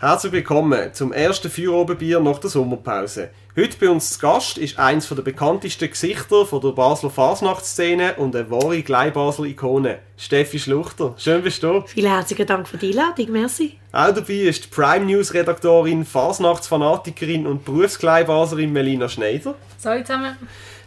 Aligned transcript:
Herzlich 0.00 0.30
willkommen 0.30 0.94
zum 0.94 1.12
ersten 1.12 1.50
Feuerobenbier 1.50 2.20
nach 2.20 2.38
der 2.38 2.50
Sommerpause. 2.50 3.30
Heute 3.56 3.76
bei 3.80 3.90
uns 3.90 4.12
zu 4.12 4.20
Gast 4.20 4.56
ist 4.56 4.78
eins 4.78 5.08
der 5.08 5.22
bekanntesten 5.22 5.90
Gesichter 5.90 6.46
von 6.46 6.60
der 6.60 6.68
Basler 6.68 7.10
Fasnachtsszene 7.10 8.14
und 8.14 8.36
eine 8.36 8.48
wahre 8.48 8.80
Gleibasler 8.82 9.46
Ikone, 9.46 9.98
Steffi 10.16 10.60
Schluchter. 10.60 11.14
Schön 11.18 11.42
bist 11.42 11.64
du. 11.64 11.82
Vielen 11.84 12.12
herzlichen 12.12 12.46
Dank 12.46 12.68
für 12.68 12.76
die 12.76 12.90
Einladung, 12.90 13.32
merci. 13.32 13.76
Auch 13.90 14.14
dabei 14.14 14.34
ist 14.34 14.66
die 14.66 14.68
Prime 14.68 15.04
News 15.04 15.34
Redaktorin, 15.34 16.04
Fasnachtsfanatikerin 16.04 17.48
und 17.48 17.64
Berufsgleibaslerin 17.64 18.72
Melina 18.72 19.08
Schneider. 19.08 19.56
Hallo 19.84 20.04
zusammen. 20.04 20.36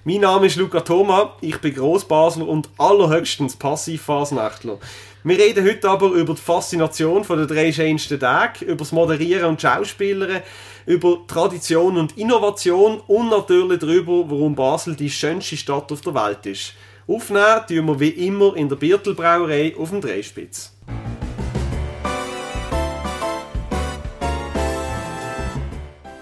Mein 0.04 0.22
Name 0.22 0.48
ist 0.48 0.56
Luca 0.56 0.80
Thoma, 0.80 1.36
ich 1.42 1.60
bin 1.60 1.76
Grossbasler 1.76 2.48
und 2.48 2.70
allerhöchstens 2.80 3.56
Passivfasnächtler. 3.56 4.80
Wir 5.24 5.38
reden 5.38 5.64
heute 5.64 5.88
aber 5.88 6.08
über 6.08 6.34
die 6.34 6.42
Faszination 6.42 7.24
der 7.30 7.46
drei 7.46 7.72
schönsten 7.72 8.20
Tage, 8.20 8.66
über 8.66 8.78
das 8.78 8.92
Moderieren 8.92 9.50
und 9.50 9.62
Schauspielern, 9.62 10.42
über 10.88 11.20
Tradition 11.28 11.98
und 11.98 12.18
Innovation 12.18 13.00
und 13.06 13.30
natürlich 13.30 13.78
darüber, 13.78 14.28
warum 14.28 14.56
Basel 14.56 14.96
die 14.96 15.12
schönste 15.12 15.56
Stadt 15.56 15.92
auf 15.92 16.02
der 16.02 16.16
Welt 16.16 16.48
ist. 16.48 16.74
Aufnehmen 17.08 17.62
tun 17.68 17.86
wir 17.86 18.00
wie 18.00 18.26
immer 18.26 18.56
in 18.56 18.70
der 18.70 18.78
Birtelbrauerei 18.78 19.76
auf 19.78 19.92
dem 19.92 20.02
Dreispitz. 20.02 20.74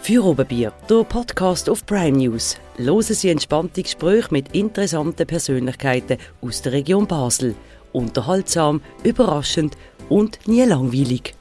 Feuerobenbier, 0.09 0.73
der 0.89 1.03
Podcast 1.03 1.69
auf 1.69 1.85
Prime 1.85 2.17
News. 2.17 2.57
Hören 2.77 3.03
Sie 3.03 3.29
entspannte 3.29 3.83
Gespräche 3.83 4.29
mit 4.31 4.55
interessanten 4.55 5.27
Persönlichkeiten 5.27 6.17
aus 6.41 6.63
der 6.63 6.71
Region 6.71 7.05
Basel– 7.05 7.53
unterhaltsam, 7.93 8.81
überraschend 9.03 9.77
und 10.09 10.39
nie 10.47 10.63
langweilig. 10.63 11.35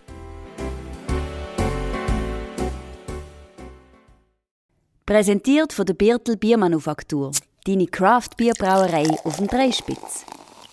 Präsentiert 5.06 5.72
von 5.72 5.86
der 5.86 5.94
Birtel 5.94 6.36
Biermanufaktur, 6.36 7.30
deine 7.64 7.86
Craft-Bierbrauerei 7.86 9.08
auf 9.24 9.38
dem 9.38 9.46
Dreispitz. 9.46 10.26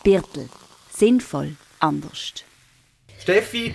Birtel. 0.04 0.50
Sinnvoll 0.92 1.56
anders. 1.80 2.34
Steffi, 3.20 3.74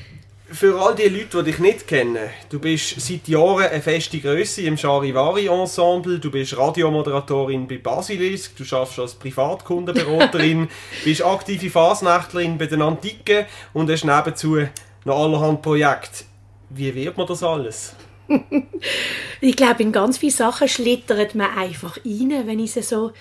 für 0.52 0.80
all 0.80 0.94
die 0.94 1.08
Leute, 1.08 1.42
die 1.42 1.50
dich 1.50 1.58
nicht 1.60 1.86
kennen, 1.86 2.28
du 2.48 2.58
bist 2.58 3.00
seit 3.00 3.28
Jahren 3.28 3.66
eine 3.66 3.80
feste 3.80 4.18
Größe 4.18 4.62
im 4.62 4.76
Charivari-Ensemble, 4.76 6.18
du 6.18 6.30
bist 6.30 6.56
Radiomoderatorin 6.56 7.68
bei 7.68 7.78
Basilisk, 7.78 8.56
du 8.56 8.64
arbeitest 8.74 8.98
als 8.98 9.14
Privatkundenberaterin, 9.14 10.68
bist 11.04 11.24
aktive 11.24 11.70
Fasnächtlerin 11.70 12.58
bei 12.58 12.66
den 12.66 12.82
Antiken 12.82 13.46
und 13.72 13.90
hast 13.90 14.04
nebenzu 14.04 14.58
noch 15.04 15.22
allerhand 15.22 15.62
Projekte. 15.62 16.24
Wie 16.70 16.94
wird 16.94 17.16
man 17.16 17.26
das 17.26 17.42
alles? 17.42 17.94
ich 19.40 19.56
glaube, 19.56 19.82
in 19.82 19.92
ganz 19.92 20.18
viele 20.18 20.32
Sachen 20.32 20.68
schlittert 20.68 21.34
man 21.34 21.56
einfach 21.56 21.96
rein, 21.98 22.42
wenn 22.46 22.58
ich 22.58 22.72
so... 22.72 23.12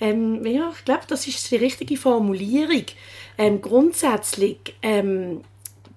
Ähm, 0.00 0.46
ja, 0.46 0.70
ich 0.76 0.84
glaube, 0.84 1.02
das 1.08 1.26
ist 1.26 1.50
die 1.50 1.56
richtige 1.56 1.96
Formulierung. 1.96 2.84
Ähm, 3.36 3.60
grundsätzlich... 3.60 4.74
Ähm, 4.80 5.42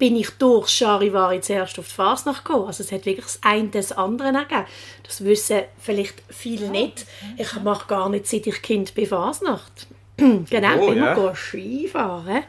bin 0.01 0.15
ich 0.15 0.31
durch 0.31 0.67
Charivari 0.67 1.41
zuerst 1.41 1.77
auf 1.77 1.87
die 1.87 1.93
Fasnacht 1.93 2.43
gekommen. 2.43 2.65
Also 2.65 2.83
es 2.83 2.91
hat 2.91 3.05
wirklich 3.05 3.23
das 3.23 3.39
eine 3.43 3.67
das 3.67 3.91
andere 3.91 4.31
gegeben. 4.31 4.65
Das 5.03 5.23
wissen 5.23 5.61
vielleicht 5.77 6.23
viele 6.27 6.69
nicht. 6.69 7.05
Ich 7.37 7.53
mache 7.61 7.87
gar 7.87 8.09
nicht, 8.09 8.25
seit 8.25 8.47
ich 8.47 8.63
Kind 8.63 8.95
bei 8.95 9.05
Fasnacht. 9.05 9.85
genau, 10.17 10.39
oh, 10.79 10.81
ich 10.81 10.89
bin 10.89 10.97
ja. 10.97 11.13
immer 11.13 11.35
Skifahren 11.35 12.43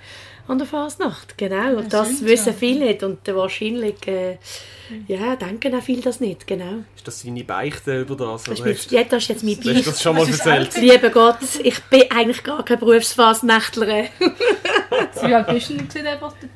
an 0.48 0.58
der 0.58 0.66
Fasnacht. 0.66 1.38
Genau, 1.38 1.76
und 1.76 1.92
das, 1.92 2.08
das 2.08 2.24
wissen 2.24 2.54
viele 2.54 2.86
nicht. 2.86 3.02
Und 3.02 3.20
wahrscheinlich 3.28 4.06
äh, 4.06 4.38
ja, 5.06 5.36
denken 5.36 5.74
auch 5.74 5.82
viele 5.82 6.02
das 6.02 6.20
nicht. 6.20 6.46
Genau. 6.46 6.84
Ist 6.96 7.06
das 7.06 7.22
seine 7.22 7.44
Beichte 7.44 8.00
über 8.00 8.16
das? 8.16 8.44
Das 8.44 8.58
ist, 8.58 8.64
mit, 8.64 8.90
ja, 8.90 9.04
das 9.04 9.22
ist 9.22 9.28
jetzt 9.28 9.44
mein 9.44 9.56
Beichte. 9.56 9.74
Hast 9.74 9.86
du 9.86 9.90
das 9.90 10.02
schon 10.02 10.16
mal 10.16 10.28
erzählt? 10.28 10.76
Lieber 10.76 11.10
Gott, 11.10 11.38
ich 11.62 11.80
bin 11.84 12.02
eigentlich 12.10 12.42
gar 12.42 12.64
keine 12.64 12.78
Berufsfasnächtlerin. 12.78 14.08
Wie 15.22 15.34
alt 15.34 15.46
bist 15.48 15.70
du 15.70 15.74
denn, 15.76 16.06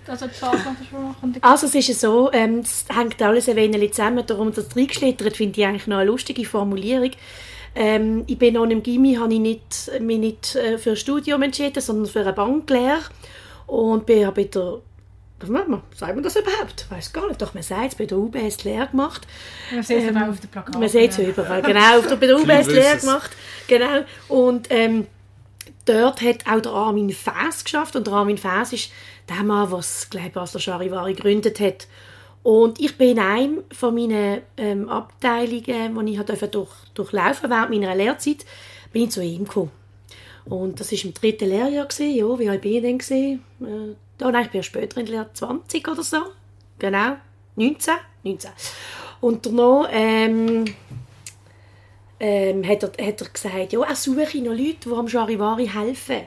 also 0.06 0.26
die 0.26 0.34
Fasnacht 0.34 0.76
Also 1.40 1.66
es 1.66 1.74
ist 1.74 2.00
so, 2.00 2.30
ähm, 2.32 2.60
es 2.60 2.84
hängt 2.94 3.20
alles 3.22 3.48
ein 3.48 3.56
wenig 3.56 3.92
zusammen, 3.92 4.24
darum 4.26 4.52
das 4.52 4.74
reingeschlittert 4.76 5.36
finde 5.36 5.60
ich 5.60 5.66
eigentlich 5.66 5.86
noch 5.86 5.98
eine 5.98 6.06
lustige 6.06 6.44
Formulierung. 6.44 7.12
Ähm, 7.74 8.24
ich 8.26 8.38
bin 8.38 8.54
noch 8.54 8.64
im 8.64 8.82
Gimmi, 8.82 9.16
habe 9.16 9.34
ich 9.34 9.40
nicht, 9.40 9.90
mich 10.00 10.18
nicht 10.18 10.56
äh, 10.56 10.78
für 10.78 10.90
ein 10.90 10.96
Studium 10.96 11.42
entschieden, 11.42 11.82
sondern 11.82 12.06
für 12.06 12.20
eine 12.20 12.32
Banklehre 12.32 13.02
und 13.66 14.06
bin 14.06 14.32
bei 14.34 14.44
der 14.44 14.80
was 15.38 15.50
macht 15.50 15.68
man? 15.68 15.82
Sagt 15.94 16.14
man 16.14 16.24
das 16.24 16.36
überhaupt? 16.36 16.86
Ich 16.86 16.90
weiß 16.90 17.12
gar 17.12 17.28
nicht. 17.28 17.42
Doch, 17.42 17.52
man 17.52 17.62
sagt 17.62 17.92
es, 17.92 17.94
bei 17.96 18.06
der 18.06 18.16
UBS 18.16 18.64
Lehre 18.64 18.86
gemacht. 18.86 19.26
Man 19.70 19.82
sieht 19.82 19.98
es 19.98 20.04
ähm, 20.04 20.16
auf 20.16 20.40
der 20.40 20.48
Plakate. 20.48 20.78
Man 20.78 20.88
sieht 20.88 21.10
es 21.10 21.18
überall, 21.18 21.60
genau. 21.60 21.98
Auf 21.98 22.06
der, 22.06 22.16
bei 22.16 22.26
der 22.26 22.36
UBS 22.40 22.66
Lehre 22.68 22.96
gemacht. 22.96 23.30
Genau. 23.68 24.04
Und 24.28 24.68
ähm, 24.70 25.06
dort 25.84 26.22
hat 26.22 26.46
auch 26.46 26.60
der 26.62 26.72
Armin 26.72 27.10
Faes 27.10 27.64
geschafft. 27.64 27.96
Und 27.96 28.06
der 28.06 28.14
Armin 28.14 28.38
Faes 28.38 28.72
ist 28.72 28.90
der 29.28 29.42
Mann, 29.42 29.68
der 29.68 29.76
das 29.76 30.08
Gleibasler 30.08 30.60
Charivari 30.60 31.12
gegründet 31.12 31.60
hat. 31.60 31.86
Und 32.42 32.80
ich 32.80 32.96
bin 32.96 33.10
in 33.10 33.18
einem 33.18 33.64
von 33.72 33.94
meinen 33.94 34.40
ähm, 34.56 34.88
Abteilungen, 34.88 36.06
die 36.06 36.12
ich 36.14 36.20
durfte 36.22 36.48
durch, 36.48 36.70
durchlaufen 36.94 37.50
während 37.50 37.70
meiner 37.70 37.94
Lehrzeit, 37.94 38.46
bin 38.92 39.02
ich 39.02 39.10
zu 39.10 39.22
ihm 39.22 39.44
gekommen. 39.44 39.70
Und 40.48 40.80
das 40.80 40.92
war 40.92 41.04
im 41.04 41.14
dritten 41.14 41.48
Lehrjahr, 41.48 41.88
ja, 41.98 42.38
wie 42.38 42.48
alt 42.48 42.60
bin 42.62 42.98
ich 42.98 43.06
denn? 43.06 43.40
Äh, 43.60 43.94
Oh 44.22 44.30
nein, 44.30 44.44
ich 44.46 44.50
bin 44.50 44.60
ja 44.60 44.62
später 44.62 44.98
in 44.98 45.06
der 45.06 45.14
Lehre 45.14 45.32
20 45.32 45.88
oder 45.88 46.02
so. 46.02 46.18
Genau. 46.78 47.16
19. 47.56 47.94
19. 48.22 48.50
Und 49.20 49.44
danach 49.44 49.88
ähm, 49.92 50.64
ähm, 52.18 52.66
hat, 52.66 52.82
er, 52.82 53.06
hat 53.06 53.20
er 53.20 53.28
gesagt, 53.28 53.72
ja, 53.72 53.82
er 53.82 53.94
suche 53.94 54.38
noch 54.38 54.52
Leute, 54.52 54.88
die 54.88 54.92
am 54.92 55.08
Charivari 55.08 55.66
helfen. 55.66 56.22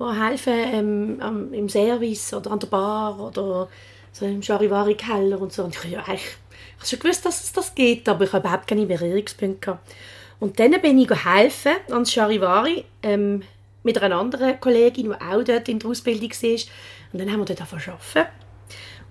Die 0.00 0.20
helfen 0.20 1.20
ähm, 1.22 1.52
im 1.52 1.68
Service 1.68 2.34
oder 2.34 2.50
an 2.50 2.58
der 2.58 2.66
Bar 2.66 3.20
oder 3.20 3.68
so 4.10 4.26
im 4.26 4.42
Charivari-Keller 4.42 5.40
und 5.40 5.52
so. 5.52 5.64
Und 5.64 5.76
ich, 5.76 5.90
ja, 5.92 6.00
ich, 6.12 6.14
ich 6.14 6.76
habe 6.78 6.86
schon 6.86 6.98
gewusst, 6.98 7.24
dass 7.24 7.44
es 7.44 7.52
das 7.52 7.74
geht, 7.74 8.08
aber 8.08 8.24
ich 8.24 8.32
habe 8.32 8.46
überhaupt 8.46 8.66
keine 8.66 8.86
Berührungspunkte 8.86 9.60
gehabt. 9.60 9.94
Und 10.42 10.58
dann 10.58 10.72
bin 10.82 10.98
ich 10.98 11.08
helfen 11.24 11.74
ans 11.92 12.10
Charivari 12.10 12.84
ähm, 13.04 13.44
mit 13.84 14.02
einer 14.02 14.16
anderen 14.16 14.58
Kollegin, 14.58 15.12
die 15.12 15.24
auch 15.24 15.44
dort 15.44 15.68
in 15.68 15.78
der 15.78 15.88
Ausbildung 15.88 16.30
war. 16.30 16.60
Und 17.12 17.18
dann 17.20 17.30
haben 17.30 17.38
wir 17.38 17.44
dort 17.44 17.60
arbeiten. 17.60 18.28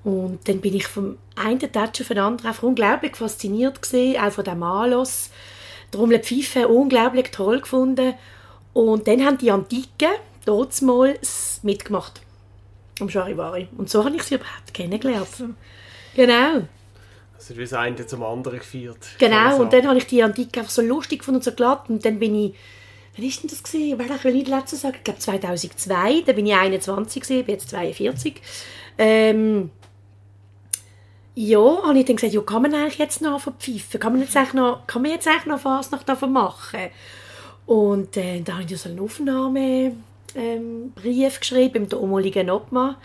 Und 0.03 0.45
dann 0.49 0.59
bin 0.59 0.75
ich 0.75 0.87
vom 0.87 1.17
einen 1.37 1.71
Tag 1.71 1.91
auf 2.01 2.07
den 2.09 2.17
anderen 2.17 2.49
einfach 2.49 2.63
unglaublich 2.63 3.15
fasziniert 3.15 3.81
gewesen, 3.81 4.19
auch 4.19 4.31
von 4.33 4.43
dem 4.43 4.59
Malos. 4.59 5.29
Darum 5.91 6.09
die 6.09 6.19
Pfeife 6.19 6.67
unglaublich 6.67 7.31
toll 7.31 7.61
gefunden. 7.61 8.13
Und 8.73 9.07
dann 9.07 9.25
haben 9.25 9.37
die 9.37 9.51
Antiken 9.51 10.11
dort 10.43 10.81
mal 10.81 11.17
mitgemacht. 11.63 12.19
Am 12.99 13.09
Charivari. 13.09 13.69
Und 13.77 13.89
so 13.89 14.03
habe 14.03 14.17
ich 14.17 14.23
sie 14.23 14.35
überhaupt 14.35 14.73
kennengelernt. 14.73 15.29
Genau. 16.13 16.67
Es 17.41 17.49
ist 17.49 17.57
wie 17.57 17.61
das 17.61 17.73
eine 17.73 18.05
zum 18.05 18.23
anderen 18.23 18.59
geführt. 18.59 19.07
Genau, 19.17 19.61
und 19.61 19.73
dann 19.73 19.87
habe 19.87 19.97
ich 19.97 20.05
die 20.05 20.21
Antike 20.21 20.59
einfach 20.59 20.71
so 20.71 20.83
lustig 20.83 21.19
gefunden 21.19 21.37
und 21.37 21.43
so 21.43 21.51
glatt. 21.51 21.89
Und 21.89 22.05
dann 22.05 22.19
bin 22.19 22.35
ich 22.35 22.53
Wann 23.17 23.25
war 23.25 23.31
denn 23.41 23.49
das? 23.49 23.63
Gewesen? 23.63 23.99
Ich 23.99 24.23
will 24.23 24.33
nicht 24.33 24.69
sagen. 24.69 24.95
Ich 24.97 25.03
glaube 25.03 25.19
2002. 25.19 26.21
Da 26.25 26.31
bin 26.33 26.45
ich 26.45 26.55
21, 26.55 27.23
gewesen, 27.23 27.45
bin 27.45 27.55
jetzt 27.55 27.69
42. 27.69 28.41
Ähm, 28.97 29.69
ja, 31.35 31.83
habe 31.83 31.99
ich 31.99 32.05
dann 32.05 32.15
gesagt, 32.15 32.33
ja, 32.33 32.41
kann 32.41 32.61
man 32.61 32.73
eigentlich 32.73 32.99
jetzt 32.99 33.21
noch 33.21 33.41
verpfeifen? 33.41 33.99
Kann 33.99 34.13
man 34.13 34.21
jetzt 34.21 34.37
eigentlich 34.37 34.53
noch, 34.53 34.85
kann 34.87 35.01
man 35.01 35.11
jetzt 35.11 35.27
eigentlich 35.27 35.45
noch 35.45 35.65
was 35.65 35.91
noch 35.91 36.03
davon 36.03 36.31
machen? 36.31 36.89
Und 37.65 38.15
äh, 38.17 38.41
da 38.41 38.53
habe 38.53 38.63
ich 38.63 38.77
so 38.77 38.89
einen 38.89 38.99
Aufnahmebrief 38.99 39.95
ähm, 40.35 40.93
geschrieben 41.39 41.83
im 41.83 41.89
damaligen 41.89 42.49
Obmann, 42.49 42.95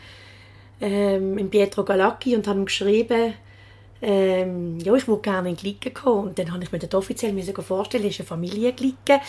ähm, 0.80 1.38
im 1.38 1.50
Pietro 1.50 1.84
Galacchi 1.84 2.36
und 2.36 2.46
habe 2.46 2.60
ihm 2.60 2.66
geschrieben, 2.66 3.34
ähm, 4.02 4.78
ja, 4.80 4.94
ich 4.94 5.08
würde 5.08 5.22
gerne 5.22 5.50
in 5.50 5.56
Glicken 5.56 5.94
kommen. 5.94 6.28
Und 6.28 6.38
dann 6.38 6.52
habe 6.52 6.62
ich 6.62 6.72
mir 6.72 6.78
das 6.78 6.94
offiziell 6.94 7.32
vorstellen, 7.42 8.04
es 8.04 8.10
ist 8.10 8.20
eine 8.20 8.26
Familienglicken 8.26 9.20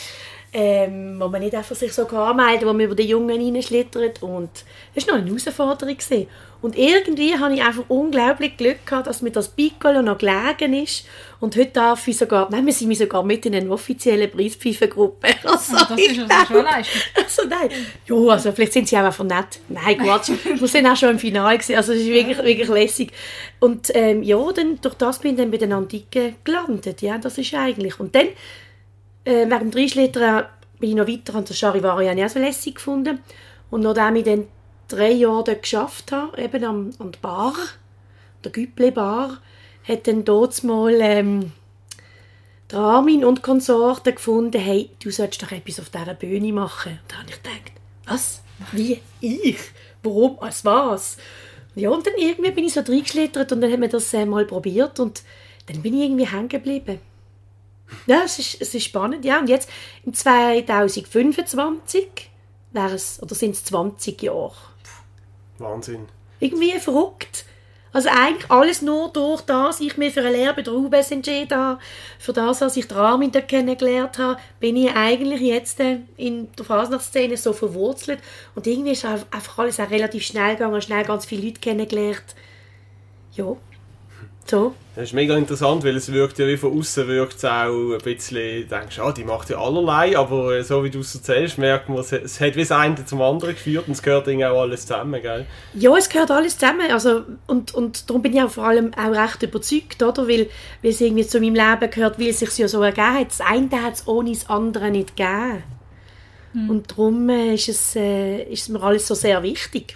ähm, 0.53 1.19
wo 1.19 1.27
man 1.27 1.41
nicht 1.41 1.55
einfach 1.55 1.75
sich 1.75 1.93
so 1.93 2.07
anmelden 2.07 2.59
kann, 2.59 2.69
wo 2.69 2.73
man 2.73 2.81
über 2.81 2.95
den 2.95 3.07
Jungen 3.07 3.41
reinschlittert. 3.41 4.23
Und 4.23 4.49
das 4.95 5.07
war 5.07 5.15
noch 5.15 5.21
eine 5.21 5.29
Herausforderung. 5.29 5.97
Gewesen. 5.97 6.27
Und 6.61 6.75
irgendwie 6.75 7.37
hatte 7.37 7.53
ich 7.53 7.61
einfach 7.61 7.83
unglaublich 7.87 8.57
Glück 8.57 8.85
gehabt, 8.85 9.05
dass 9.05 9.21
mir 9.21 9.29
das 9.29 9.49
Piccolo 9.49 10.01
noch 10.01 10.17
gelegen 10.17 10.73
ist. 10.73 11.05
Und 11.39 11.55
heute 11.55 11.69
darf 11.71 12.07
ich 12.07 12.17
sogar, 12.17 12.49
nein, 12.49 12.65
wir 12.65 12.73
sind 12.73 12.95
sogar 12.95 13.21
mit 13.21 13.45
in 13.45 13.53
einer 13.53 13.71
offiziellen 13.71 14.31
Preispfeifengruppe. 14.31 15.27
Also, 15.43 15.75
oh, 15.75 15.85
das 15.89 15.99
ist 15.99 16.19
also 16.19 16.53
schon 16.53 16.63
Leistung. 16.63 17.01
Also 17.15 17.41
nein, 17.47 17.69
ja, 18.07 18.15
also 18.15 18.51
vielleicht 18.51 18.73
sind 18.73 18.87
sie 18.87 18.97
auch 18.97 19.03
einfach 19.03 19.23
nett. 19.23 19.59
Nein, 19.69 19.97
Quatsch, 19.97 20.31
wir 20.59 20.67
sind 20.67 20.87
auch 20.87 20.95
schon 20.95 21.11
im 21.11 21.19
Finale 21.19 21.57
gewesen. 21.57 21.75
Also 21.75 21.93
es 21.93 21.99
ist 22.01 22.07
wirklich, 22.07 22.37
wirklich 22.37 22.67
lässig. 22.67 23.11
Und 23.59 23.91
ähm, 23.93 24.23
ja, 24.23 24.37
dann, 24.51 24.81
durch 24.81 24.95
das 24.95 25.19
bin 25.19 25.31
ich 25.31 25.37
dann 25.37 25.51
bei 25.51 25.57
den 25.57 25.73
Antiken 25.73 26.35
gelandet. 26.43 27.01
Ja, 27.01 27.17
das 27.17 27.37
ist 27.37 27.53
eigentlich. 27.53 27.99
Und 27.99 28.15
dann 28.15 28.27
äh, 29.27 29.45
wegen 29.45 29.59
dem 29.59 29.71
Dreischlittern 29.71 30.45
bin 30.79 30.91
ich 30.91 30.95
noch 30.95 31.07
weiter 31.07 31.35
an 31.35 31.45
der 31.45 31.53
Charivari 31.53 32.09
auch 32.09 32.29
so 32.29 32.39
lässig 32.39 32.75
gefunden. 32.75 33.19
Und 33.69 33.81
nachdem 33.81 34.15
ich 34.15 34.23
dann 34.23 34.47
drei 34.87 35.11
Jahre 35.11 35.43
dort 35.43 35.63
geschafft 35.63 36.11
habe, 36.11 36.41
eben 36.41 36.63
an, 36.63 36.95
an 36.99 37.11
der 37.11 37.19
Bar, 37.19 37.53
der 38.43 38.51
Güble 38.51 38.91
Bar, 38.91 39.41
hat 39.83 40.07
dann 40.07 40.23
dort 40.23 40.63
mal 40.63 40.93
ähm, 41.01 41.51
der 42.71 42.79
Armin 42.79 43.25
und 43.25 43.43
Konsorten 43.43 44.15
gefunden, 44.15 44.59
hey, 44.59 44.89
du 45.01 45.11
solltest 45.11 45.43
doch 45.43 45.51
etwas 45.51 45.79
auf 45.79 45.89
dieser 45.89 46.13
Bühne 46.13 46.53
machen. 46.53 46.93
Und 46.93 47.11
da 47.11 47.17
habe 47.17 47.29
ich 47.29 47.41
gedacht, 47.41 47.71
was? 48.05 48.41
Wie? 48.71 49.01
Ich? 49.21 49.59
Warum? 50.03 50.39
Als 50.39 50.63
was? 50.65 51.17
Ja, 51.75 51.89
und 51.89 52.05
dann 52.07 52.13
irgendwie 52.17 52.51
bin 52.51 52.65
ich 52.65 52.73
so 52.73 52.81
reingeschlittert 52.81 53.51
und 53.51 53.61
dann 53.61 53.71
haben 53.71 53.81
wir 53.81 53.89
das 53.89 54.13
äh, 54.13 54.25
mal 54.25 54.45
probiert 54.45 54.99
und 54.99 55.21
dann 55.67 55.81
bin 55.81 55.93
ich 55.93 56.05
irgendwie 56.05 56.27
hängen 56.27 56.49
geblieben. 56.49 56.99
Ja, 58.05 58.21
es 58.25 58.39
ist, 58.39 58.61
es 58.61 58.73
ist 58.73 58.85
spannend, 58.85 59.25
ja. 59.25 59.39
Und 59.39 59.49
jetzt, 59.49 59.69
im 60.05 60.13
2025, 60.13 62.07
wäre 62.71 62.93
es, 62.93 63.21
oder 63.21 63.35
sind 63.35 63.55
es 63.55 63.65
20 63.65 64.21
Jahre. 64.21 64.55
Wahnsinn. 65.57 66.07
Irgendwie 66.39 66.79
verrückt. 66.79 67.45
Also 67.93 68.09
eigentlich 68.09 68.51
alles 68.51 68.81
nur 68.81 69.09
durch 69.09 69.41
das, 69.41 69.79
ich 69.79 69.97
mich 69.97 70.13
für 70.13 70.19
eine 70.19 70.31
Lehre 70.31 70.53
bei 70.53 70.61
der 70.61 70.73
UBS 70.73 71.09
entschieden 71.09 71.57
habe, 71.57 71.79
für 72.19 72.33
das, 72.33 72.61
was 72.61 72.77
ich 72.77 72.87
den 72.87 72.97
Armin 72.97 73.31
da 73.31 73.41
kennengelernt 73.41 74.19
habe, 74.19 74.39
bin 74.59 74.75
ich 74.75 74.93
eigentlich 74.93 75.41
jetzt 75.41 75.79
äh, 75.79 75.99
in 76.17 76.51
der 76.55 76.65
Fasnachtsszene 76.65 77.37
so 77.37 77.53
verwurzelt. 77.53 78.19
Und 78.53 78.67
irgendwie 78.67 78.91
ist 78.91 79.05
einfach 79.05 79.57
alles 79.57 79.79
auch 79.79 79.89
relativ 79.89 80.23
schnell 80.23 80.55
gegangen, 80.55 80.81
schnell 80.81 81.05
ganz 81.05 81.25
viele 81.25 81.47
Leute 81.47 81.59
kennengelernt. 81.59 82.35
Ja, 83.33 83.55
so. 84.45 84.75
Das 84.97 85.09
ist 85.09 85.13
mega 85.13 85.37
interessant, 85.37 85.83
weil 85.83 85.95
es 85.95 86.11
wirkt 86.11 86.39
ja 86.39 86.47
wie 86.47 86.57
von 86.57 86.75
außen 86.79 87.07
wirkt 87.07 87.35
es 87.35 87.45
auch 87.45 87.93
ein 87.93 87.99
bisschen, 88.03 88.67
du 88.67 88.75
denkst, 88.75 88.97
ah, 88.97 89.11
die 89.11 89.23
macht 89.25 89.47
ja 89.51 89.59
allerlei, 89.59 90.17
aber 90.17 90.55
äh, 90.55 90.63
so 90.63 90.83
wie 90.83 90.89
du 90.89 91.01
es 91.01 91.13
erzählst, 91.13 91.59
merkt 91.59 91.87
man, 91.87 91.99
es, 91.99 92.11
es 92.11 92.41
hat 92.41 92.55
wie 92.55 92.61
das 92.61 92.71
eine 92.71 93.05
zum 93.05 93.21
anderen 93.21 93.53
geführt 93.53 93.85
und 93.85 93.93
es 93.93 94.01
gehört 94.01 94.27
irgendwie 94.27 94.47
auch 94.47 94.59
alles 94.59 94.87
zusammen, 94.87 95.21
gell? 95.21 95.45
Ja, 95.75 95.95
es 95.95 96.09
gehört 96.09 96.31
alles 96.31 96.57
zusammen. 96.57 96.89
Also, 96.91 97.21
und, 97.45 97.75
und 97.75 98.09
darum 98.09 98.23
bin 98.23 98.33
ich 98.35 98.41
auch 98.41 98.49
vor 98.49 98.63
allem 98.65 98.91
auch 98.95 99.11
recht 99.11 99.43
überzeugt, 99.43 100.01
oder? 100.01 100.27
Weil, 100.27 100.49
weil 100.81 100.89
es 100.91 100.99
irgendwie 100.99 101.27
zu 101.27 101.39
meinem 101.41 101.53
Leben 101.53 101.91
gehört, 101.91 102.17
weil 102.19 102.29
es 102.29 102.39
sich 102.39 102.57
ja 102.57 102.67
so 102.67 102.81
ergeben 102.81 103.19
hat. 103.19 103.27
Das 103.29 103.41
eine 103.41 103.69
hat 103.83 103.93
es 103.93 104.07
ohne 104.07 104.31
das 104.31 104.49
andere 104.49 104.89
nicht 104.89 105.15
gegeben. 105.15 105.61
Und 106.69 106.89
darum 106.89 107.29
äh, 107.29 107.53
ist, 107.53 107.69
es, 107.69 107.95
äh, 107.95 108.41
ist 108.45 108.63
es 108.63 108.69
mir 108.69 108.81
alles 108.81 109.05
so 109.05 109.13
sehr 109.13 109.43
wichtig. 109.43 109.95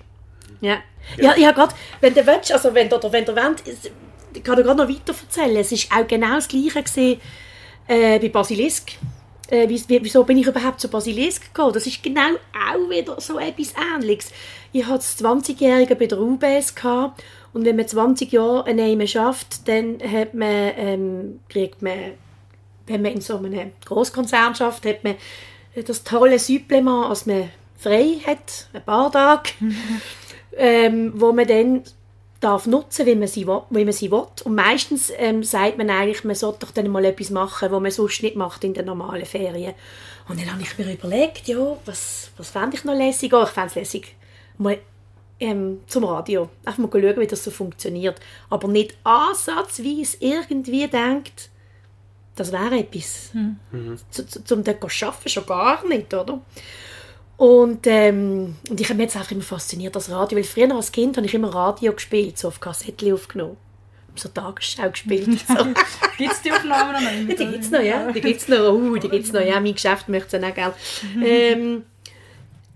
Ja. 0.59 0.77
Ja, 1.17 1.35
ja 1.35 1.51
gerade, 1.53 1.73
wenn 2.01 2.13
du 2.13 2.23
willst, 2.27 2.51
also 2.51 2.71
wenn 2.75 2.87
du, 2.87 2.97
oder 2.97 3.11
wenn 3.11 3.25
du 3.25 3.31
es- 3.65 3.89
ich 4.33 4.43
kann 4.43 4.55
dir 4.55 4.63
gerade 4.63 4.77
noch 4.83 4.89
weiter 4.89 5.13
erzählen. 5.19 5.57
Es 5.57 5.71
ist 5.71 5.91
auch 5.91 6.07
genau 6.07 6.35
das 6.35 6.47
Gleiche 6.47 6.81
gewesen, 6.83 7.19
äh, 7.87 8.19
bei 8.19 8.29
Basilisk. 8.29 8.91
Äh, 9.49 9.67
wie, 9.67 9.83
wie- 9.87 10.03
wieso 10.03 10.23
bin 10.23 10.37
ich 10.37 10.47
überhaupt 10.47 10.79
zu 10.79 10.87
Basilisk 10.87 11.53
gekommen? 11.53 11.73
Das 11.73 11.85
ist 11.85 12.01
genau 12.01 12.35
auch 12.53 12.89
wieder 12.89 13.19
so 13.19 13.37
etwas 13.37 13.73
Ähnliches. 13.95 14.31
Ich 14.71 14.85
hatte 14.85 14.97
das 14.99 15.17
20-Jährige 15.19 15.95
bei 15.95 16.05
der 16.05 16.19
UBS 16.19 16.73
gehabt, 16.75 17.21
und 17.53 17.65
wenn 17.65 17.75
man 17.75 17.85
20 17.85 18.31
Jahre 18.31 18.65
an 18.65 18.79
einem 18.79 19.05
schafft, 19.07 19.67
dann 19.67 19.97
hat 20.09 20.33
man, 20.33 20.71
ähm, 20.77 21.39
kriegt 21.49 21.81
man, 21.81 22.13
wenn 22.87 23.01
man 23.01 23.11
in 23.11 23.19
so 23.19 23.35
einem 23.37 23.71
Großkonzern 23.85 24.55
schafft, 24.55 24.85
hat 24.85 25.03
man 25.03 25.15
das 25.85 26.03
tolle 26.05 26.39
Supplement, 26.39 27.07
als 27.09 27.25
man 27.25 27.49
frei 27.77 28.19
hat, 28.25 28.67
ein 28.71 28.83
paar 28.85 29.11
Tage, 29.11 29.49
ähm, 30.57 31.11
wo 31.15 31.33
man 31.33 31.45
dann 31.45 31.83
darf 32.41 32.65
nutzen, 32.65 33.05
wie 33.05 33.15
man 33.15 33.27
sie 33.27 33.47
will. 33.47 33.61
Wie 33.69 33.85
man 33.85 33.93
sie 33.93 34.11
will. 34.11 34.25
Und 34.43 34.55
meistens 34.55 35.11
ähm, 35.15 35.43
sagt 35.43 35.77
man 35.77 35.89
eigentlich, 35.89 36.23
man 36.25 36.35
sollte 36.35 36.65
doch 36.65 36.71
dann 36.71 36.89
mal 36.89 37.05
etwas 37.05 37.29
machen, 37.29 37.71
was 37.71 37.81
man 37.81 37.91
sonst 37.91 38.23
nicht 38.23 38.35
macht 38.35 38.63
in 38.63 38.73
den 38.73 38.85
normalen 38.85 39.25
Ferien. 39.25 39.73
Und 40.27 40.39
dann 40.39 40.51
habe 40.51 40.61
ich 40.61 40.77
mir 40.77 40.91
überlegt, 40.91 41.47
ja, 41.47 41.77
was, 41.85 42.31
was 42.37 42.49
fände 42.49 42.75
ich 42.75 42.83
noch 42.83 42.95
lässig? 42.95 43.33
Oh, 43.33 43.43
ich 43.43 43.49
fände 43.49 43.69
es 43.69 43.75
lässig, 43.75 44.15
mal 44.57 44.79
ähm, 45.39 45.81
zum 45.87 46.03
Radio. 46.03 46.49
Einfach 46.65 46.79
mal 46.79 46.89
schauen, 46.91 47.19
wie 47.19 47.27
das 47.27 47.43
so 47.43 47.51
funktioniert. 47.51 48.19
Aber 48.49 48.67
nicht 48.67 48.95
ansatzweise 49.03 50.17
irgendwie 50.19 50.87
denkt, 50.87 51.49
das 52.35 52.51
wäre 52.51 52.79
etwas. 52.79 53.31
Zu, 54.09 54.25
zu, 54.25 54.43
zum 54.43 54.63
dort 54.63 54.91
zu 54.91 55.05
arbeiten, 55.05 55.29
schon 55.29 55.45
gar 55.45 55.87
nicht, 55.87 56.13
oder? 56.13 56.39
Und, 57.37 57.87
ähm, 57.87 58.55
und 58.69 58.79
ich 58.79 58.87
habe 58.87 58.97
mich 58.97 59.05
jetzt 59.05 59.17
einfach 59.17 59.31
immer 59.31 59.41
fasziniert, 59.41 59.95
das 59.95 60.11
Radio. 60.11 60.37
Weil 60.37 60.43
früher 60.43 60.73
als 60.75 60.91
Kind 60.91 61.17
habe 61.17 61.25
ich 61.25 61.33
immer 61.33 61.53
Radio 61.53 61.93
gespielt, 61.93 62.37
so 62.37 62.49
auf 62.49 62.59
Kassettchen 62.59 63.13
aufgenommen. 63.13 63.57
So 64.15 64.29
Tagesschau 64.29 64.89
gespielt. 64.89 65.29
So. 65.47 65.65
Gibt 66.17 66.33
es 66.33 66.41
die 66.41 66.51
Aufnahmen 66.51 66.93
noch? 66.93 67.01
Ja, 67.01 67.35
die 67.35 67.45
gibt 67.45 67.63
es 67.63 67.71
noch, 67.71 67.81
ja. 67.81 68.11
Die 68.11 68.21
gibt 68.21 68.41
es 68.41 68.47
noch. 68.47 68.73
Uh, 68.73 68.97
die 68.97 69.09
gibt's 69.09 69.31
noch. 69.31 69.41
Ja, 69.41 69.59
mein 69.59 69.73
Geschäft 69.73 70.07
möchte 70.09 70.37
es 70.37 70.43
auch, 70.43 70.53
gell. 70.53 70.73
ähm, 71.23 71.83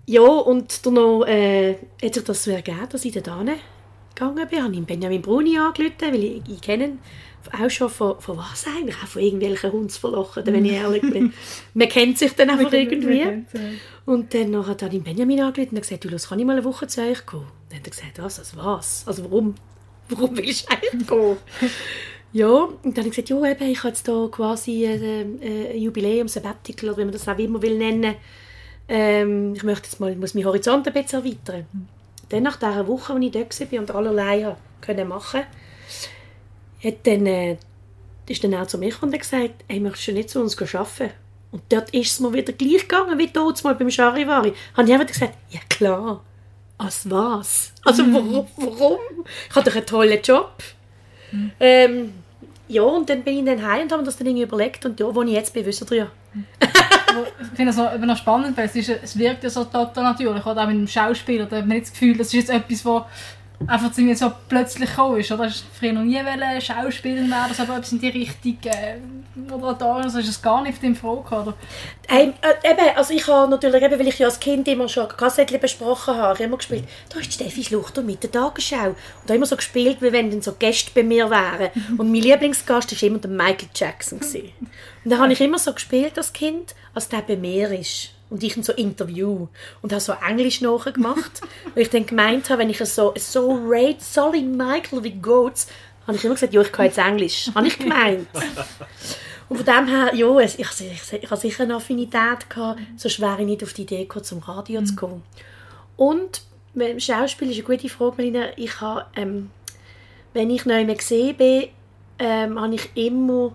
ja, 0.06 0.22
und 0.22 0.84
dann 0.86 0.94
noch, 0.94 1.24
äh, 1.24 1.76
hat 2.02 2.14
sich 2.14 2.24
das 2.24 2.44
so 2.44 2.50
ergeben, 2.50 2.88
dass 2.90 3.04
ich 3.04 3.12
da 3.12 3.20
gegangen 3.20 4.48
bin. 4.48 4.62
Habe 4.62 4.74
ich 4.74 4.84
Benjamin 4.84 5.22
Bruni 5.22 5.58
angerufen, 5.58 5.94
weil 6.00 6.24
ich, 6.24 6.42
ich 6.48 6.60
kenne 6.60 6.84
ihn 6.84 6.98
auch 7.52 7.70
schon 7.70 7.90
von, 7.90 8.20
von 8.20 8.36
was 8.36 8.66
eigentlich? 8.66 8.96
Auch 9.02 9.08
von 9.08 9.22
irgendwelchen 9.22 9.72
Hundsverlochen, 9.72 10.46
wenn 10.46 10.64
ich 10.64 10.72
ehrlich 10.72 11.02
bin. 11.02 11.32
Man 11.74 11.88
kennt 11.88 12.18
sich 12.18 12.32
dann 12.34 12.50
einfach 12.50 12.72
irgendwie. 12.72 13.44
Und 14.04 14.34
dann 14.34 14.50
nachher 14.50 14.70
hat 14.70 14.94
ich 14.94 15.02
Benjamin 15.02 15.40
angerufen 15.40 15.76
und 15.76 15.82
gesagt, 15.82 16.04
du, 16.04 16.08
los, 16.08 16.28
kann 16.28 16.38
ich 16.38 16.44
mal 16.44 16.52
eine 16.52 16.64
Woche 16.64 16.86
zu 16.86 17.02
euch 17.02 17.24
kommen? 17.26 17.46
Dann 17.68 17.78
hat 17.78 17.86
er 17.86 17.90
gesagt, 17.90 18.22
was, 18.22 18.38
also 18.38 18.56
was? 18.56 19.04
Also 19.06 19.24
warum? 19.24 19.54
Warum 20.08 20.36
willst 20.36 20.70
du 20.70 20.72
eigentlich 20.72 21.06
gehen? 21.08 21.36
ja, 22.32 22.46
und 22.48 22.84
dann 22.84 22.98
habe 22.98 23.08
ich 23.08 23.16
gesagt, 23.16 23.28
ja, 23.28 23.44
eben, 23.44 23.70
ich 23.72 23.78
habe 23.78 23.88
jetzt 23.88 24.06
hier 24.06 24.28
quasi 24.30 24.86
ein, 24.86 25.40
ein 25.42 25.78
Jubiläum, 25.78 26.28
Sabbatical, 26.28 26.90
oder 26.90 26.98
wie 26.98 27.04
man 27.06 27.12
das 27.12 27.26
auch 27.26 27.36
immer 27.36 27.60
will 27.60 27.76
nennen. 27.76 28.14
Ähm, 28.88 29.54
ich 29.56 29.64
möchte 29.64 29.88
jetzt 29.88 29.98
mal, 29.98 30.14
muss 30.14 30.34
meinen 30.34 30.44
Horizont 30.44 30.86
ein 30.86 30.92
bisschen 30.92 31.24
erweitern. 31.24 31.66
Dann 32.28 32.44
nach 32.44 32.56
dieser 32.56 32.86
Woche, 32.86 33.14
als 33.14 33.24
ich 33.24 33.32
dort 33.32 33.72
war 33.72 33.80
und 33.80 33.90
allerlei 33.90 34.56
können 34.80 35.08
machen 35.08 35.42
hat 36.82 37.06
dann, 37.06 37.26
äh, 37.26 37.56
ist 38.28 38.42
dann 38.44 38.54
auch 38.54 38.66
zu 38.66 38.78
mir 38.78 38.90
gekommen 38.90 39.12
und 39.12 39.18
gesagt, 39.18 39.64
hey, 39.68 39.80
möchtest 39.80 40.08
du 40.08 40.12
nicht 40.12 40.30
zu 40.30 40.40
uns 40.40 40.60
arbeiten? 40.74 41.10
Und 41.52 41.62
dort 41.68 41.90
ist 41.90 42.12
es 42.12 42.20
mir 42.20 42.32
wieder 42.32 42.52
gleich 42.52 42.82
gegangen 42.82 43.18
wie 43.18 43.28
dort 43.28 43.62
mal 43.64 43.74
beim 43.74 43.90
Charivari. 43.90 44.52
Habe 44.76 44.88
ich 44.88 44.94
einfach 44.94 45.06
gesagt, 45.06 45.34
ja 45.50 45.60
klar, 45.68 46.22
als 46.78 47.08
was? 47.08 47.72
Also 47.84 48.02
warum? 48.12 48.46
warum? 48.56 48.98
Ich 49.48 49.54
habe 49.54 49.68
doch 49.68 49.76
einen 49.76 49.86
tollen 49.86 50.22
Job. 50.22 50.62
Ähm, 51.60 52.12
ja, 52.68 52.82
und 52.82 53.08
dann 53.08 53.22
bin 53.22 53.38
ich 53.38 53.44
dann 53.44 53.66
heim 53.66 53.82
und 53.82 53.92
habe 53.92 54.02
mir 54.02 54.06
das 54.06 54.16
dann 54.16 54.26
irgendwie 54.26 54.44
überlegt 54.44 54.84
und 54.84 54.98
ja, 54.98 55.14
wo 55.14 55.22
ich 55.22 55.30
jetzt 55.30 55.54
bin, 55.54 55.64
wissen 55.64 55.86
ihr 55.90 55.96
ja. 55.96 56.10
Ich 57.40 57.56
finde 57.56 57.70
es 57.70 57.76
noch, 57.76 57.96
noch 57.96 58.16
spannend, 58.16 58.56
weil 58.56 58.66
es, 58.66 58.76
ist, 58.76 58.90
es 58.90 59.18
wirkt 59.18 59.42
ja 59.44 59.50
so 59.50 59.64
total 59.64 60.04
natürlich. 60.04 60.44
Oder 60.44 60.62
auch 60.62 60.66
mit 60.66 60.76
dem 60.76 60.88
Schauspieler, 60.88 61.46
da 61.46 61.56
hat 61.56 61.66
man 61.66 61.76
nicht 61.76 61.86
das 61.86 61.92
Gefühl, 61.92 62.16
das 62.16 62.26
ist 62.28 62.34
jetzt 62.34 62.50
etwas, 62.50 62.84
was 62.84 63.04
einfach 63.66 63.92
zu 63.92 64.02
mir 64.02 64.16
so 64.16 64.32
plötzlich 64.48 64.90
gekommen 64.90 65.18
ist. 65.18 65.32
Oder? 65.32 65.44
Hast 65.44 65.62
du 65.62 65.78
früher 65.78 65.92
noch 65.92 66.02
nie 66.02 66.16
wollen, 66.16 66.60
Schauspieler 66.60 67.22
werden, 67.22 67.54
also 67.58 67.62
etwas 67.62 67.92
in 67.92 68.00
die 68.00 68.08
Richtung 68.08 68.58
äh, 68.64 68.98
Moderatorin, 69.34 70.04
also 70.04 70.18
ist 70.18 70.28
es 70.28 70.42
gar 70.42 70.62
nicht 70.62 70.82
dem 70.82 70.94
Frage 70.94 71.22
gekommen, 71.22 71.42
oder? 71.48 71.54
Hey, 72.08 72.32
äh, 72.42 72.70
eben, 72.70 72.96
also 72.96 73.14
ich 73.14 73.26
habe 73.26 73.50
natürlich, 73.50 73.82
eben, 73.82 73.98
weil 73.98 74.08
ich 74.08 74.18
ja 74.18 74.26
als 74.26 74.40
Kind 74.40 74.68
immer 74.68 74.88
schon 74.88 75.08
Kassettchen 75.08 75.60
besprochen 75.60 76.14
habe, 76.14 76.34
ich 76.34 76.38
habe 76.38 76.44
immer 76.44 76.56
gespielt, 76.56 76.84
da 77.08 77.18
ist 77.18 77.32
Steffi 77.32 77.64
Schluchter 77.64 78.02
mit 78.02 78.22
der 78.22 78.30
Tagesschau. 78.30 78.88
Und 78.88 78.96
da 79.26 79.34
immer 79.34 79.46
so 79.46 79.56
gespielt, 79.56 79.98
wie 80.00 80.12
wenn 80.12 80.30
dann 80.30 80.42
so 80.42 80.52
Gäste 80.52 80.90
bei 80.94 81.02
mir 81.02 81.30
wären. 81.30 81.70
Und 81.98 82.10
mein 82.10 82.22
Lieblingsgast 82.22 82.92
war 82.92 83.08
immer 83.08 83.18
der 83.18 83.30
Michael 83.30 83.68
Jackson. 83.74 84.20
Gewesen. 84.20 84.52
Und 85.04 85.10
da 85.10 85.18
habe 85.18 85.32
ich 85.32 85.40
immer 85.40 85.58
so 85.58 85.72
gespielt 85.72 86.16
als 86.16 86.32
Kind, 86.32 86.74
als 86.94 87.08
der 87.08 87.22
bei 87.22 87.36
mir 87.36 87.70
ist. 87.70 88.15
Und 88.28 88.42
ich 88.42 88.54
so 88.60 88.72
interview. 88.72 89.46
Und 89.82 89.92
habe 89.92 90.00
so 90.00 90.12
Englisch 90.26 90.60
nachgemacht. 90.60 91.40
weil 91.74 91.82
ich 91.84 91.90
dann 91.90 92.06
gemeint 92.06 92.50
habe, 92.50 92.60
wenn 92.62 92.70
ich 92.70 92.78
so, 92.78 93.14
so 93.16 93.60
rate 93.66 93.98
Solly 94.00 94.42
Michael 94.42 95.04
wie 95.04 95.12
Goats, 95.12 95.68
habe 96.06 96.16
ich 96.16 96.24
immer 96.24 96.34
gesagt, 96.34 96.52
ja, 96.54 96.60
ich 96.60 96.72
kann 96.72 96.86
jetzt 96.86 96.98
Englisch. 96.98 97.50
habe 97.54 97.66
ich 97.66 97.78
gemeint. 97.78 98.26
Und 99.48 99.58
von 99.58 99.64
dem 99.66 99.86
her, 99.86 100.12
ja, 100.14 100.40
es- 100.40 100.58
ich, 100.58 100.66
ich, 100.80 101.12
ich 101.22 101.30
habe 101.30 101.40
sicher 101.40 101.62
eine 101.62 101.76
Affinität 101.76 102.50
gehabt, 102.50 102.80
sonst 102.96 103.20
wäre 103.20 103.40
ich 103.40 103.46
nicht 103.46 103.62
auf 103.62 103.72
die 103.74 103.82
Idee 103.82 104.00
gekommen, 104.02 104.24
zum 104.24 104.40
Radio 104.40 104.82
zu 104.82 104.96
kommen. 104.96 105.22
Und 105.96 106.42
beim 106.74 106.98
Schauspiel 106.98 107.50
ist 107.50 107.56
eine 107.58 107.64
gute 107.76 107.88
Frage, 107.88 108.16
Melina. 108.16 108.46
Ich 108.56 108.80
habe, 108.80 109.06
ähm, 109.14 109.50
wenn 110.34 110.50
ich 110.50 110.66
neu 110.66 110.84
mehr 110.84 110.96
gesehen 110.96 111.36
bin, 111.36 111.68
ähm, 112.18 112.60
habe 112.60 112.74
ich 112.74 112.90
immer 112.96 113.52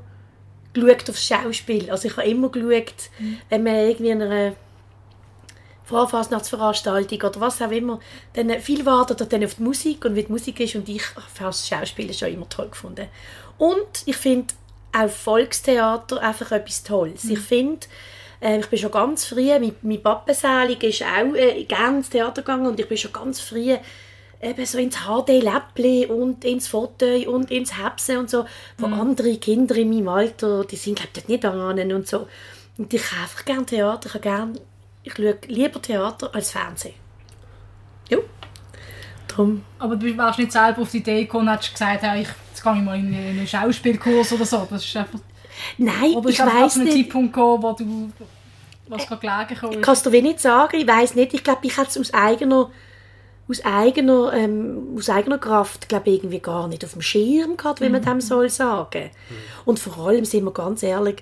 geschaut 0.73 1.09
aufs 1.09 1.25
Schauspiel. 1.25 1.89
Also 1.89 2.07
ich 2.07 2.17
habe 2.17 2.27
immer 2.27 2.49
geschaut, 2.49 3.09
wenn 3.49 3.63
man 3.63 3.75
irgendwie 3.75 4.09
in 4.09 4.21
einer 4.21 4.53
Vorfasnachtsveranstaltung 5.91 7.21
oder 7.21 7.41
was 7.41 7.61
auch 7.61 7.69
immer, 7.69 7.99
dann 8.33 8.49
äh, 8.49 8.59
viel 8.61 8.85
wartet 8.85 9.31
dann 9.31 9.43
auf 9.43 9.55
die 9.55 9.63
Musik 9.63 10.05
und 10.05 10.15
wie 10.15 10.23
die 10.23 10.31
Musik 10.31 10.59
ist 10.61 10.75
und 10.75 10.87
ich 10.87 11.03
habe 11.15 11.25
das 11.39 11.67
Schauspiel 11.67 12.13
schon 12.13 12.29
immer 12.29 12.47
toll 12.47 12.69
gefunden. 12.69 13.07
Und 13.57 14.03
ich 14.05 14.15
finde 14.15 14.53
auch 14.93 15.09
Volkstheater 15.09 16.21
einfach 16.21 16.51
etwas 16.53 16.83
Tolles. 16.83 17.25
Ich 17.25 17.39
finde, 17.39 17.87
äh, 18.39 18.59
ich 18.59 18.67
bin 18.67 18.79
schon 18.79 18.91
ganz 18.91 19.25
früh, 19.25 19.47
mein, 19.59 19.75
mein 19.81 20.01
Pappensälig 20.01 20.81
ist 20.83 21.03
auch 21.03 21.35
äh, 21.35 21.65
gerne 21.65 21.97
ins 21.97 22.09
Theater 22.09 22.41
gegangen 22.41 22.67
und 22.67 22.79
ich 22.79 22.87
bin 22.87 22.97
schon 22.97 23.11
ganz 23.11 23.41
früh 23.41 23.75
eben 24.41 24.65
so 24.65 24.77
ins 24.77 24.97
HD-Läppli 24.97 26.07
und 26.07 26.43
ins 26.43 26.67
Fauteuil 26.67 27.27
und 27.27 27.51
ins 27.51 27.77
Hebsen 27.77 28.17
und 28.17 28.29
so, 28.29 28.45
wo 28.77 28.87
andere 28.87 29.37
Kinder 29.37 29.75
in 29.75 29.89
meinem 29.89 30.07
Alter, 30.07 30.65
die 30.65 30.75
sind 30.75 30.95
glaube 30.97 31.19
ich 31.19 31.27
nicht 31.27 31.45
an 31.45 31.91
und 31.91 32.07
so. 32.07 32.27
Und 32.77 32.93
ich 32.93 33.11
habe 33.11 33.21
einfach 33.23 33.45
gerne 33.45 33.65
Theater, 33.65 34.09
ich 34.13 34.21
gerne, 34.21 34.53
ich 35.03 35.13
schaue 35.13 35.37
lieber 35.47 35.81
Theater 35.81 36.33
als 36.33 36.51
Fernsehen. 36.51 36.95
Ja, 38.09 38.17
darum, 39.27 39.63
Aber 39.79 39.95
du 39.95 40.17
warst 40.17 40.39
nicht 40.39 40.51
selber 40.51 40.81
auf 40.81 40.91
die 40.91 40.97
Idee 40.97 41.21
gekommen 41.21 41.47
und 41.47 41.57
hast 41.57 41.71
gesagt, 41.71 42.03
ja, 42.03 42.15
ich 42.15 42.27
jetzt 42.51 42.63
gehe 42.63 42.73
ich 42.73 42.81
mal 42.81 42.97
in 42.97 43.13
einen 43.13 43.47
Schauspielkurs 43.47 44.33
oder 44.33 44.45
so. 44.45 44.67
Das 44.69 44.83
ist 44.83 44.95
einfach, 44.95 45.19
Nein, 45.77 46.13
oder 46.13 46.29
ich 46.29 46.39
weiß 46.39 46.77
nicht. 46.77 46.93
Zeitpunkt 46.93 47.33
gekommen, 47.33 47.63
wo 47.63 47.73
du 47.73 48.11
was 48.87 49.07
gerade 49.07 49.21
gelegen 49.21 49.75
ist. 49.75 49.83
kann 49.83 49.93
es 49.93 50.03
dir 50.03 50.11
wie 50.11 50.21
nicht 50.21 50.39
sagen, 50.39 50.77
ich 50.77 50.87
weiß 50.87 51.15
nicht. 51.15 51.33
Ich 51.33 51.43
glaube, 51.43 51.61
ich 51.63 51.77
hätte 51.77 51.89
es 51.89 51.97
aus 51.97 52.13
eigener, 52.13 52.69
aus 53.49 53.63
eigener, 53.65 54.33
ähm, 54.33 54.95
aus 54.97 55.09
eigener 55.09 55.37
Kraft, 55.37 55.89
glaube 55.89 56.09
ich, 56.09 56.17
irgendwie 56.17 56.39
gar 56.39 56.67
nicht 56.67 56.85
auf 56.85 56.93
dem 56.93 57.01
Schirm 57.01 57.57
gehabt, 57.57 57.81
wie 57.81 57.89
man 57.89 58.01
dem 58.01 58.21
soll 58.21 58.49
sagen. 58.49 59.09
Und 59.65 59.79
vor 59.79 60.07
allem, 60.07 60.25
sind 60.25 60.45
wir 60.45 60.51
ganz 60.51 60.83
ehrlich, 60.83 61.21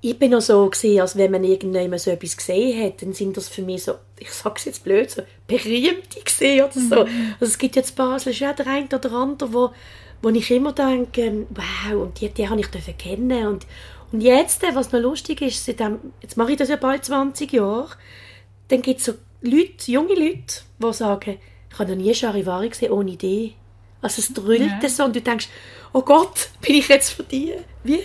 ich 0.00 0.18
bin 0.18 0.30
noch 0.30 0.40
so 0.40 0.68
gesehen, 0.68 1.00
als 1.00 1.16
wenn 1.16 1.32
man 1.32 1.42
irgendjemand 1.42 2.00
so 2.00 2.10
etwas 2.10 2.36
gesehen 2.36 2.84
hat, 2.84 3.02
dann 3.02 3.12
sind 3.12 3.36
das 3.36 3.48
für 3.48 3.62
mich 3.62 3.84
so, 3.84 3.94
ich 4.18 4.30
sag's 4.30 4.66
jetzt 4.66 4.84
blöd, 4.84 5.10
so 5.10 5.22
berühmte 5.48 6.20
gesehen 6.24 6.64
oder 6.64 6.80
so. 6.80 7.00
Also 7.40 7.52
es 7.52 7.58
gibt 7.58 7.76
jetzt 7.76 7.96
Basel 7.96 8.32
schon 8.32 8.54
der 8.56 8.66
ein 8.68 8.86
oder 8.86 9.12
andere, 9.12 9.52
wo, 9.52 9.70
wo 10.22 10.28
ich 10.28 10.50
immer 10.50 10.72
denke, 10.72 11.22
ähm, 11.22 11.46
wow, 11.50 12.02
und 12.02 12.20
die, 12.20 12.28
die 12.28 12.48
habe 12.48 12.60
ich 12.60 12.68
dürfen 12.68 12.96
kennen 12.96 13.46
und 13.48 13.66
und 14.12 14.20
jetzt, 14.20 14.62
äh, 14.62 14.74
was 14.74 14.92
noch 14.92 15.00
lustig 15.00 15.42
ist, 15.42 15.64
seitdem, 15.64 15.98
jetzt 16.22 16.36
mache 16.36 16.52
ich 16.52 16.56
das 16.56 16.68
ja 16.68 16.76
bald 16.76 17.04
20 17.04 17.52
Jahre, 17.52 17.90
dann 18.68 18.82
gibt 18.82 19.00
es 19.00 19.06
so 19.06 19.14
Leute, 19.42 19.90
junge 19.90 20.14
Leute, 20.14 20.62
die 20.78 20.92
sagen, 20.92 21.38
ich 21.70 21.78
habe 21.78 21.90
noch 21.94 22.02
nie 22.02 22.14
Charivari 22.14 22.68
gesehen 22.68 22.92
ohne 22.92 23.10
Idee. 23.12 23.52
Also 24.02 24.20
es 24.20 24.32
drüllt 24.32 24.82
Ja. 24.82 24.88
so 24.88 25.04
und 25.04 25.16
du 25.16 25.20
denkst, 25.20 25.48
oh 25.92 26.02
Gott, 26.02 26.48
bin 26.60 26.76
ich 26.76 26.88
jetzt 26.88 27.10
für 27.10 27.22
die? 27.24 27.52
Wie, 27.84 28.00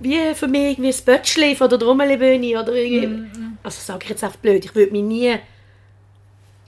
wie 0.00 0.34
für 0.34 0.48
mich 0.48 0.72
irgendwie 0.78 0.92
ein 0.92 1.04
Bötschli 1.04 1.54
von 1.56 1.68
der 1.70 1.78
Trommelbühne 1.78 2.60
oder 2.60 2.72
irgendwie. 2.74 3.28
Also 3.62 3.80
sage 3.80 4.04
ich 4.04 4.10
jetzt 4.10 4.24
einfach 4.24 4.38
blöd, 4.38 4.64
ich 4.64 4.74
würde 4.74 4.92
mich 4.92 5.02
nie, 5.02 5.36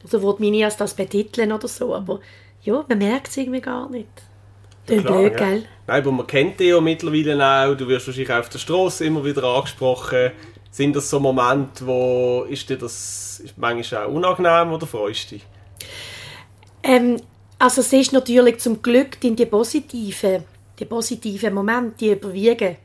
also 0.02 0.22
würde 0.22 0.40
mich 0.42 0.50
nie 0.50 0.64
als 0.64 0.76
das 0.76 0.94
betiteln 0.94 1.52
oder 1.52 1.68
so, 1.68 1.94
aber 1.94 2.20
ja, 2.62 2.84
man 2.88 2.98
merkt 2.98 3.28
es 3.28 3.36
irgendwie 3.36 3.60
gar 3.60 3.88
nicht. 3.88 4.08
Tönt 4.86 5.04
Klar, 5.04 5.18
blöd, 5.18 5.32
ja. 5.32 5.46
gell? 5.46 5.64
Nein, 5.86 6.00
aber 6.02 6.12
man 6.12 6.26
kennt 6.26 6.60
dich 6.60 6.68
ja 6.68 6.80
mittlerweile 6.80 7.44
auch. 7.70 7.74
Du 7.74 7.86
wirst 7.88 8.06
wahrscheinlich 8.06 8.32
auch 8.32 8.38
auf 8.38 8.48
der 8.48 8.58
Straße 8.58 9.04
immer 9.04 9.24
wieder 9.24 9.44
angesprochen. 9.44 10.32
Sind 10.70 10.94
das 10.94 11.08
so 11.10 11.18
Momente, 11.18 11.86
wo 11.86 12.46
ist 12.48 12.68
dir 12.68 12.76
das 12.76 13.42
manchmal 13.56 14.06
auch 14.06 14.12
unangenehm 14.12 14.72
oder 14.72 14.86
freust 14.86 15.30
du 15.30 15.36
dich? 15.36 15.46
Ähm, 16.82 17.20
also 17.58 17.80
es 17.80 17.92
ist 17.92 18.12
natürlich 18.12 18.58
zum 18.58 18.80
Glück 18.82 19.20
die, 19.20 19.34
die 19.34 19.46
positiven, 19.46 20.44
die 20.78 20.84
positiven 20.84 21.54
Momente, 21.54 21.94
die 21.98 22.12
überwiegen. 22.12 22.76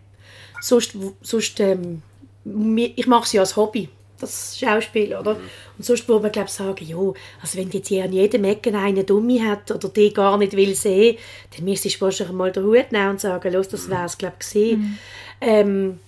Sonst, 0.61 0.95
sonst 1.21 1.59
ähm, 1.59 2.01
ich 2.45 3.07
mache 3.07 3.25
es 3.25 3.33
ja 3.33 3.41
als 3.41 3.55
Hobby, 3.55 3.89
das 4.19 4.57
Schauspiel, 4.57 5.15
oder? 5.15 5.37
Und 5.77 5.85
sonst 5.85 6.07
würde 6.07 6.23
man 6.23 6.31
glaube 6.31 6.47
ich 6.47 6.53
sagen, 6.53 6.85
ja, 6.85 6.97
also 7.41 7.57
wenn 7.57 7.69
jetzt 7.69 7.89
hier 7.89 8.05
an 8.05 8.13
jedem 8.13 8.45
Ecken 8.45 8.75
einen 8.75 9.05
Dumme 9.05 9.45
hat 9.45 9.69
oder 9.71 9.89
die 9.89 10.13
gar 10.13 10.37
nicht 10.37 10.53
will 10.53 10.73
sehen, 10.75 11.17
dann 11.55 11.65
müsstest 11.65 11.97
du 11.97 12.01
wahrscheinlich 12.01 12.35
mal 12.35 12.51
den 12.51 12.63
Hut 12.63 12.91
nehmen 12.91 13.11
und 13.11 13.21
sagen, 13.21 13.53
los, 13.53 13.67
das 13.67 13.89
wäre 13.89 14.05
es 14.05 14.17
glaube 14.17 14.35
ich 14.39 14.45
gesehen. 14.45 14.97
Ähm, 15.41 15.99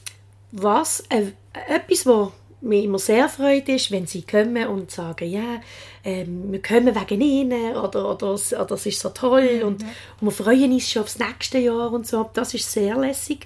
was 0.52 1.04
äh, 1.10 1.32
etwas, 1.68 2.06
was 2.06 2.30
mir 2.62 2.84
immer 2.84 2.98
sehr 3.00 3.30
freut, 3.30 3.70
ist, 3.70 3.92
wenn 3.92 4.08
sie 4.08 4.24
kommen 4.24 4.68
und 4.68 4.90
sagen, 4.90 5.30
ja, 5.30 5.62
ähm, 6.04 6.52
wir 6.52 6.62
kommen 6.62 6.96
wegen 6.96 7.22
ihnen 7.22 7.76
oder, 7.76 8.10
oder, 8.12 8.34
es- 8.34 8.54
oder 8.54 8.72
es 8.76 8.86
ist 8.86 9.00
so 9.00 9.10
toll 9.10 9.62
und, 9.64 9.84
und 9.84 10.22
wir 10.22 10.32
freuen 10.32 10.72
uns 10.72 10.90
schon 10.90 11.04
aufs 11.04 11.20
nächste 11.20 11.60
Jahr 11.60 11.92
und 11.92 12.08
so. 12.08 12.30
Das 12.34 12.54
ist 12.54 12.72
sehr 12.72 12.98
lässig. 12.98 13.46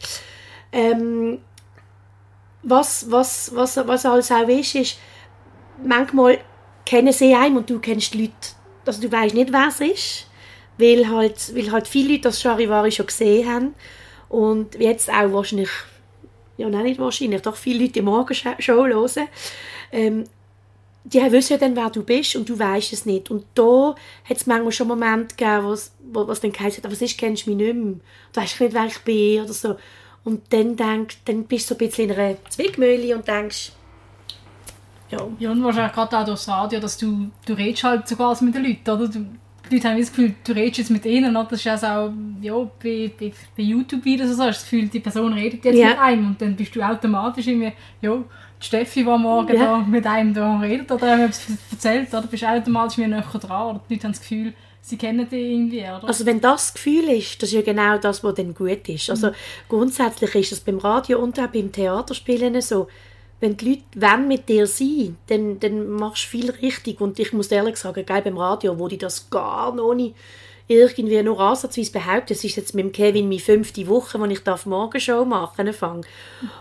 Ähm, 0.71 1.39
was, 2.63 3.09
was, 3.09 3.51
was, 3.55 3.77
was 3.77 4.05
alles 4.05 4.31
auch 4.31 4.47
ist, 4.47 4.75
ist, 4.75 4.99
manchmal 5.83 6.39
kennen 6.85 7.13
sie 7.13 7.33
einen 7.33 7.57
und 7.57 7.69
du 7.69 7.79
kennst 7.79 8.13
die 8.13 8.21
Leute, 8.23 8.33
also 8.85 9.01
du 9.01 9.11
weißt 9.11 9.33
nicht, 9.35 9.51
wer 9.51 9.67
es 9.67 9.79
ist, 9.81 10.27
weil 10.77 11.09
halt, 11.09 11.55
weil 11.55 11.71
halt 11.71 11.87
viele 11.87 12.09
Leute 12.13 12.21
das 12.23 12.41
Charivari 12.41 12.91
schon 12.91 13.07
gesehen 13.07 13.49
haben 13.51 13.75
und 14.29 14.75
jetzt 14.75 15.09
auch 15.09 15.31
wahrscheinlich 15.33 15.69
ja, 16.59 16.69
nein, 16.69 16.83
nicht 16.83 16.99
wahrscheinlich, 16.99 17.41
doch 17.41 17.55
viele 17.55 17.79
Leute 17.79 17.93
die 17.93 18.01
Morgenshow 18.01 18.85
hören, 18.85 19.27
ähm, 19.93 20.25
die 21.05 21.31
wissen 21.31 21.53
ja 21.53 21.57
dann, 21.57 21.75
wer 21.75 21.89
du 21.89 22.03
bist 22.03 22.35
und 22.35 22.49
du 22.49 22.59
weißt 22.59 22.91
es 22.91 23.05
nicht. 23.05 23.31
Und 23.31 23.45
da 23.55 23.95
hat 24.25 24.37
es 24.37 24.45
manchmal 24.45 24.73
schon 24.73 24.89
Momente 24.89 25.35
gegeben, 25.35 25.77
wo 26.11 26.27
was 26.27 26.41
dann 26.41 26.51
geheißen 26.51 26.83
hat, 26.83 26.85
«Aber 26.85 27.01
ist, 27.01 27.17
kennst 27.17 27.45
du 27.45 27.51
mich 27.51 27.57
nicht 27.57 27.75
mehr? 27.75 27.95
Du 28.33 28.41
weißt 28.41 28.59
nicht, 28.59 28.73
wer 28.73 28.85
ich 28.85 28.99
bin» 28.99 29.41
oder 29.41 29.53
so. 29.53 29.77
Und 30.25 30.41
dann, 30.51 30.75
denk, 30.75 31.13
dann 31.25 31.45
bist 31.45 31.69
du 31.69 31.73
so 31.73 31.75
ein 31.75 31.87
bisschen 31.87 32.09
in 32.09 32.15
einer 32.17 32.35
Zwickmühle 32.49 33.15
und 33.15 33.25
denkst, 33.25 33.71
ja, 35.09 35.25
Ja, 35.39 35.51
und 35.51 35.63
wahrscheinlich 35.63 35.93
gerade 35.93 36.19
auch 36.19 36.25
durchs 36.25 36.47
Radio, 36.49 36.79
dass 36.81 36.97
du, 36.97 37.31
du 37.45 37.53
redest 37.53 37.83
halt 37.83 38.07
sogar 38.07 38.37
mit 38.43 38.53
den 38.53 38.65
Leuten, 38.65 38.89
oder? 38.89 39.07
Du, 39.07 39.25
die 39.69 39.75
Leute 39.75 39.89
haben 39.89 39.99
das 39.99 40.09
Gefühl, 40.09 40.33
du 40.43 40.51
redest 40.53 40.77
jetzt 40.79 40.91
mit 40.91 41.05
ihnen, 41.05 41.35
oder? 41.35 41.47
Das 41.49 41.59
ist 41.59 41.67
also 41.67 41.87
auch, 41.87 42.11
ja, 42.41 42.53
bei, 42.81 43.11
bei, 43.19 43.31
bei 43.55 43.63
YouTube-Videos 43.63 44.29
so, 44.35 44.43
hast 44.43 44.61
das 44.61 44.63
Gefühl, 44.63 44.87
die 44.87 44.99
Person 44.99 45.33
redet 45.33 45.63
jetzt 45.65 45.77
Ja. 45.77 45.89
mit 45.89 45.99
einem 45.99 46.27
und 46.27 46.41
dann 46.41 46.55
bist 46.55 46.75
du 46.75 46.81
automatisch 46.81 47.47
irgendwie, 47.47 47.71
ja, 48.01 48.15
die 48.61 48.65
Steffi, 48.65 48.99
die 49.03 49.05
morgen 49.05 49.55
Ja. 49.55 49.65
da 49.65 49.77
mit 49.77 50.05
einem 50.05 50.33
da 50.33 50.59
redet 50.59 50.91
oder 50.91 51.13
einem 51.13 51.25
etwas 51.25 51.47
erzählt, 51.71 52.09
oder? 52.09 52.23
Bist 52.27 52.43
du 52.43 52.47
automatisch 52.47 52.97
wieder 52.97 53.07
näher 53.07 53.21
dran, 53.21 53.67
oder? 53.75 53.81
Die 53.89 53.93
Leute 53.93 54.03
haben 54.05 54.11
das 54.13 54.21
Gefühl, 54.21 54.53
sie 54.81 54.97
kennen 54.97 55.29
dich 55.29 55.51
irgendwie, 55.51 55.81
oder? 55.81 56.03
Also 56.07 56.25
wenn 56.25 56.41
das 56.41 56.67
das 56.67 56.73
Gefühl 56.73 57.09
ist, 57.09 57.41
das 57.41 57.49
ist 57.49 57.55
ja 57.55 57.61
genau 57.61 57.97
das, 57.97 58.23
was 58.23 58.33
dann 58.35 58.53
gut 58.53 58.87
ist. 58.89 59.09
Also 59.09 59.31
grundsätzlich 59.67 60.35
ist 60.35 60.51
es 60.51 60.59
beim 60.61 60.77
Radio 60.79 61.19
und 61.19 61.39
auch 61.39 61.47
beim 61.47 61.71
Theaterspielen 61.71 62.59
so, 62.61 62.87
wenn 63.39 63.57
die 63.57 63.69
Leute 63.69 63.83
wollen 63.95 64.27
mit 64.27 64.49
dir 64.49 64.67
sein, 64.67 65.17
dann, 65.27 65.59
dann 65.59 65.89
machst 65.89 66.25
du 66.25 66.27
viel 66.27 66.51
richtig. 66.51 66.99
Und 66.99 67.19
ich 67.19 67.33
muss 67.33 67.51
ehrlich 67.51 67.77
sagen, 67.77 68.05
geil 68.05 68.21
beim 68.21 68.37
Radio, 68.37 68.77
wo 68.77 68.87
die 68.87 68.97
das 68.97 69.29
gar 69.29 69.73
noch 69.73 69.93
nicht 69.93 70.15
irgendwie 70.69 71.21
nur 71.23 71.39
ansatzweise 71.39 71.91
behaupten. 71.91 72.33
Es 72.33 72.43
ist 72.43 72.55
jetzt 72.55 72.75
mit 72.75 72.85
dem 72.85 72.91
Kevin 72.91 73.27
meine 73.27 73.39
fünfte 73.39 73.87
Woche, 73.87 74.19
wo 74.19 74.25
ich 74.25 74.43
darf 74.43 74.67
Morgenshow 74.67 75.25
machen 75.25 75.73
fange. 75.73 76.01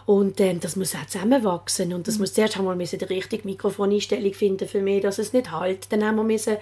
Und 0.06 0.40
ähm, 0.40 0.61
das 0.61 0.76
muss 0.76 0.94
auch 0.94 1.06
zusammenwachsen. 1.06 1.92
Und 1.92 2.08
das 2.08 2.18
muss 2.18 2.32
zuerst 2.32 2.56
einmal 2.56 2.75
müssen 2.75 2.99
die 2.99 3.04
richtige 3.04 3.47
Mikrofoneinstellung 3.47 4.32
finden 4.32 4.66
für 4.66 4.80
mich, 4.80 5.02
dass 5.02 5.18
es 5.18 5.35
nicht 5.35 5.50
halt. 5.50 5.92
Dann 5.92 6.04
haben 6.04 6.16
wir 6.16 6.25
müssen 6.25 6.56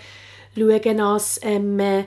schauen, 0.56 0.98
dass 0.98 1.38
ähm, 1.42 1.78
äh, 1.78 2.04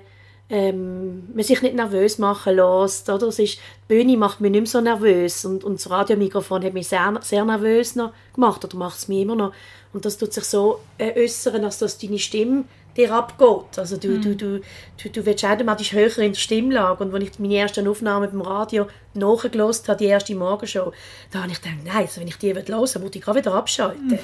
ähm, 0.50 1.30
man 1.34 1.44
sich 1.44 1.62
nicht 1.62 1.76
nervös 1.76 2.18
machen 2.18 2.56
lässt. 2.56 3.10
Oder? 3.10 3.28
Es 3.28 3.40
ist, 3.40 3.58
die 3.58 3.96
Bühne 3.96 4.18
macht 4.18 4.42
mich 4.42 4.52
nicht 4.52 4.62
mehr 4.62 4.70
so 4.70 4.82
nervös 4.82 5.46
und, 5.46 5.64
und 5.64 5.76
das 5.76 5.90
Radiomikrofon 5.90 6.64
hat 6.64 6.74
mich 6.74 6.88
sehr, 6.88 7.20
sehr 7.22 7.46
nervös 7.46 7.96
noch 7.96 8.14
gemacht 8.34 8.64
oder 8.66 8.78
macht 8.78 8.98
es 8.98 9.08
mich 9.08 9.22
immer 9.22 9.36
noch. 9.36 9.54
Und 9.94 10.06
das 10.06 10.18
tut 10.18 10.34
sich 10.34 10.44
so 10.44 10.80
äh, 10.98 11.24
äußern, 11.24 11.62
dass 11.62 11.80
das 11.80 11.98
deine 11.98 12.20
Stimme 12.20 12.66
dir 12.98 13.14
abgeht. 13.14 13.78
Also 13.78 13.98
du, 13.98 14.20
du, 14.20 14.36
du, 14.36 14.62
du, 15.02 15.10
du 15.10 15.26
wirst 15.26 15.46
automatisch 15.46 15.94
höher 15.94 16.18
in 16.20 16.34
der 16.34 16.40
Stimmlage. 16.40 17.04
Und 17.04 17.14
als 17.14 17.24
ich 17.24 17.40
meine 17.40 17.58
ersten 17.58 17.88
Aufnahmen 17.88 18.30
beim 18.30 18.42
Radio 18.42 18.88
nachgelost 19.14 19.88
habe, 19.88 20.00
die 20.00 20.06
erste 20.06 20.36
Morgenshow, 20.36 20.92
da 21.32 21.44
habe 21.44 21.52
ich 21.52 21.62
gedacht, 21.62 21.78
nein, 21.86 21.98
also 21.98 22.22
wenn 22.22 22.28
ich 22.28 22.38
die 22.38 22.54
hören 22.54 22.68
will, 22.68 23.02
würde 23.02 23.18
ich 23.18 23.24
gerade 23.24 23.40
wieder 23.40 23.54
abschalten. 23.54 24.20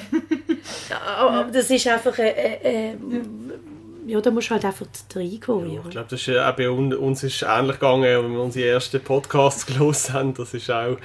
ja, 0.90 1.00
aber 1.00 1.50
das 1.50 1.70
ist 1.70 1.86
einfach... 1.86 2.18
Äh, 2.18 2.30
äh, 2.30 2.90
äh, 2.92 2.96
ja, 4.06 4.20
da 4.20 4.30
musst 4.30 4.48
du 4.48 4.54
halt 4.54 4.64
einfach 4.64 4.86
reinkommen. 5.14 5.72
Ja, 5.74 5.80
Ich 5.84 5.90
glaube, 5.90 6.06
das 6.10 6.20
ist 6.20 6.28
äh, 6.28 6.38
auch 6.40 6.52
bei 6.56 6.68
un- 6.70 6.94
uns 6.94 7.22
ist 7.22 7.42
ähnlich 7.42 7.76
gegangen, 7.78 8.02
wenn 8.02 8.32
wir 8.32 8.40
unsere 8.40 8.68
ersten 8.68 9.00
Podcasts 9.00 9.66
gelesen 9.66 10.12
haben. 10.14 10.34
Das 10.34 10.54
ist 10.54 10.70
auch 10.70 10.96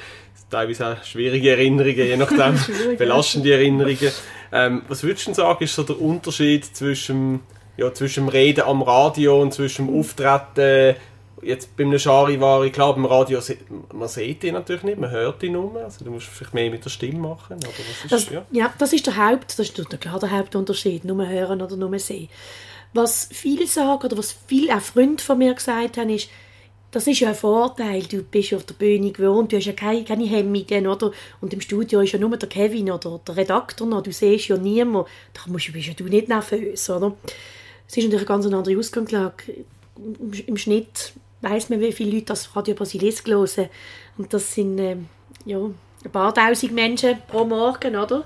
teilweise 0.50 0.88
auch 0.88 1.04
schwierige 1.04 1.52
Erinnerungen, 1.52 1.96
je 1.98 2.18
nachdem, 2.18 2.60
belastende 2.98 3.54
Erinnerungen. 3.54 4.12
Ähm, 4.52 4.82
was 4.88 5.04
würdest 5.04 5.28
du 5.28 5.34
sagen, 5.34 5.64
ist 5.64 5.74
so 5.76 5.84
der 5.84 6.00
Unterschied 6.00 6.66
zwischen, 6.66 7.40
ja, 7.78 7.94
zwischen 7.94 8.26
dem 8.26 8.30
Reden 8.30 8.62
am 8.66 8.82
Radio 8.82 9.42
und 9.42 9.54
zwischen 9.54 9.88
dem 9.88 9.98
Auftreten 10.00 10.96
jetzt 11.42 11.76
beim 11.78 11.98
Charivari? 11.98 12.70
Klar, 12.70 12.94
beim 12.94 13.06
Radio, 13.06 13.40
se- 13.40 13.58
man 13.94 14.10
sieht 14.10 14.44
die 14.44 14.52
natürlich 14.52 14.84
nicht, 14.84 15.00
man 15.00 15.10
hört 15.10 15.42
die 15.42 15.50
nur, 15.50 15.82
also 15.84 16.04
du 16.04 16.12
musst 16.12 16.28
vielleicht 16.28 16.54
mehr 16.54 16.70
mit 16.70 16.84
der 16.84 16.90
Stimme 16.90 17.20
machen, 17.30 17.54
aber 17.54 17.68
was 17.68 18.04
ist, 18.04 18.12
Das, 18.12 18.30
ja. 18.30 18.42
ja, 18.52 18.74
das 18.78 18.92
ist 18.94 19.08
der 19.08 19.16
Haupt, 19.16 19.52
das 19.58 19.60
ist 19.60 19.78
der, 19.78 19.86
klar 19.98 20.20
der 20.20 20.32
Hauptunterschied, 20.32 21.06
nur 21.06 21.26
hören 21.28 21.62
oder 21.62 21.78
nur 21.78 21.98
sehen. 21.98 22.28
Was 22.94 23.30
viele 23.32 23.68
sagen 23.68 24.06
oder 24.06 24.18
was 24.18 24.36
viele 24.48 24.76
auch 24.76 24.82
Freunde 24.82 25.24
von 25.24 25.38
mir 25.38 25.54
gesagt 25.54 25.98
haben, 25.98 26.10
ist, 26.10 26.30
das 26.92 27.08
ist 27.08 27.22
ja 27.22 27.30
ein 27.30 27.36
Vorteil, 27.36 28.04
du 28.04 28.22
bist 28.22 28.52
ja 28.52 28.58
auf 28.58 28.66
der 28.66 28.74
Bühne 28.74 29.12
gewohnt, 29.12 29.52
du 29.52 29.58
hast 29.58 29.66
ja 29.66 29.74
keine, 29.74 30.04
keine 30.04 30.26
Hemmungen, 30.26 30.88
oder? 30.88 31.12
Und 31.40 31.54
im 31.54 31.62
Studio 31.62 32.02
ist 32.02 32.12
ja 32.12 32.20
nur 32.20 32.36
der 32.36 32.50
Kevin 32.50 32.92
oder 32.92 33.20
der 33.26 33.38
Redakteur 33.38 33.88
noch, 33.88 34.04
du 34.04 34.12
siehst 34.12 34.50
ja 34.50 34.58
niemanden, 34.58 35.10
da 35.34 35.50
musst, 35.50 35.72
bist 35.72 35.88
ja 35.88 35.94
du 35.94 36.04
nicht 36.04 36.28
nervös, 36.28 36.90
oder? 36.90 37.16
Es 37.88 37.96
ist 37.96 38.04
natürlich 38.04 38.28
eine 38.28 38.42
ganz 38.42 38.46
andere 38.46 38.78
Ausgangslage. 38.78 39.66
Im, 39.98 40.34
im 40.48 40.58
Schnitt 40.58 41.14
weiss 41.42 41.70
man, 41.70 41.80
wie 41.80 41.92
viele 41.92 42.12
Leute 42.12 42.28
das 42.28 42.56
Radio 42.56 42.76
Basilisk 42.76 43.28
hören. 43.28 43.70
Und 44.18 44.34
das 44.34 44.54
sind 44.54 44.78
ähm, 44.80 45.08
ja, 45.46 45.60
ein 45.60 46.12
paar 46.12 46.34
tausend 46.34 46.74
Menschen 46.74 47.18
pro 47.28 47.46
Morgen, 47.46 47.96
oder? 47.96 48.26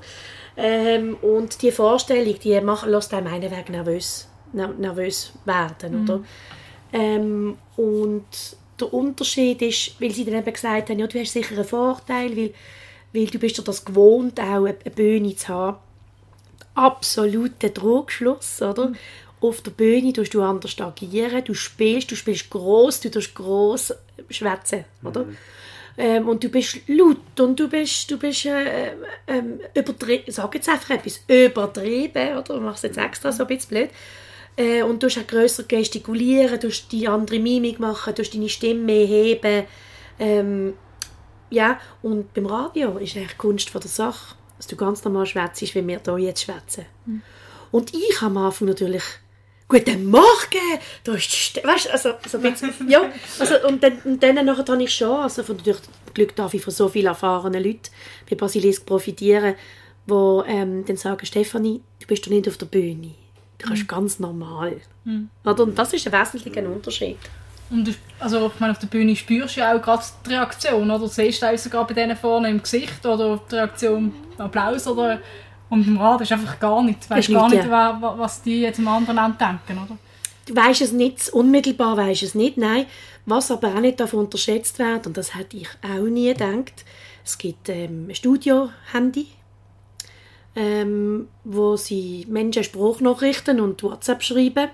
Ähm, 0.58 1.18
und 1.22 1.62
die 1.62 1.72
Vorstellung, 1.72 2.36
die 2.40 2.60
macht, 2.62 2.88
lässt 2.88 3.14
einem 3.14 3.28
einen 3.28 3.52
Weg 3.52 3.70
nervös, 3.70 4.28
ner 4.28 4.35
nervös 4.56 5.34
werden, 5.46 6.04
oder? 6.04 6.24
Ähm, 6.94 7.58
und 7.78 8.26
der 8.80 8.94
Unterschied 8.94 9.62
ist, 9.62 10.00
weil 10.00 10.12
sie 10.12 10.26
dann 10.26 10.36
eben 10.36 10.54
gesagt 10.54 10.90
haben, 10.90 11.00
ja, 11.00 11.08
du 11.08 11.20
hast 11.20 11.34
sicher 11.34 11.56
einen 11.56 11.66
Vorteil, 11.66 12.36
weil, 12.36 12.54
weil 13.14 13.28
du 13.28 13.40
bist 13.40 13.58
dir 13.58 13.64
das 13.64 13.86
gewohnt, 13.86 14.40
auch 14.40 14.66
eine, 14.66 14.74
Bühne 14.74 15.36
zu 15.36 15.48
haben. 15.50 15.78
Absoluter 16.74 17.74
Trugschluss, 17.74 18.62
oder? 18.62 18.92
auf 19.42 19.62
der 19.62 19.72
Bühne 19.72 20.14
tust 20.14 20.34
du 20.34 20.42
anders 20.42 20.80
agieren, 20.80 21.44
du 21.44 21.54
spielst, 21.54 22.12
du 22.12 22.16
spielst 22.16 22.50
groß, 22.50 23.02
du 23.02 23.12
tust 23.12 23.36
groß 23.36 23.94
schwätzen, 24.30 24.86
oder? 25.04 25.26
Ähm, 25.98 26.28
und 26.28 26.44
du 26.44 26.50
bist 26.50 26.80
laut 26.88 27.40
und 27.40 27.60
du 27.60 27.70
bist, 27.70 28.12
du 28.12 28.18
bist 28.18 28.46
äh, 28.46 28.92
ähm, 29.28 29.60
übertrieben, 29.74 30.32
sag 30.32 30.54
jetzt 30.56 30.68
einfach 30.68 30.90
etwas, 30.90 31.22
übertrieben, 31.28 32.38
oder? 32.38 32.60
Mache 32.60 32.76
es 32.76 32.82
jetzt 32.82 32.98
extra 32.98 33.32
so 33.32 33.44
ein 33.44 33.48
bisschen 33.48 33.70
blöd. 33.70 33.90
Äh, 34.58 34.84
und 34.84 35.02
du 35.04 35.08
hast 35.08 35.18
auch 35.18 35.28
grösser 35.28 35.64
gestikulieren, 35.64 36.60
du 36.60 36.70
die 36.92 37.08
andere 37.08 37.40
Mimik 37.40 37.80
machen, 37.80 38.16
du 38.16 38.24
deine 38.24 38.50
Stimme 38.50 38.82
mehr 38.82 39.06
heben. 39.06 39.66
Ähm, 40.20 40.74
ja, 41.50 41.80
und 42.02 42.34
beim 42.34 42.46
Radio 42.46 42.98
ist 42.98 43.16
eigentlich 43.16 43.32
die 43.32 43.38
Kunst 43.38 43.70
von 43.70 43.82
der 43.82 43.90
Sache, 43.90 44.36
dass 44.58 44.68
du 44.68 44.76
ganz 44.76 45.04
normal 45.04 45.26
schwätzt, 45.26 45.62
wie 45.62 45.88
wir 45.88 46.02
hier 46.04 46.18
jetzt 46.20 46.44
schwätzen. 46.44 46.86
Und 47.72 47.94
ich 47.94 48.22
am 48.22 48.38
Anfang 48.38 48.68
natürlich 48.68 49.04
Guten 49.68 50.06
Morgen! 50.06 50.80
Da 51.04 51.16
ist 51.16 51.64
weißt, 51.64 51.90
also, 51.90 52.12
so 52.30 52.38
ein 52.38 52.44
bisschen, 52.44 52.72
ja, 52.88 53.12
also, 53.40 53.68
und 53.68 53.82
dann, 53.82 54.00
und 54.04 54.22
dann 54.22 54.36
nachher 54.46 54.64
habe 54.64 54.84
ich 54.84 54.94
schon, 54.94 55.18
also 55.18 55.42
von, 55.42 55.58
durch 55.58 55.80
Glück 56.14 56.36
darf 56.36 56.54
ich 56.54 56.64
von 56.64 56.72
so 56.72 56.88
vielen 56.88 57.08
erfahrenen 57.08 57.64
Leuten 57.64 57.90
bei 58.30 58.36
Basilisk 58.36 58.86
profitieren, 58.86 59.56
die 60.08 60.14
ähm, 60.48 60.86
dann 60.86 60.98
sagen, 60.98 61.26
Stefanie, 61.26 61.82
du 62.00 62.06
bist 62.06 62.26
doch 62.26 62.30
nicht 62.30 62.48
auf 62.48 62.58
der 62.58 62.68
Bühne. 62.68 63.16
Du 63.58 63.68
kannst 63.68 63.88
ganz 63.88 64.20
normal. 64.20 64.82
Oder? 65.44 65.64
Und 65.64 65.78
das 65.78 65.94
ist 65.94 66.06
ein 66.08 66.14
wesentlicher 66.20 66.68
Unterschied. 66.70 67.18
Und 67.70 67.88
du, 67.88 67.92
also, 68.20 68.52
ich 68.54 68.60
meine, 68.60 68.72
auf 68.74 68.80
der 68.80 68.88
Bühne 68.88 69.16
spürst 69.16 69.56
du 69.56 69.62
ja 69.62 69.76
auch 69.76 69.82
gerade 69.82 70.04
die 70.26 70.30
Reaktion, 70.30 70.92
oder? 70.92 71.08
Siehst 71.08 71.42
du 71.42 71.58
sogar 71.58 71.88
bei 71.88 71.94
denen 71.94 72.16
vorne 72.16 72.50
im 72.50 72.62
Gesicht, 72.62 73.06
oder 73.06 73.40
die 73.50 73.56
Reaktion 73.56 74.14
Applaus, 74.38 74.88
oder... 74.88 75.20
Und 75.68 75.88
im 75.88 75.98
Radio 75.98 76.22
ist 76.22 76.32
einfach 76.32 76.60
gar 76.60 76.84
nichts. 76.84 77.08
Du 77.08 77.16
weißt 77.16 77.32
gar 77.34 77.50
nicht, 77.50 77.58
nicht, 77.64 77.72
wa- 77.72 78.14
was 78.18 78.44
die 78.44 78.62
jetzt 78.62 78.78
am 78.80 78.88
anderen 78.88 79.18
Ende 79.18 79.38
denken, 79.40 79.84
oder? 79.84 79.98
Du 80.46 80.56
weißt 80.56 80.82
es 80.82 80.92
nicht, 80.92 81.30
unmittelbar 81.30 81.98
weißt 81.98 82.22
es 82.22 82.36
nicht, 82.36 82.58
nein. 82.58 82.86
Was 83.26 83.50
aber 83.50 83.70
auch 83.70 83.80
nicht 83.80 84.00
davon 84.00 84.20
unterschätzt 84.26 84.78
wird, 84.78 85.08
und 85.08 85.18
das 85.18 85.34
hätte 85.34 85.58
ich 85.58 85.68
auch 85.82 86.04
nie 86.04 86.28
gedacht, 86.32 86.86
es 87.26 87.40
gibt 87.40 87.68
ähm, 87.70 88.06
ein 88.10 88.14
Studio-Handy, 88.14 89.26
ähm, 90.56 91.28
wo 91.44 91.76
sie 91.76 92.26
Menschen 92.30 92.64
Spruchnachrichten 92.64 93.60
und 93.60 93.84
WhatsApp 93.84 94.24
schreiben. 94.24 94.70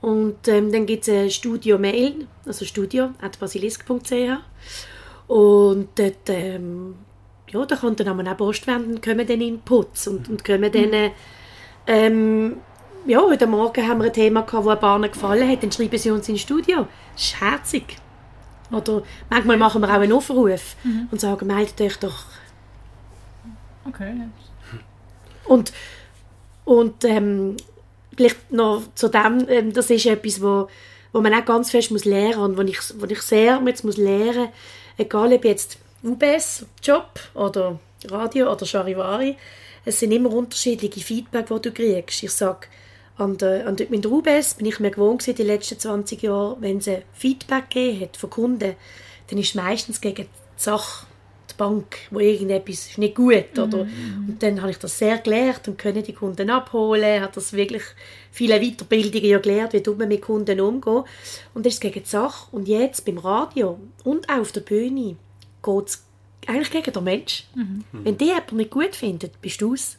Und 0.00 0.46
ähm, 0.48 0.70
dann 0.70 0.86
gibt 0.86 1.08
es 1.08 1.14
ein 1.14 1.30
Studio-Mail, 1.30 2.26
also 2.46 2.64
studio.basilisk.ch 2.64 4.12
und 5.26 5.88
dort, 5.96 6.28
ähm, 6.28 6.94
ja, 7.50 7.66
da 7.66 7.76
kann 7.76 7.96
dann 7.96 8.28
auch 8.28 8.36
Post 8.36 8.66
werden 8.66 8.94
und 8.94 9.02
kommen 9.02 9.26
dann 9.26 9.40
Inputs 9.40 10.08
und, 10.08 10.28
und 10.28 10.44
kommen 10.44 10.70
dann 10.70 11.10
ähm, 11.86 12.56
ja, 13.06 13.20
heute 13.20 13.46
Morgen 13.46 13.88
haben 13.88 14.00
wir 14.00 14.06
ein 14.06 14.12
Thema 14.12 14.42
gehabt, 14.42 14.66
das 14.66 14.74
ein 14.74 14.80
paar 14.80 15.00
gefallen 15.00 15.48
hat, 15.48 15.62
dann 15.62 15.72
schreiben 15.72 15.98
sie 15.98 16.10
uns 16.10 16.28
ins 16.28 16.42
Studio. 16.42 16.86
Das 17.14 17.24
ist 17.24 17.40
herzig. 17.40 17.96
Oder 18.70 19.02
manchmal 19.30 19.56
machen 19.56 19.80
wir 19.80 19.88
auch 19.88 20.00
einen 20.00 20.12
Aufruf 20.12 20.76
und 21.10 21.18
sagen, 21.20 21.46
meldet 21.46 21.80
euch 21.80 21.98
doch. 21.98 22.24
Okay. 23.86 24.12
Und, 25.48 25.72
und 26.64 27.04
ähm, 27.04 27.56
vielleicht 28.16 28.52
noch 28.52 28.82
zu 28.94 29.08
dem, 29.08 29.46
ähm, 29.48 29.72
das 29.72 29.90
ist 29.90 30.06
etwas, 30.06 30.42
wo, 30.42 30.68
wo 31.12 31.20
man 31.20 31.34
auch 31.34 31.44
ganz 31.44 31.70
fest 31.70 31.90
muss 31.90 32.04
lernen 32.04 32.38
und 32.38 32.56
wo 32.58 32.62
ich, 32.62 32.78
wo 32.98 33.06
ich 33.06 33.22
sehr 33.22 33.60
jetzt 33.66 33.84
muss 33.84 33.96
lernen, 33.96 34.48
egal 34.98 35.32
ob 35.32 35.44
jetzt 35.44 35.78
UBS-Job 36.02 37.08
oder 37.34 37.78
Radio 38.06 38.52
oder 38.52 38.66
Charivari, 38.66 39.36
es 39.84 40.00
sind 40.00 40.12
immer 40.12 40.32
unterschiedliche 40.32 41.00
Feedback, 41.00 41.46
die 41.46 41.62
du 41.62 41.72
kriegst. 41.72 42.22
Ich 42.22 42.32
sage, 42.32 42.68
an 43.16 43.36
der, 43.38 43.66
an 43.66 43.76
der, 43.76 43.88
mit 43.88 44.04
der 44.04 44.12
UBS 44.12 44.54
bin 44.54 44.66
ich 44.66 44.78
mir 44.78 44.90
gewohnt 44.90 45.20
gewesen, 45.20 45.36
die 45.36 45.42
letzten 45.42 45.78
20 45.78 46.22
Jahre, 46.22 46.56
wenn 46.60 46.78
es 46.78 46.88
Feedback 47.14 47.70
gegeben 47.70 48.00
hat 48.02 48.16
von 48.16 48.30
Kunden, 48.30 48.76
dann 49.28 49.38
ist 49.38 49.48
es 49.48 49.54
meistens 49.54 50.00
gegen 50.00 50.26
die 50.26 50.62
Sache, 50.62 51.06
Bank, 51.58 51.98
wo 52.10 52.20
irgendetwas 52.20 52.88
ist 52.88 52.96
nicht 52.98 53.14
gut, 53.14 53.58
oder? 53.58 53.80
Und 54.28 54.36
dann 54.42 54.60
habe 54.62 54.70
ich 54.70 54.78
das 54.78 54.96
sehr 54.98 55.18
gelernt 55.18 55.68
und 55.68 55.76
können 55.76 56.02
die 56.02 56.14
Kunden 56.14 56.48
abholen, 56.48 57.20
hat 57.20 57.36
das 57.36 57.52
wirklich 57.52 57.82
viele 58.30 58.58
Weiterbildungen 58.58 59.28
ja 59.28 59.38
gelernt, 59.38 59.74
wie 59.74 59.82
man 59.90 60.08
mit 60.08 60.22
Kunden 60.22 60.58
umgehen. 60.60 61.02
Und 61.52 61.66
das 61.66 61.74
ist 61.74 61.80
gegen 61.80 62.02
die 62.02 62.08
Sache. 62.08 62.48
Und 62.52 62.66
jetzt 62.68 63.04
beim 63.04 63.18
Radio 63.18 63.78
und 64.04 64.30
auch 64.30 64.38
auf 64.38 64.52
der 64.52 64.60
Bühne 64.62 65.16
geht 65.62 65.86
es 65.86 66.04
eigentlich 66.46 66.70
gegen 66.70 66.92
den 66.92 67.04
Mensch. 67.04 67.44
Wenn 67.92 68.16
die 68.16 68.24
jemand 68.26 68.52
nicht 68.52 68.70
gut 68.70 68.96
findet, 68.96 69.38
bist 69.42 69.60
du 69.60 69.74
es. 69.74 69.98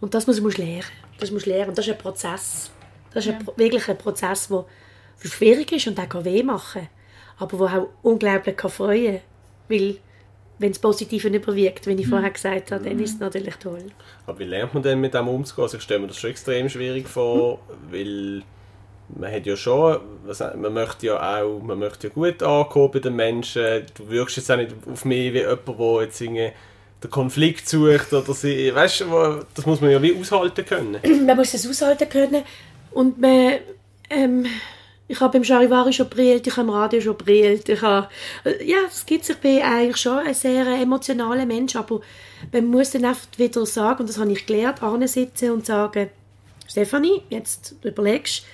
Und 0.00 0.14
das 0.14 0.26
musst 0.26 0.40
du 0.40 0.48
lernen. 0.48 0.84
Das 1.20 1.30
musst 1.30 1.44
du 1.44 1.50
lernen. 1.50 1.68
Und 1.70 1.76
das 1.78 1.86
ist 1.86 1.92
ein 1.92 1.98
Prozess. 1.98 2.70
Das 3.12 3.26
ist 3.26 3.32
ein, 3.32 3.44
Pro- 3.44 3.54
wirklich 3.56 3.88
ein 3.88 3.98
Prozess, 3.98 4.48
der 4.48 4.64
schwierig 5.28 5.72
ist 5.72 5.86
und 5.88 5.98
auch 6.00 6.08
kann 6.08 6.24
weh 6.24 6.42
machen 6.42 6.88
aber 7.40 7.56
der 7.68 7.78
auch 7.82 7.88
unglaublich 8.02 8.56
kann 8.56 8.70
freuen 8.70 9.14
kann. 9.14 9.22
Weil, 9.68 9.96
wenn 10.58 10.72
das 10.72 10.78
Positive 10.78 11.28
überwiegt, 11.28 11.86
wie 11.86 11.92
ich 11.92 12.08
vorher 12.08 12.30
gesagt 12.30 12.72
habe, 12.72 12.84
dann 12.84 12.98
ist 13.00 13.14
es 13.14 13.20
natürlich 13.20 13.54
toll. 13.56 13.84
Aber 14.26 14.38
wie 14.38 14.44
lernt 14.44 14.74
man 14.74 14.82
denn 14.82 15.00
mit 15.00 15.14
dem 15.14 15.28
umzugehen? 15.28 15.64
Also 15.64 15.76
ich 15.76 15.82
stelle 15.82 16.00
mir 16.00 16.08
das 16.08 16.18
schon 16.18 16.30
extrem 16.30 16.68
schwierig 16.68 17.08
vor, 17.08 17.60
weil 17.90 18.42
man 19.16 19.32
hat 19.32 19.46
ja 19.46 19.56
schon, 19.56 19.98
man 20.56 20.74
möchte 20.74 21.06
ja 21.06 21.40
auch, 21.40 21.60
man 21.60 21.78
möchte 21.78 22.08
ja 22.08 22.12
gut 22.12 22.42
ankommen 22.42 22.90
bei 22.92 22.98
den 22.98 23.16
Menschen. 23.16 23.84
Du 23.94 24.08
wirkst 24.10 24.36
jetzt 24.36 24.50
auch 24.50 24.56
nicht 24.56 24.74
auf 24.90 25.04
mich 25.04 25.32
wie 25.32 25.38
jemand, 25.38 25.66
der 25.66 26.02
jetzt 26.02 26.20
irgendwie 26.20 26.52
den 27.02 27.10
Konflikt 27.10 27.68
sucht 27.68 28.12
oder 28.12 28.34
sie, 28.34 28.74
weißt 28.74 29.02
du, 29.02 29.44
das 29.54 29.64
muss 29.66 29.80
man 29.80 29.90
ja 29.90 30.02
wie 30.02 30.18
aushalten 30.18 30.64
können. 30.64 30.98
man 31.26 31.36
muss 31.36 31.54
es 31.54 31.66
aushalten 31.66 32.08
können 32.08 32.42
und 32.90 33.20
man, 33.20 33.58
ähm, 34.10 34.46
ich 35.08 35.20
habe 35.20 35.32
beim 35.32 35.44
Charivari 35.44 35.92
schon 35.92 36.08
brillt, 36.08 36.46
ich 36.46 36.56
habe 36.56 36.68
im 36.68 36.74
Radio 36.74 37.00
schon 37.00 37.16
brillt, 37.16 37.68
ich 37.68 37.82
habe, 37.82 38.08
äh, 38.44 38.64
ja, 38.64 38.78
es 38.86 39.04
gibt 39.06 39.28
ich 39.28 39.36
bin 39.38 39.62
eigentlich 39.62 39.96
schon 39.96 40.18
ein 40.18 40.34
sehr 40.34 40.66
emotionaler 40.66 41.46
Mensch, 41.46 41.74
aber 41.76 42.00
man 42.52 42.66
muss 42.66 42.90
dann 42.90 43.06
einfach 43.06 43.26
wieder 43.36 43.64
sagen, 43.66 44.00
und 44.00 44.08
das 44.08 44.18
habe 44.18 44.30
ich 44.32 44.46
gelernt, 44.46 44.80
sitzen 45.08 45.50
und 45.50 45.66
sagen, 45.66 46.10
Stefanie, 46.68 47.22
jetzt 47.30 47.74
überlegst 47.82 48.44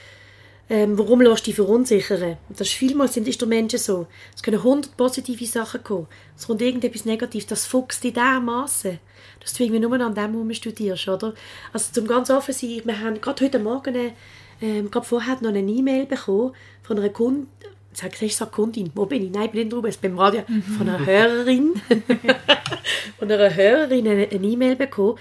ähm, 0.71 0.97
warum 0.99 1.21
lässt 1.21 1.47
du 1.47 1.51
dich 1.51 1.57
verunsichern? 1.57 2.39
Und 2.49 2.59
das 2.59 2.69
ist 2.69 2.75
vielmals 2.75 3.15
sind 3.15 3.29
ist 3.29 3.41
der 3.41 3.49
Menschen 3.49 3.79
so. 3.79 4.07
Es 4.35 4.43
können 4.43 4.57
100 4.57 4.97
positive 4.97 5.45
Sachen 5.45 5.85
kommen. 5.85 6.07
Es 6.37 6.47
kommt 6.47 6.63
irgendetwas 6.63 7.05
Negatives, 7.05 7.47
das 7.47 7.67
fuchst 7.67 8.03
dich 8.03 8.15
dermaßen, 8.15 8.99
dass 9.41 9.53
du 9.53 9.63
irgendwie 9.63 9.81
nur 9.81 10.01
an 10.01 10.15
dem 10.15 10.33
herum 10.33 10.55
studierst, 10.55 11.09
oder? 11.09 11.35
Also 11.73 11.93
zum 11.93 12.07
ganz 12.07 12.31
offen 12.31 12.55
sein, 12.55 12.81
wir 12.85 12.99
haben 12.99 13.21
gerade 13.21 13.45
heute 13.45 13.59
Morgen, 13.59 14.13
ähm, 14.61 14.91
gerade 14.91 15.07
vorher 15.07 15.37
noch 15.41 15.49
eine 15.51 15.61
E-Mail 15.61 16.07
bekommen 16.07 16.53
von 16.83 16.99
einer 16.99 17.11
Kundin, 17.11 17.49
Sag 17.97 18.21
ich 18.21 18.35
sag 18.35 18.51
Kundin, 18.51 18.91
wo 18.97 19.07
bin 19.07 19.23
ich? 19.25 19.31
Nein, 19.31 19.45
ich 19.45 19.51
bin 19.53 19.61
in 19.61 19.71
der 19.71 19.79
UBS, 19.79 19.99
beim 19.99 20.19
Radio. 20.19 20.43
Von 20.77 20.89
einer 20.89 21.07
Hörerin. 21.07 21.75
von 23.21 23.31
einer 23.31 23.55
Hörerin 23.55 24.09
eine 24.09 24.27
E-Mail 24.27 24.75
bekommen, 24.75 25.17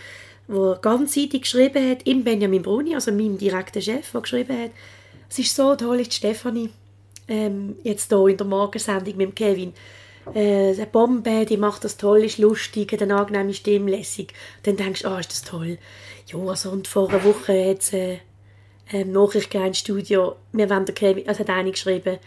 die 0.47 0.73
ganzseitig 0.81 1.43
geschrieben 1.43 1.91
hat, 1.91 2.07
im 2.07 2.23
Benjamin 2.23 2.63
Bruni, 2.63 2.95
also 2.95 3.11
meinem 3.11 3.37
direkten 3.37 3.79
Chef, 3.79 4.11
der 4.11 4.21
geschrieben 4.21 4.57
hat, 4.59 4.71
es 5.29 5.37
ist 5.37 5.55
so 5.55 5.75
toll, 5.75 5.99
ist 5.99 6.13
Stefanie 6.13 6.71
ähm, 7.27 7.75
jetzt 7.83 8.09
hier 8.09 8.27
in 8.27 8.37
der 8.37 8.47
Morgensendung 8.47 9.17
mit 9.17 9.35
Kevin. 9.35 9.73
Äh, 10.33 10.73
eine 10.73 10.85
Bombe, 10.85 11.45
die 11.45 11.57
macht 11.57 11.83
das 11.83 11.97
toll, 11.97 12.23
ist 12.23 12.37
lustig, 12.37 12.91
hat 12.91 13.01
eine 13.01 13.15
angenehme 13.15 13.53
Stimme, 13.53 13.91
lässig. 13.91 14.33
Dann 14.63 14.77
denkst 14.77 15.03
du, 15.03 15.09
ah, 15.09 15.19
ist 15.19 15.31
das 15.31 15.41
toll. 15.41 15.77
Ja, 16.27 16.39
also, 16.39 16.71
und 16.71 16.87
vor 16.87 17.09
einer 17.09 17.23
Woche 17.23 17.69
hat 17.69 17.81
es 17.81 17.93
äh, 17.93 18.17
eine 18.91 19.05
Nachricht 19.05 19.49
gegeben 19.49 19.67
ins 19.67 19.79
Studio, 19.79 20.35
wir 20.51 20.69
wollen 20.69 20.85
den 20.85 20.95
Kevin, 20.95 21.27
also 21.27 21.39
hat 21.39 21.49
eine 21.49 21.71
geschrieben, 21.71 22.19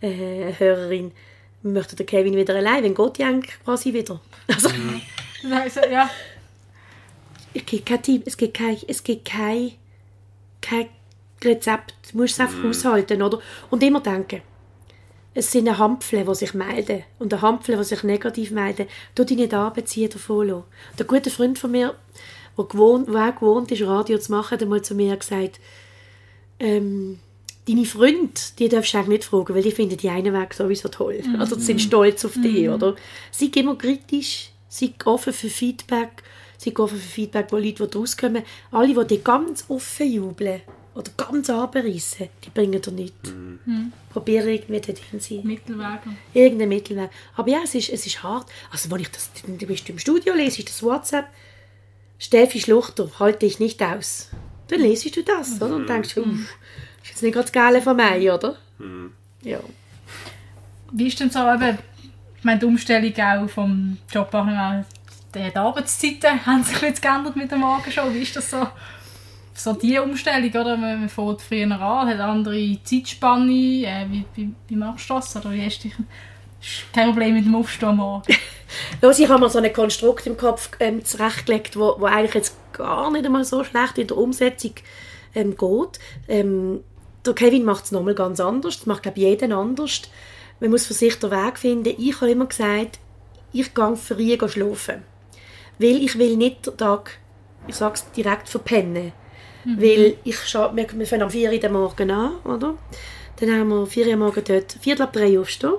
äh, 0.00 0.06
eine 0.06 0.58
Hörerin, 0.58 1.12
wir 1.62 1.72
möchten 1.72 1.96
den 1.96 2.06
Kevin 2.06 2.36
wieder 2.36 2.54
allein, 2.54 2.84
wenn 2.84 2.94
Gott 2.94 3.20
eigentlich 3.20 3.54
quasi 3.64 3.92
wieder. 3.92 4.20
Also, 4.46 4.68
Also, 5.52 5.80
ja. 5.90 6.08
es 7.52 7.66
gibt 7.66 7.86
kein 7.86 8.02
Team, 8.02 8.22
es 8.24 8.36
gibt 8.36 8.56
kein, 8.56 8.78
es 8.88 9.02
gibt 9.04 9.26
kein, 9.26 9.72
kein 10.62 10.88
Rezept. 11.42 11.94
Du 12.10 12.18
musst 12.18 12.34
es 12.34 12.40
einfach 12.40 12.64
aushalten, 12.64 13.22
oder? 13.22 13.40
Und 13.70 13.82
immer 13.82 14.00
denken, 14.00 14.40
es 15.34 15.50
sind 15.50 15.68
eine 15.68 15.78
Handvoll, 15.78 16.24
die 16.24 16.34
sich 16.34 16.54
melden. 16.54 17.02
Und 17.18 17.32
eine 17.32 17.42
Handvoll, 17.42 17.76
die 17.76 17.84
sich 17.84 18.02
negativ 18.04 18.52
melden. 18.52 18.86
Tu 19.14 19.24
dich 19.24 19.36
nicht 19.36 19.52
anbeziehen 19.52 20.10
davon 20.10 20.48
lassen. 20.48 20.64
Und 20.92 21.00
ein 21.00 21.06
guter 21.06 21.30
Freund 21.30 21.58
von 21.58 21.72
mir, 21.72 21.94
der, 22.56 22.64
gewohnt, 22.64 23.08
der 23.08 23.28
auch 23.28 23.34
gewohnt 23.34 23.70
ist, 23.72 23.82
Radio 23.82 24.18
zu 24.18 24.32
machen, 24.32 24.52
hat 24.52 24.62
einmal 24.62 24.82
zu 24.82 24.94
mir 24.94 25.16
gesagt, 25.16 25.60
ähm, 26.60 27.18
deine 27.66 27.84
Freunde, 27.84 28.32
die 28.58 28.68
darfst 28.68 28.94
du 28.94 28.98
eigentlich 28.98 29.08
nicht 29.08 29.24
fragen, 29.24 29.54
weil 29.54 29.62
die 29.62 29.70
finden 29.70 29.96
die 29.96 30.08
einen 30.08 30.34
Weg 30.34 30.54
sowieso 30.54 30.88
toll. 30.88 31.22
Also 31.38 31.56
die 31.56 31.62
sind 31.62 31.80
stolz 31.80 32.24
auf 32.24 32.34
dich, 32.34 32.68
oder? 32.68 32.94
Sei 33.30 33.50
immer 33.54 33.76
kritisch, 33.76 34.50
sei 34.68 34.92
offen 35.04 35.32
für 35.32 35.48
Feedback, 35.48 36.22
sei 36.58 36.72
offen 36.76 36.98
für 36.98 37.08
Feedback, 37.08 37.46
wo 37.50 37.56
Leute, 37.56 37.86
die 37.86 37.98
rauskommen, 37.98 38.42
alle, 38.70 38.94
die 38.94 39.16
dich 39.16 39.24
ganz 39.24 39.64
offen 39.68 40.12
jubeln 40.12 40.62
oder 40.94 41.10
ganz 41.16 41.50
abreißen, 41.50 42.28
die 42.44 42.50
bringen 42.50 42.80
dir 42.80 42.92
nichts. 42.92 43.32
Probiere 44.10 44.52
irgendwie 44.52 44.80
dorthin 44.80 45.20
zu 45.20 45.34
sein. 45.34 45.46
Mittelweg. 45.46 46.00
Irgendein 46.32 46.68
Mittelweg. 46.68 47.10
Aber 47.34 47.50
ja, 47.50 47.60
es 47.64 47.74
ist, 47.74 47.90
es 47.90 48.06
ist 48.06 48.22
hart. 48.22 48.46
Also, 48.70 48.90
wenn 48.90 49.00
ich 49.00 49.10
das, 49.10 49.30
du 49.44 49.66
bist 49.66 49.88
im 49.88 49.98
Studio, 49.98 50.34
lese 50.34 50.60
ich 50.60 50.66
das 50.66 50.82
WhatsApp, 50.82 51.26
Steffi 52.18 52.60
Schluchter, 52.60 53.10
halte 53.18 53.44
ich 53.44 53.58
nicht 53.58 53.82
aus. 53.82 54.28
Dann 54.68 54.80
lesest 54.80 55.16
du 55.16 55.22
das, 55.22 55.60
oder? 55.60 55.76
Und 55.76 55.88
denkst, 55.88 56.16
uff, 56.16 56.56
Ist 57.02 57.10
jetzt 57.10 57.22
nicht 57.22 57.32
gerade 57.32 57.44
das 57.44 57.52
Geile 57.52 57.82
von 57.82 57.96
mir, 57.96 58.34
oder? 58.34 58.56
Ja. 59.42 59.60
Wie 60.92 61.06
ist 61.06 61.20
denn 61.20 61.30
so 61.30 61.40
eben, 61.40 61.78
ich 62.38 62.44
meine, 62.44 62.60
die 62.60 62.66
Umstellung 62.66 63.12
auch 63.18 63.48
vom 63.48 63.98
Job 64.10 64.30
die 65.34 65.56
Arbeitszeiten 65.56 66.46
haben 66.46 66.62
sich 66.62 66.80
jetzt 66.80 67.02
geändert 67.02 67.36
mit 67.36 67.50
der 67.50 67.58
Morgenshow. 67.58 68.12
Wie 68.12 68.22
ist 68.22 68.36
das 68.36 68.50
so? 68.50 68.66
So 69.52 69.72
die 69.72 69.98
Umstellung, 69.98 70.50
oder? 70.50 70.76
Man 70.76 71.00
man 71.00 71.08
fährt 71.08 71.42
früher 71.42 71.70
an, 71.70 72.08
hat 72.08 72.14
eine 72.14 72.24
andere 72.24 72.78
Zeitspanne. 72.82 73.52
Äh, 73.52 74.06
wie, 74.10 74.24
wie, 74.34 74.54
wie 74.68 74.76
machst 74.76 75.08
du 75.08 75.14
das? 75.14 75.36
Oder 75.36 75.52
wie 75.52 75.64
hast 75.64 75.78
du 75.84 75.88
dich... 75.88 75.98
Ist 76.60 76.92
kein 76.92 77.10
Problem 77.10 77.34
mit 77.34 77.44
dem 77.44 77.54
Aufstehen 77.54 77.90
am 77.90 77.96
Morgen. 77.96 78.34
Los, 79.02 79.18
ich 79.18 79.28
habe 79.28 79.40
mir 79.40 79.50
so 79.50 79.58
ein 79.58 79.72
Konstrukt 79.72 80.26
im 80.26 80.36
Kopf 80.36 80.70
ähm, 80.80 81.04
zurechtgelegt, 81.04 81.76
wo, 81.76 81.96
wo 81.98 82.06
eigentlich 82.06 82.34
jetzt 82.34 82.56
gar 82.72 83.10
nicht 83.10 83.24
einmal 83.24 83.44
so 83.44 83.62
schlecht 83.64 83.98
in 83.98 84.06
der 84.08 84.16
Umsetzung 84.16 84.74
ähm, 85.34 85.56
geht. 85.56 85.98
Ähm, 86.28 86.80
der 87.24 87.34
Kevin 87.34 87.64
macht 87.64 87.84
es 87.84 87.92
nochmal 87.92 88.14
ganz 88.14 88.40
anders. 88.40 88.78
Das 88.78 88.86
macht, 88.86 89.02
glaube 89.04 89.18
ich, 89.18 89.24
jeden 89.24 89.52
anders. 89.52 90.02
Man 90.60 90.70
muss 90.70 90.86
für 90.86 90.94
sich 90.94 91.18
den 91.18 91.30
Weg 91.30 91.58
finden. 91.58 91.94
Ich 91.98 92.20
habe 92.20 92.30
immer 92.30 92.46
gesagt, 92.46 92.98
ich 93.52 93.72
gehe 93.74 93.96
früh 93.96 94.36
schlafen. 94.48 95.02
Weil 95.78 96.02
ich 96.02 96.18
will 96.18 96.36
nicht 96.36 96.66
den 96.66 96.76
Tag, 96.76 97.18
ich 97.66 97.74
sage 97.76 97.94
es 97.94 98.10
direkt, 98.12 98.48
verpennen. 98.48 99.12
Weil 99.64 100.16
ich 100.24 100.36
scha- 100.36 100.74
wir, 100.76 100.86
wir 100.92 101.06
fangen 101.06 101.22
am 101.22 101.30
4 101.30 101.50
Uhr 101.50 101.68
Morgen 101.70 102.10
an, 102.10 102.36
oder? 102.44 102.74
Dann 103.40 103.50
haben 103.58 103.68
wir 103.70 103.86
4 103.86 104.06
Uhr 104.08 104.16
Morgen 104.16 104.42
dort, 104.46 104.72
Viertel 104.80 105.02
ab 105.02 105.12
3 105.14 105.32
Uhr 105.36 105.40
aufstehen. 105.42 105.74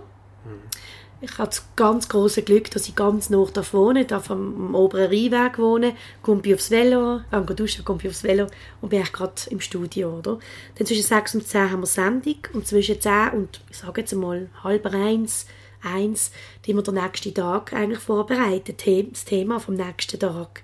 Ich 1.26 1.40
habe 1.40 1.50
das 1.50 1.66
ganz 1.76 2.08
große 2.08 2.44
Glück, 2.44 2.70
dass 2.72 2.88
ich 2.88 2.96
ganz 2.96 3.32
nah 3.32 3.46
da 3.52 3.64
wohne, 3.74 4.06
da 4.06 4.22
am, 4.30 4.76
oberen 4.76 5.08
Rheinweg 5.08 5.58
wohne, 5.58 5.96
komme 6.22 6.42
ich 6.46 6.54
aufs 6.54 6.70
Velo, 6.70 7.22
gehe 7.32 7.56
duschen, 7.56 7.84
komme 7.84 8.00
ich 8.04 8.10
aufs 8.10 8.24
Velo 8.24 8.46
und 8.82 8.90
bin 8.90 9.00
eigentlich 9.00 9.14
gerade 9.14 9.34
im 9.50 9.60
Studio, 9.60 10.20
oder? 10.20 10.38
Dann 10.76 10.86
zwischen 10.86 11.04
6 11.04 11.36
und 11.36 11.48
10 11.48 11.72
haben 11.72 11.82
wir 11.82 11.88
Sendung 11.88 12.38
und 12.54 12.68
zwischen 12.68 13.02
10 13.02 13.30
und, 13.34 13.62
ich 13.72 13.78
sage 13.78 14.02
jetzt 14.02 14.14
mal, 14.14 14.50
halb 14.64 14.86
eins, 14.86 15.48
eins, 15.84 16.32
die 16.66 16.76
wir 16.76 16.84
den 16.84 16.94
nächsten 16.94 17.34
Tag 17.34 17.74
eigentlich 17.74 18.00
vorbereiten, 18.00 18.76
das 19.12 19.26
Thema 19.26 19.60
vom 19.60 19.76
nächsten 19.76 20.20
Tag. 20.20 20.62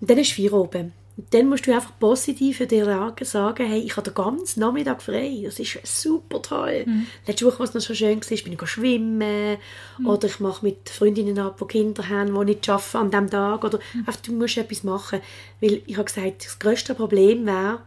Und 0.00 0.10
dann 0.10 0.18
ist 0.18 0.32
vier 0.32 0.54
oben. 0.54 0.92
Und 1.18 1.34
dann 1.34 1.48
musst 1.48 1.66
du 1.66 1.74
einfach 1.74 1.98
positiv 1.98 2.58
für 2.58 2.68
dir 2.68 3.12
sagen, 3.22 3.66
hey, 3.66 3.80
ich 3.80 3.96
habe 3.96 4.08
den 4.08 4.14
ganzen 4.14 4.60
Nachmittag 4.60 5.02
frei. 5.02 5.40
Das 5.44 5.58
ist 5.58 5.80
super 5.84 6.40
toll. 6.40 6.86
Letzte 7.26 7.44
Woche, 7.44 7.58
was 7.58 7.74
noch 7.74 7.80
so 7.80 7.92
schön 7.92 8.20
war, 8.20 8.36
bin 8.44 8.52
ich 8.52 8.68
schwimmen. 8.68 9.56
Oder 10.04 10.28
ich 10.28 10.38
mache 10.38 10.64
mit 10.64 10.88
Freundinnen 10.88 11.40
ab, 11.40 11.58
die 11.60 11.66
Kinder 11.66 12.08
haben, 12.08 12.38
die 12.38 12.44
nicht 12.44 12.68
arbeiten 12.68 12.96
an 12.96 13.10
diesem 13.10 13.30
Tag. 13.30 13.64
Oder 13.64 13.80
einfach, 13.94 14.14
du 14.14 14.32
musst 14.32 14.58
etwas 14.58 14.84
machen. 14.84 15.20
Weil 15.60 15.82
ich 15.86 15.96
habe 15.96 16.04
gesagt, 16.04 16.44
das 16.44 16.56
grösste 16.60 16.94
Problem 16.94 17.46
wäre, 17.46 17.80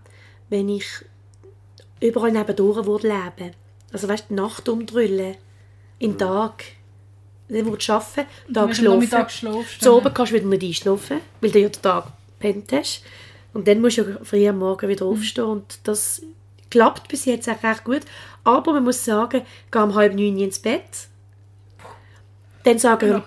wenn 0.49 0.67
ich 0.67 0.87
überall 2.01 2.33
nebendurch 2.33 2.85
würde 2.85 3.07
leben. 3.07 3.53
Also 3.93 4.09
weißt 4.09 4.25
du, 4.25 4.35
die 4.35 4.41
Nacht 4.41 4.67
umdrüllen. 4.67 5.35
In 5.99 6.11
den 6.11 6.17
Tag. 6.17 6.65
Dann 7.47 7.65
würdest 7.65 7.87
du 7.87 7.93
arbeiten, 8.91 9.09
Tag 9.09 9.31
schlafen. 9.31 9.79
Zu 9.79 9.95
oben 9.95 10.13
kannst 10.13 10.33
du 10.33 10.35
wieder 10.35 10.47
nicht 10.47 10.63
einschlafen, 10.63 11.21
weil 11.39 11.51
du 11.51 11.59
ja 11.59 11.69
den 11.69 11.81
Tag 11.81 12.11
gepennt 12.41 12.73
hast. 12.73 13.03
Und 13.53 13.67
dann 13.67 13.81
musst 13.81 13.97
du 13.97 14.03
ja 14.03 14.17
früh 14.23 14.47
am 14.47 14.59
Morgen 14.59 14.87
wieder 14.89 15.05
Mhm. 15.05 15.11
aufstehen. 15.11 15.43
Und 15.45 15.79
das 15.83 16.21
klappt 16.69 17.07
bis 17.09 17.25
jetzt 17.25 17.49
auch 17.49 17.61
recht 17.63 17.83
gut. 17.83 18.01
Aber 18.43 18.73
man 18.73 18.83
muss 18.83 19.03
sagen, 19.03 19.41
geh 19.71 19.79
um 19.79 19.93
halb 19.95 20.13
neun 20.15 20.37
ins 20.39 20.59
Bett. 20.59 21.07
Dann 22.63 22.77
sagen, 22.77 23.09
Ja, 23.09 23.23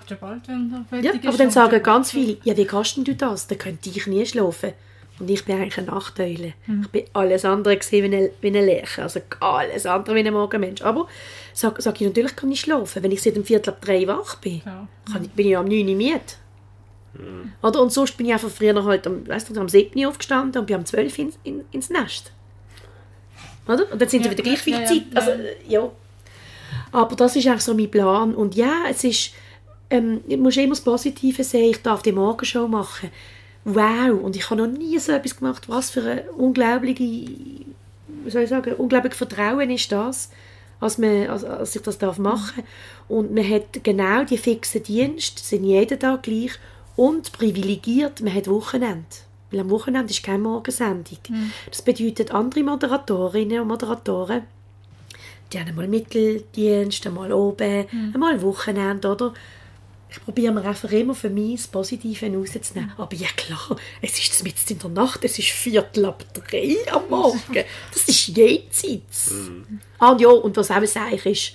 ja, 1.01 1.11
aber 1.27 1.37
dann 1.37 1.51
sagen 1.51 1.83
ganz 1.83 2.11
viele, 2.11 2.37
ja, 2.43 2.55
wie 2.55 2.65
kannst 2.65 2.95
du 2.97 3.03
das? 3.15 3.47
Dann 3.47 3.57
könnte 3.57 3.89
ich 3.89 4.07
nie 4.07 4.25
schlafen. 4.25 4.71
Und 5.19 5.29
ich 5.29 5.45
bin 5.45 5.55
eigentlich 5.57 5.77
eine 5.77 5.87
Nachteule. 5.87 6.53
Mhm. 6.67 6.81
Ich 6.83 6.89
bin 6.89 7.03
alles 7.13 7.45
andere 7.45 7.77
gewesen 7.77 8.11
wie 8.11 8.15
ein, 8.17 8.29
wie 8.41 8.47
ein 8.47 8.53
Lerche. 8.65 9.03
Also 9.03 9.19
alles 9.41 9.85
andere 9.85 10.15
wie 10.15 10.19
ein 10.27 10.33
Morgenmensch. 10.33 10.81
Aber 10.81 11.07
sag, 11.53 11.81
sag 11.81 11.99
ich, 12.01 12.07
natürlich 12.07 12.35
kann 12.35 12.51
ich 12.51 12.61
schlafen. 12.61 13.01
Wenn 13.03 13.11
ich 13.11 13.21
seit 13.21 13.35
dem 13.35 13.45
Viertel 13.45 13.71
ab 13.71 13.81
drei 13.81 14.05
wach 14.07 14.35
bin, 14.35 14.61
Ja. 14.65 14.87
kann 15.11 15.23
ich, 15.23 15.31
bin 15.31 15.45
ich 15.47 15.51
ja 15.53 15.59
am 15.59 15.67
9 15.67 15.87
Uhr 15.87 15.95
müde. 15.95 16.19
Oder? 17.61 17.81
Und 17.81 17.91
sonst 17.91 18.17
bin 18.17 18.27
ich 18.27 18.33
einfach 18.33 18.49
früher 18.49 18.83
halt 18.83 19.07
am, 19.07 19.27
weißt 19.27 19.49
du, 19.49 19.59
am 19.59 19.69
7 19.69 19.99
Uhr 19.99 20.09
aufgestanden 20.09 20.59
und 20.59 20.65
bin 20.67 20.75
am 20.75 20.85
12 20.85 21.17
Uhr 21.19 21.25
in, 21.25 21.33
in, 21.43 21.65
ins 21.71 21.89
Nest. 21.89 22.31
Oder? 23.67 23.91
Und 23.91 24.01
dann 24.01 24.09
sind 24.09 24.25
Ja, 24.25 24.31
wieder 24.31 24.43
gleich 24.43 24.59
viel 24.59 24.73
ja, 24.73 24.85
Zeit. 24.85 25.03
ja. 25.11 25.19
Also, 25.19 25.31
äh, 25.31 25.55
ja. 25.67 25.91
Aber 26.91 27.15
das 27.15 27.35
ist 27.35 27.47
eigentlich 27.47 27.61
so 27.61 27.73
mein 27.73 27.89
Plan. 27.91 28.35
Und 28.35 28.55
ja, 28.55 28.83
es 28.89 29.03
ist, 29.03 29.31
ähm, 29.89 30.21
ich 30.27 30.37
muss 30.37 30.57
immer 30.57 30.69
das 30.69 30.81
Positive 30.81 31.43
sehen, 31.43 31.71
ich 31.71 31.81
darf 31.81 32.01
die 32.01 32.11
Morgenshow 32.11 32.67
machen. 32.67 33.09
Wow, 33.63 34.21
und 34.21 34.35
ich 34.35 34.49
habe 34.49 34.61
noch 34.61 34.77
nie 34.77 34.99
so 34.99 35.11
etwas 35.11 35.37
gemacht. 35.37 35.67
Was 35.67 35.89
für 35.89 36.03
eine 36.03 36.21
unglaubliche, 36.33 37.03
wie 37.03 38.29
soll 38.29 38.43
ich 38.43 38.49
sagen, 38.49 38.73
unglaublich 38.73 39.15
Vertrauen 39.15 39.71
ist 39.71 39.91
das, 39.91 40.29
als, 40.79 40.97
man, 40.99 41.27
als, 41.27 41.43
als 41.43 41.75
ich 41.75 41.81
das 41.81 41.97
darf 41.97 42.19
machen 42.19 42.63
Und 43.07 43.33
man 43.33 43.49
hat 43.49 43.83
genau 43.83 44.23
die 44.23 44.37
fixen 44.37 44.83
Dienste, 44.83 45.41
sind 45.41 45.63
jeden 45.63 45.99
Tag 45.99 46.23
gleich 46.23 46.51
und 46.95 47.31
privilegiert, 47.31 48.21
man 48.21 48.33
hat 48.33 48.47
Wochenende. 48.47 49.05
Weil 49.51 49.59
am 49.61 49.69
Wochenende 49.69 50.11
ist 50.11 50.23
keine 50.23 50.39
Morgensendung. 50.39 51.19
Das 51.69 51.81
bedeutet, 51.81 52.31
andere 52.31 52.63
Moderatorinnen 52.63 53.59
und 53.61 53.67
Moderatoren 53.67 54.43
die 55.51 55.59
haben 55.59 55.69
einmal 55.69 55.87
Mitteldienst, 55.87 57.05
einmal 57.05 57.31
oben, 57.31 57.85
einmal 58.13 58.41
Wochenende, 58.41 59.07
oder? 59.09 59.33
Ich 60.09 60.23
probiere 60.23 60.53
mir 60.53 60.63
einfach 60.63 60.91
immer 60.91 61.13
für 61.13 61.29
mich 61.29 61.57
das 61.57 61.67
Positive 61.67 62.25
rauszunehmen. 62.25 62.93
Aber 62.97 63.15
ja 63.15 63.27
klar, 63.35 63.75
es 64.01 64.17
ist 64.17 64.43
mitten 64.43 64.73
in 64.73 64.79
der 64.79 64.89
Nacht, 64.89 65.25
es 65.25 65.37
ist 65.37 65.49
Viertel 65.49 66.05
ab 66.05 66.23
drei 66.33 66.77
am 66.91 67.03
Morgen. 67.09 67.63
Das 67.91 68.07
ist 68.07 68.27
jenseits. 68.27 69.33
Ah 69.99 70.11
und 70.11 70.21
ja, 70.21 70.29
und 70.29 70.55
was 70.55 70.71
auch 70.71 70.85
sage 70.85 71.29
ist, 71.29 71.51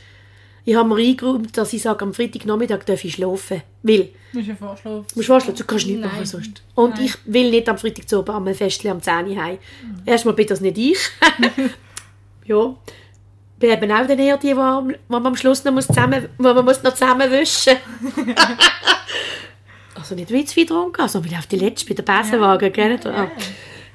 ich 0.71 0.77
habe 0.77 0.89
mir 0.89 1.03
eingeräumt, 1.03 1.57
dass 1.57 1.73
ich 1.73 1.83
sage, 1.83 2.05
am 2.05 2.15
Freitagnachmittag 2.15 2.85
darf 2.85 3.05
ich 3.05 3.15
schlafen. 3.15 3.63
Weil, 3.83 4.11
Du 4.33 4.39
musst 4.39 4.49
ja 4.49 4.55
vorschlafen. 4.55 5.05
du 5.09 5.17
musst 5.17 5.27
vorstellen, 5.27 5.57
du 5.57 5.65
kannst 5.65 5.87
nichts 5.87 6.01
Nein. 6.01 6.11
machen 6.13 6.27
sonst. 6.27 6.63
Und 6.77 6.95
Nein. 6.95 7.05
ich 7.07 7.15
will 7.25 7.51
nicht 7.51 7.69
am 7.69 7.77
Freitag 7.77 8.09
zu 8.09 8.21
oben 8.21 8.31
am 8.31 8.55
Festchen 8.55 8.91
am 8.93 9.03
10 9.03 9.27
Uhr 9.27 9.43
heim. 9.43 9.59
Erstmal 10.07 10.35
bin 10.35 10.47
das 10.47 10.61
nicht 10.61 10.79
ich. 10.79 10.99
ja. 12.47 12.75
Ich 12.77 13.59
bin 13.59 13.71
eben 13.73 13.91
auch 13.93 14.07
dann 14.07 14.19
eher 14.19 14.37
die, 14.37 14.47
die 14.47 14.55
man 14.55 15.27
am 15.27 15.37
Schluss 15.37 15.65
noch, 15.65 15.73
muss 15.73 15.89
zusammen, 15.89 16.29
wo 16.39 16.55
man 16.55 16.65
muss 16.65 16.83
noch 16.85 16.95
zusammenwischen 16.95 17.77
Also 19.97 20.15
nicht 20.15 20.31
wie 20.31 20.45
zu 20.45 20.55
viel 20.55 20.67
getrunken, 20.67 21.03
also 21.03 21.21
bin 21.21 21.33
ich 21.33 21.39
auf 21.39 21.47
die 21.49 21.57
letzte 21.57 21.93
bei 21.93 22.01
der 22.01 22.05
Besenwagen, 22.05 22.73
gell? 22.73 22.99
Ja. 23.05 23.31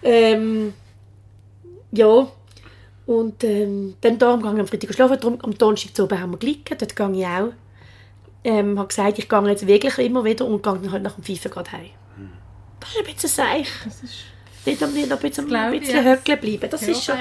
Ähm, 0.04 0.74
ja. 1.94 2.28
Und 3.06 3.44
ähm, 3.44 3.96
dann 4.02 4.18
da 4.18 4.34
am 4.34 4.42
Gang 4.42 4.60
am 4.60 4.68
Freitag 4.68 4.94
schlafen, 4.94 5.18
darum 5.20 5.40
am 5.42 5.56
Donnerstag 5.58 5.96
zu 5.96 6.04
oben 6.06 6.20
haben 6.20 6.32
wir 6.32 6.38
gelegen, 6.40 6.64
dort 6.78 6.96
gehe 6.96 7.12
ich 7.12 7.26
auch. 7.26 7.52
Ähm, 8.44 8.78
habe 8.80 8.88
gesagt, 8.88 9.20
ich 9.20 9.30
gehe 9.30 9.48
jetzt 9.48 9.68
wirklich 9.68 9.98
immer 10.00 10.24
wieder 10.24 10.46
und 10.46 10.62
gehe 10.64 10.74
dann 10.74 10.92
halt 10.92 11.04
nach 11.04 11.14
dem 11.16 11.24
Pfeifen 11.24 11.52
gerade 11.52 11.72
heim. 11.72 11.90
Das 12.80 12.90
ist 12.92 12.98
ein 13.00 13.14
bisschen 13.14 13.30
seich. 13.30 13.68
Das 13.84 14.04
ist 14.04 14.14
Nicht, 14.66 14.84
am- 14.84 14.94
nicht 14.94 15.12
ein 15.12 15.20
bisschen, 15.20 15.56
ein 15.56 15.74
ich, 15.74 15.80
bisschen 15.82 16.06
ja. 16.06 16.12
höckeln 16.14 16.40
bleiben. 16.40 16.70
Das, 16.70 16.82
ist 16.84 17.04
schon, 17.04 17.16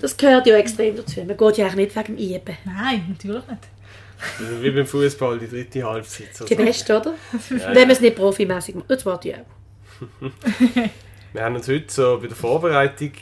das 0.00 0.16
gehört 0.16 0.46
ja 0.46 0.56
extrem 0.56 0.96
dazu. 0.96 1.20
Man 1.24 1.36
geht 1.36 1.56
ja 1.58 1.66
eigentlich 1.66 1.94
nicht 1.94 1.96
wegen 1.96 2.16
dem 2.16 2.18
Iben. 2.18 2.56
Nein, 2.64 3.06
natürlich 3.10 3.46
nicht. 3.46 3.68
Also 4.38 4.62
Wie 4.62 4.70
beim 4.70 4.86
Fußball, 4.86 5.38
die 5.38 5.48
dritte 5.48 5.82
Halbzeit. 5.84 6.34
So 6.34 6.44
Die 6.44 6.54
beste, 6.54 6.96
oder? 6.98 7.14
Wenn 7.48 7.74
man 7.74 7.90
es 7.90 8.00
nicht 8.00 8.16
profimäßig 8.16 8.74
macht. 8.76 8.90
Das 8.90 9.04
warte 9.04 9.28
ich 9.30 9.34
auch. 9.34 10.30
Wir 11.32 11.42
haben 11.42 11.56
uns 11.56 11.68
heute 11.68 11.92
so 11.92 12.18
bei 12.20 12.28
der 12.28 12.36
Vorbereitung 12.36 13.12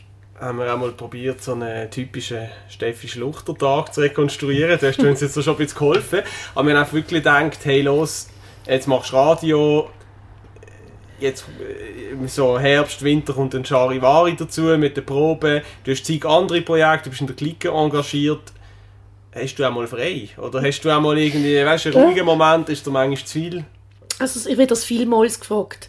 haben 0.40 0.58
wir 0.58 0.72
auch 0.72 0.78
mal 0.78 0.92
probiert, 0.92 1.42
so 1.42 1.52
einen 1.52 1.90
typischen 1.90 2.48
Steffi 2.68 3.08
Schluchter-Tag 3.08 3.92
zu 3.92 4.00
rekonstruieren. 4.00 4.78
Da 4.80 4.88
hast 4.88 5.00
du 5.00 5.08
uns 5.08 5.20
jetzt 5.20 5.34
so 5.34 5.42
schon 5.42 5.54
ein 5.54 5.58
bisschen 5.58 5.78
geholfen. 5.78 6.20
Aber 6.54 6.66
wir 6.66 6.74
haben 6.74 6.80
einfach 6.80 6.94
wirklich 6.94 7.22
gedacht, 7.22 7.58
hey 7.64 7.82
los, 7.82 8.28
jetzt 8.66 8.88
machst 8.88 9.12
du 9.12 9.16
Radio, 9.16 9.90
jetzt 11.20 11.44
äh, 11.60 12.26
so 12.26 12.58
Herbst, 12.58 13.02
Winter 13.02 13.34
kommt 13.34 13.54
ein 13.54 13.64
Charivari 13.64 14.34
dazu 14.36 14.62
mit 14.78 14.96
den 14.96 15.04
Proben. 15.04 15.62
Du 15.84 15.90
hast 15.90 16.04
zig 16.04 16.24
andere 16.24 16.62
Projekte, 16.62 17.04
du 17.04 17.10
bist 17.10 17.20
in 17.20 17.26
der 17.26 17.36
Clique 17.36 17.68
engagiert. 17.68 18.52
Hast 19.32 19.56
du 19.56 19.64
auch 19.64 19.72
mal 19.72 19.86
frei? 19.86 20.28
Oder 20.38 20.62
hast 20.62 20.80
du 20.80 20.90
auch 20.90 21.00
mal 21.00 21.16
irgendwie, 21.16 21.64
weißt 21.64 21.86
du, 21.86 21.88
einen 21.90 22.02
ruhigen 22.02 22.26
Moment, 22.26 22.68
ist 22.68 22.86
dir 22.86 22.90
manchmal 22.90 23.24
zu 23.24 23.32
viel? 23.32 23.64
Also 24.18 24.48
ich 24.48 24.56
werde 24.56 24.68
das 24.68 24.84
vielmals 24.84 25.38
gefragt. 25.38 25.88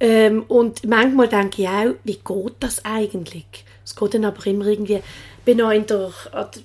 Ähm, 0.00 0.42
und 0.48 0.86
manchmal 0.86 1.28
denke 1.28 1.62
ich 1.62 1.68
auch, 1.68 1.94
wie 2.02 2.16
geht 2.16 2.54
das 2.60 2.84
eigentlich? 2.84 3.64
Es 3.84 3.94
geht 3.94 4.14
dann 4.14 4.24
aber 4.24 4.46
immer 4.46 4.66
irgendwie... 4.66 4.94
Ich 5.38 5.44
bin 5.44 5.58
noch 5.58 5.70
in 5.70 5.86
der, 5.86 6.10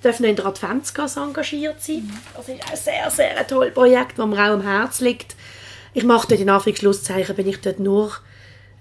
darf 0.02 0.20
noch 0.20 0.28
in 0.28 0.36
der 0.36 0.46
Adventsgasse 0.46 1.20
engagiert 1.20 1.82
sein. 1.82 2.10
Das 2.34 2.48
ist 2.48 2.70
ein 2.70 2.76
sehr, 2.76 3.10
sehr 3.10 3.38
ein 3.38 3.46
tolles 3.46 3.74
Projekt, 3.74 4.18
das 4.18 4.26
mir 4.26 4.36
auch 4.36 4.54
am 4.54 4.62
Herzen 4.62 5.04
liegt. 5.04 5.36
Ich 5.92 6.04
mache 6.04 6.28
dort 6.28 6.40
in 6.40 6.48
Anführungszeichen, 6.48 7.36
bin 7.36 7.48
ich 7.48 7.60
dort 7.60 7.78
nur 7.78 8.10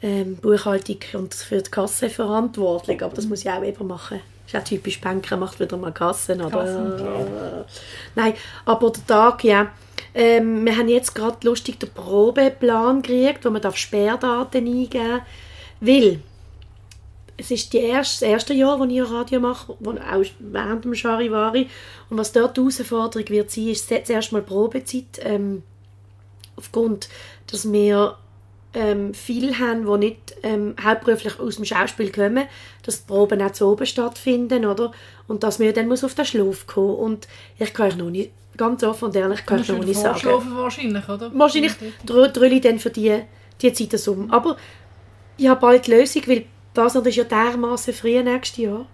ähm, 0.02 0.38
Buchhaltung 0.38 1.00
und 1.14 1.34
für 1.34 1.62
die 1.62 1.70
Kasse 1.70 2.10
verantwortlich. 2.10 3.04
Aber 3.04 3.14
das 3.14 3.26
muss 3.26 3.42
ich 3.42 3.50
auch 3.50 3.62
immer 3.62 3.84
machen. 3.84 4.22
Ist 4.46 4.56
auch 4.56 4.64
typisch 4.64 5.02
Banker, 5.02 5.38
macht 5.38 5.60
wieder 5.60 5.78
mal 5.78 5.92
Kassen. 5.92 6.42
Aber, 6.42 6.64
Kassen, 6.64 7.66
Nein, 8.16 8.34
aber 8.66 8.92
der 8.92 9.06
Tag, 9.06 9.44
ja. 9.44 9.68
Ähm, 10.16 10.66
wir 10.66 10.76
haben 10.76 10.88
jetzt 10.88 11.14
gerade 11.14 11.46
lustig 11.46 11.80
den 11.80 11.90
Probeplan 11.90 13.02
gekriegt, 13.02 13.46
wo 13.46 13.50
man 13.50 13.62
Sperrdaten 13.76 14.66
eingeben 14.66 15.10
darf. 15.10 15.22
Weil 15.82 16.20
es 17.40 17.52
ist 17.52 17.74
die 17.74 17.80
erste, 17.80 18.26
das 18.26 18.32
erste 18.32 18.54
Jahr, 18.54 18.80
wo 18.80 18.86
ich 18.86 19.10
Radio 19.10 19.40
mache, 19.40 19.76
wo, 19.80 19.92
auch 19.92 20.26
während 20.40 20.86
dem 20.86 20.94
Charivari. 20.94 21.68
Und 22.10 22.18
was 22.18 22.32
dort 22.32 22.58
die 22.58 22.62
Herausforderung 22.62 23.30
wird 23.30 23.52
sein, 23.52 23.68
ist 23.68 23.88
zuerst 23.88 24.32
mal 24.32 24.42
Probezeit. 24.42 25.20
Ähm, 25.22 25.64
aufgrund, 26.56 27.08
dass 27.48 27.72
wir 27.72 28.18
ähm, 28.74 29.14
viele 29.14 29.58
haben, 29.58 29.86
die 29.86 29.98
nicht 29.98 30.36
ähm, 30.44 30.76
hauptberuflich 30.84 31.40
aus 31.40 31.56
dem 31.56 31.66
Schauspiel 31.66 32.12
kommen, 32.12 32.46
dass 32.84 33.06
die 33.06 33.08
Proben 33.08 33.42
auch 33.42 33.52
zu 33.52 33.68
oben 33.68 33.86
stattfinden, 33.86 34.66
oder? 34.66 34.92
Und 35.28 35.44
dass 35.44 35.60
wir 35.60 35.74
dann 35.74 35.88
muss 35.88 36.04
auf 36.04 36.16
den 36.16 36.26
Schlaf 36.26 36.68
kommen. 36.68 36.96
Und 36.96 37.28
ich 37.58 37.74
kann 37.74 37.88
euch 37.88 37.96
noch 37.96 38.10
nicht, 38.10 38.32
ganz 38.58 38.84
offen 38.84 39.06
und 39.06 39.16
ehrlich, 39.16 39.46
kann 39.46 39.62
ich 39.62 39.70
noch 39.70 39.84
nicht 39.84 40.00
sagen. 40.00 40.22
Wahrscheinlich, 40.54 41.08
oder? 41.08 41.32
Wahrscheinlich 41.34 41.74
drülle 42.06 42.50
ich 42.50 42.62
dann 42.62 42.78
für 42.78 42.90
die, 42.90 43.22
die 43.62 43.74
Zeit 43.74 43.94
das 43.94 44.08
um. 44.08 44.30
Aber 44.32 44.58
ich 45.38 45.48
habe 45.48 45.62
bald 45.62 45.88
die 45.88 45.92
Lösung, 45.92 46.24
weil 46.28 46.46
Basel 46.74 47.06
ist 47.08 47.16
ja 47.16 47.24
dermaßen 47.24 47.94
früh 47.94 48.22
nächstes 48.22 48.58
Jahr. 48.58 48.86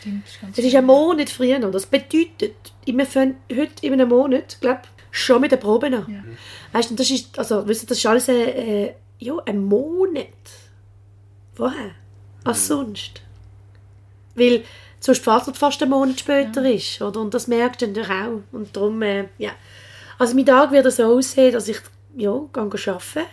Stimmt, 0.00 0.24
das 0.24 0.32
ist 0.32 0.40
ganz 0.40 0.58
Es 0.58 0.64
ist 0.64 0.74
ein 0.74 0.86
Monat 0.86 1.30
früher. 1.30 1.58
Das 1.58 1.86
bedeutet, 1.86 2.54
wir 2.84 3.06
fangen 3.06 3.36
heute 3.50 3.86
in 3.86 3.92
einem 3.92 4.08
Monat, 4.08 4.58
glaube 4.60 4.82
schon 5.10 5.40
mit 5.40 5.52
der 5.52 5.58
Probe 5.58 5.86
an. 5.86 6.06
Ja. 6.08 6.24
Weißt 6.72 6.90
du, 6.90 6.94
das 6.94 7.10
ist, 7.10 7.38
also, 7.38 7.66
wisst 7.68 7.84
ihr, 7.84 7.86
das 7.86 7.98
ist 7.98 8.06
alles 8.06 8.28
ein, 8.28 8.36
äh, 8.36 8.94
ja, 9.18 9.34
ein 9.46 9.62
Monat. 9.64 10.26
Woher? 11.54 11.92
Als 12.44 12.66
sonst. 12.66 13.20
Weil 14.34 14.64
sonst 14.98 15.22
fast 15.22 15.54
fast 15.56 15.82
einen 15.82 15.90
Monat 15.90 16.18
später 16.18 16.68
ist, 16.68 17.00
oder? 17.02 17.20
Und 17.20 17.34
das 17.34 17.46
merkst 17.46 17.82
du 17.82 17.86
natürlich 17.88 18.10
auch. 18.10 18.40
Und 18.52 18.74
darum, 18.74 19.02
äh, 19.02 19.28
ja. 19.38 19.52
Also 20.18 20.34
mein 20.34 20.46
Tag 20.46 20.72
wird 20.72 20.90
so 20.90 21.04
aussehen, 21.04 21.52
dass 21.52 21.68
ich, 21.68 21.80
ja, 22.16 22.40
gehe 22.52 22.62
arbeiten. 22.62 23.26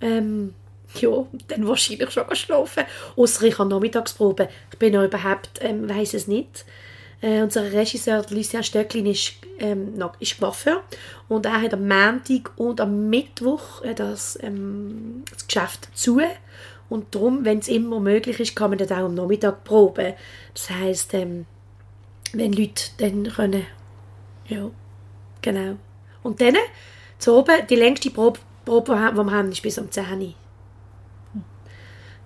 Ähm, 0.00 0.54
ja, 1.00 1.26
dann 1.48 1.66
wahrscheinlich 1.66 2.10
schon 2.10 2.24
schlafen. 2.34 2.84
Ausser 3.16 3.44
ich 3.44 3.58
habe 3.58 3.68
Nachmittagsprobe. 3.68 4.48
Ich 4.72 4.78
bin 4.78 4.94
noch 4.94 5.04
überhaupt, 5.04 5.50
ähm, 5.60 5.88
weiss 5.88 6.14
es 6.14 6.26
nicht. 6.26 6.64
Äh, 7.20 7.42
unser 7.42 7.72
Regisseur 7.72 8.24
Lucien 8.30 8.62
Stöcklin 8.62 9.06
ist, 9.06 9.32
ähm, 9.58 9.96
noch, 9.96 10.20
ist 10.20 10.38
Coiffeur 10.38 10.84
und 11.26 11.46
er 11.46 11.60
hat 11.60 11.74
am 11.74 11.88
Montag 11.88 12.52
und 12.56 12.80
am 12.80 13.10
Mittwoch 13.10 13.82
äh, 13.82 13.94
das, 13.94 14.38
ähm, 14.40 15.24
das 15.32 15.48
Geschäft 15.48 15.88
zu 15.94 16.20
und 16.88 17.14
darum, 17.14 17.44
wenn 17.44 17.58
es 17.58 17.68
immer 17.68 18.00
möglich 18.00 18.40
ist, 18.40 18.56
kann 18.56 18.70
man 18.70 18.78
dann 18.78 18.90
auch 18.92 19.06
am 19.06 19.14
Nachmittag 19.14 19.64
proben. 19.64 20.14
Das 20.54 20.70
heisst, 20.70 21.12
ähm, 21.14 21.46
wenn 22.32 22.52
Leute 22.52 22.84
dann 22.98 23.24
können, 23.24 23.66
ja, 24.46 24.70
genau. 25.42 25.76
Und 26.22 26.40
dann, 26.40 26.56
zu 27.18 27.36
oben, 27.36 27.66
die 27.68 27.76
längste 27.76 28.10
Probe, 28.10 28.38
Probe 28.64 28.92
die 28.92 29.16
wir 29.16 29.30
haben, 29.32 29.50
ist 29.50 29.62
bis 29.62 29.78
um 29.78 29.90
10 29.90 30.04
Uhr. 30.20 30.34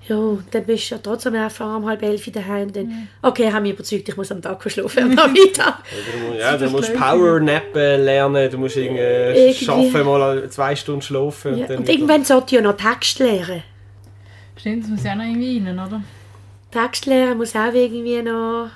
Ja, 0.08 0.38
dann 0.50 0.64
bist 0.64 0.90
du 0.90 0.94
ja 0.96 1.00
trotzdem 1.00 1.34
einfach 1.36 1.76
um 1.76 1.86
halb 1.86 2.02
elf 2.02 2.28
daheim. 2.32 2.66
Und 2.66 2.76
dann, 2.76 3.08
okay, 3.22 3.52
haben 3.52 3.62
mich 3.62 3.72
überzeugt, 3.74 4.08
ich 4.08 4.16
muss 4.16 4.32
am 4.32 4.42
Tag 4.42 4.60
schlafen, 4.70 5.04
am 5.04 5.10
Nachmittag. 5.14 5.78
Du, 6.30 6.36
ja, 6.38 6.56
du 6.56 6.68
musst 6.70 6.92
Powernappen 6.92 8.04
lernen, 8.04 8.50
du 8.50 8.58
musst 8.58 8.76
irgendwie, 8.76 8.98
Irgendwie. 9.00 9.64
schaffen, 9.64 10.04
mal 10.04 10.50
zwei 10.50 10.74
Stunden 10.74 11.02
schlafen. 11.02 11.56
Ja, 11.56 11.66
dann 11.66 11.76
und 11.78 11.82
wieder- 11.84 11.92
irgendwann 11.92 12.24
sollte 12.24 12.46
ich 12.46 12.52
ja 12.52 12.60
noch 12.62 12.76
Text 12.76 13.20
lernen. 13.20 13.62
Stimmt, 14.56 14.82
das 14.84 14.90
muss 14.90 15.04
ja 15.04 15.12
auch 15.12 15.16
noch 15.16 15.24
irgendwie 15.24 15.58
rein, 15.66 15.78
oder? 15.78 16.02
Text 16.70 17.06
lernen 17.06 17.36
muss 17.38 17.54
auch 17.54 17.72
irgendwie 17.72 18.22
noch... 18.22 18.70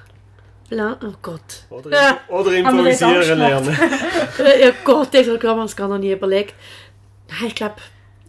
Oh 0.70 1.12
Gott. 1.22 1.40
Oder, 1.70 1.90
Ja. 1.90 2.18
oder 2.28 2.50
Haben 2.50 2.52
wir 2.84 2.90
improvisieren 2.90 3.38
lernen. 3.38 3.78
Ja 4.60 4.70
Gott, 4.84 5.14
ich 5.14 5.26
habe 5.28 5.38
mir 5.54 5.62
das 5.62 5.76
gar 5.76 5.88
noch 5.88 5.98
nie 5.98 6.12
überlegt. 6.12 6.54
Nein, 7.28 7.48
ich 7.48 7.54
glaube, 7.54 7.76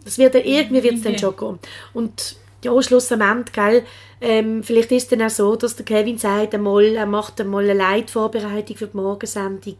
das 0.04 0.18
wird 0.18 0.34
dann, 0.34 0.42
irgendwie 0.44 0.82
wird 0.82 0.94
es 0.96 1.02
dann 1.02 1.18
schon 1.18 1.34
kommen. 1.36 1.58
Und 1.94 2.36
ja, 2.64 2.82
schlussendlich, 2.82 3.52
gell, 3.52 3.84
ähm, 4.20 4.62
vielleicht 4.62 4.90
ist 4.90 5.04
es 5.04 5.08
dann 5.08 5.22
auch 5.22 5.30
so, 5.30 5.54
dass 5.56 5.76
der 5.76 5.84
Kevin 5.84 6.18
sagt, 6.18 6.54
einmal, 6.54 6.84
er 6.84 7.06
macht 7.06 7.40
einmal 7.40 7.64
eine 7.64 7.74
Leitvorbereitung 7.74 8.76
für 8.76 8.88
die 8.88 8.96
Morgensendung 8.96 9.76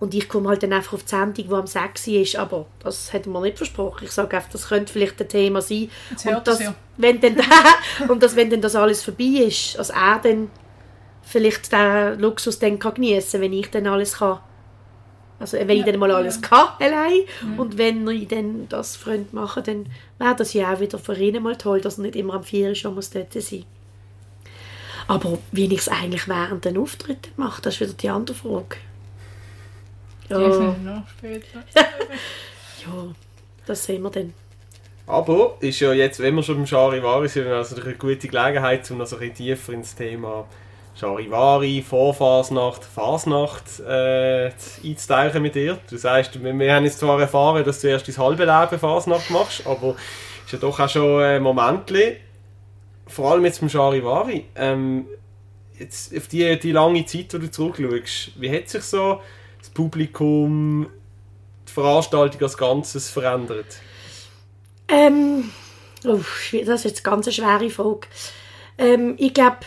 und 0.00 0.14
ich 0.14 0.28
komme 0.28 0.48
halt 0.48 0.62
dann 0.62 0.72
einfach 0.72 0.94
auf 0.94 1.02
die 1.02 1.10
Sendung, 1.10 1.46
die 1.46 1.54
am 1.54 1.66
6 1.66 2.08
Uhr 2.08 2.14
ist, 2.20 2.36
aber 2.36 2.66
das 2.82 3.12
hat 3.12 3.26
er 3.26 3.32
mir 3.32 3.42
nicht 3.42 3.58
versprochen. 3.58 4.04
Ich 4.04 4.12
sage 4.12 4.36
einfach, 4.36 4.50
das 4.50 4.68
könnte 4.68 4.92
vielleicht 4.92 5.20
ein 5.20 5.28
Thema 5.28 5.60
sein. 5.60 5.90
Jetzt 6.10 6.26
und, 6.26 6.46
das, 6.46 6.60
er's 6.60 6.68
ja. 6.68 6.74
wenn 6.96 7.20
dann, 7.20 7.36
und 8.08 8.22
dass, 8.22 8.34
wenn 8.34 8.50
dann 8.50 8.62
das 8.62 8.74
alles 8.74 9.02
vorbei 9.02 9.44
ist, 9.46 9.78
dass 9.78 9.90
er 9.90 10.20
dann 10.22 10.50
vielleicht 11.22 11.70
den 11.70 12.18
Luxus 12.18 12.58
dann 12.58 12.78
kann 12.78 12.94
geniessen 12.94 13.40
wenn 13.40 13.52
ich 13.52 13.70
dann 13.70 13.86
alles 13.86 14.18
kann. 14.18 14.40
Also 15.40 15.56
wenn 15.56 15.70
ich 15.70 15.84
dann 15.84 15.98
mal 15.98 16.12
alles 16.12 16.36
ja. 16.42 16.48
kann 16.48 16.68
allein 16.78 17.20
und 17.56 17.78
wenn 17.78 18.06
ich 18.08 18.28
dann 18.28 18.68
das 18.68 18.94
Freund 18.96 19.32
mache, 19.32 19.62
dann 19.62 19.86
wäre 20.18 20.36
das 20.36 20.52
ja 20.52 20.74
auch 20.74 20.80
wieder 20.80 20.98
für 20.98 21.16
ihn 21.16 21.42
mal 21.42 21.56
toll, 21.56 21.80
dass 21.80 21.98
er 21.98 22.02
nicht 22.02 22.16
immer 22.16 22.34
am 22.34 22.44
4 22.44 22.68
Uhr 22.68 22.74
schon 22.74 22.94
muss 22.94 23.10
dort 23.10 23.32
sein 23.32 23.64
Aber 25.08 25.38
wie 25.50 25.64
ich 25.64 25.80
es 25.80 25.88
eigentlich 25.88 26.28
während 26.28 26.66
den 26.66 26.76
Auftritten 26.76 27.30
mache, 27.36 27.62
das 27.62 27.74
ist 27.74 27.80
wieder 27.80 27.94
die 27.94 28.10
andere 28.10 28.36
Frage. 28.36 28.76
Ja, 30.28 30.38
noch 30.38 31.08
später. 31.08 31.64
ja 31.74 33.14
das 33.70 33.84
sehen 33.84 34.02
wir 34.02 34.10
dann. 34.10 34.34
Aber 35.06 35.56
ist 35.60 35.80
ja 35.80 35.92
jetzt, 35.92 36.20
wenn 36.20 36.34
wir 36.34 36.42
schon 36.42 36.56
beim 36.56 36.66
Charivari 36.66 37.28
sind, 37.28 37.48
also 37.48 37.80
eine 37.80 37.94
gute 37.94 38.28
Gelegenheit, 38.28 38.88
um 38.90 38.98
noch 38.98 39.06
so 39.06 39.16
ein 39.16 39.20
bisschen 39.20 39.34
tiefer 39.34 39.72
ins 39.72 39.94
Thema 39.94 40.46
Charivari, 41.00 41.82
Vorfasnacht, 41.82 42.84
Fasnacht 42.84 43.80
äh, 43.80 44.50
einzutauchen 44.84 45.40
mit 45.40 45.54
dir. 45.54 45.78
Du 45.88 45.96
sagst, 45.96 46.42
wir, 46.42 46.58
wir 46.58 46.74
haben 46.74 46.84
jetzt 46.84 46.98
zwar 46.98 47.18
erfahren, 47.18 47.64
dass 47.64 47.80
du 47.80 47.88
erst 47.88 48.06
dein 48.06 48.18
halbe 48.18 48.44
Leben 48.44 48.78
Fasnacht 48.78 49.30
machst, 49.30 49.66
aber 49.66 49.96
ist 50.44 50.52
ja 50.52 50.58
doch 50.58 50.78
auch 50.78 50.88
schon 50.90 51.22
ein 51.22 51.42
Momentchen, 51.42 52.16
vor 53.06 53.32
allem 53.32 53.46
jetzt 53.46 53.60
beim 53.60 53.70
Charivari, 53.70 54.44
ähm, 54.56 55.06
jetzt 55.78 56.14
auf 56.14 56.28
die, 56.28 56.58
die 56.58 56.72
lange 56.72 57.06
Zeit, 57.06 57.32
wo 57.32 57.38
du 57.38 57.50
zurückschaust, 57.50 58.38
wie 58.38 58.54
hat 58.54 58.68
sich 58.68 58.82
so 58.82 59.22
das 59.58 59.70
Publikum, 59.70 60.86
die 61.66 61.72
Veranstaltung 61.72 62.42
als 62.42 62.58
Ganzes 62.58 63.08
verändert? 63.08 63.78
Ähm, 64.88 65.50
oh, 66.04 66.20
das 66.52 66.52
ist 66.52 66.84
jetzt 66.84 67.06
eine 67.06 67.16
ganz 67.16 67.34
schwere 67.34 67.70
Frage. 67.70 68.06
Ähm, 68.76 69.14
ich 69.16 69.32
glaube, 69.32 69.60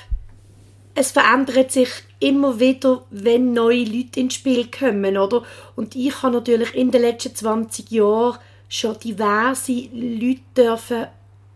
es 0.96 1.12
verändert 1.12 1.72
sich 1.72 1.90
immer 2.20 2.60
wieder, 2.60 3.04
wenn 3.10 3.54
neue 3.54 3.84
Leute 3.84 4.20
ins 4.20 4.36
Spiel 4.36 4.70
kommen, 4.70 5.18
oder? 5.18 5.44
Und 5.76 5.96
ich 5.96 6.22
habe 6.22 6.36
natürlich 6.36 6.74
in 6.76 6.92
den 6.92 7.02
letzten 7.02 7.36
20 7.36 7.90
Jahren 7.92 8.38
schon 8.70 9.00
diverse 9.00 9.72
Leute 9.92 10.42
dürfen 10.56 11.08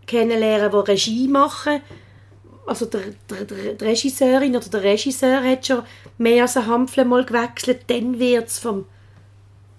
kennenlernen, 0.05 0.71
die 0.71 0.91
Regie 0.91 1.27
machen. 1.27 1.81
Also 2.65 2.85
der, 2.85 3.01
der, 3.29 3.45
der, 3.45 3.73
die 3.73 3.85
Regisseurin 3.85 4.55
oder 4.55 4.67
der 4.67 4.83
Regisseur 4.83 5.43
hat 5.43 5.65
schon 5.65 5.83
mehr 6.17 6.43
als 6.43 6.57
ein 6.57 6.67
Hampfle 6.67 7.05
mal 7.05 7.23
gewechselt, 7.23 7.81
dann 7.87 8.19
wird 8.19 8.47
es 8.47 8.61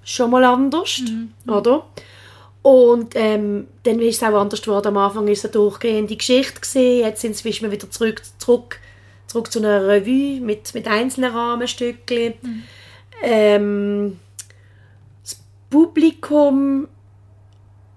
schon 0.04 0.30
mal 0.30 0.44
anders, 0.44 1.02
oder? 1.46 1.84
Und 2.62 3.14
ähm, 3.14 3.68
dann 3.82 4.00
ist 4.00 4.16
es 4.16 4.22
auch 4.22 4.40
anders 4.40 4.62
geworden. 4.62 4.88
Am 4.88 4.96
Anfang 4.96 5.28
ist 5.28 5.38
es 5.38 5.44
eine 5.46 5.52
durchgehende 5.52 6.16
Geschichte 6.16 6.60
gewesen. 6.60 7.00
Jetzt 7.00 7.22
sind 7.22 7.62
wir 7.62 7.70
wieder 7.70 7.90
zurück, 7.90 8.22
zurück, 8.38 8.80
zurück 9.28 9.52
zu 9.52 9.60
einer 9.60 9.86
Revue 9.86 10.40
mit, 10.40 10.74
mit 10.74 10.88
einzelnen 10.88 11.32
Rahmenstückchen. 11.32 12.34
Ähm, 13.22 14.18
das 15.22 15.40
Publikum, 15.70 16.88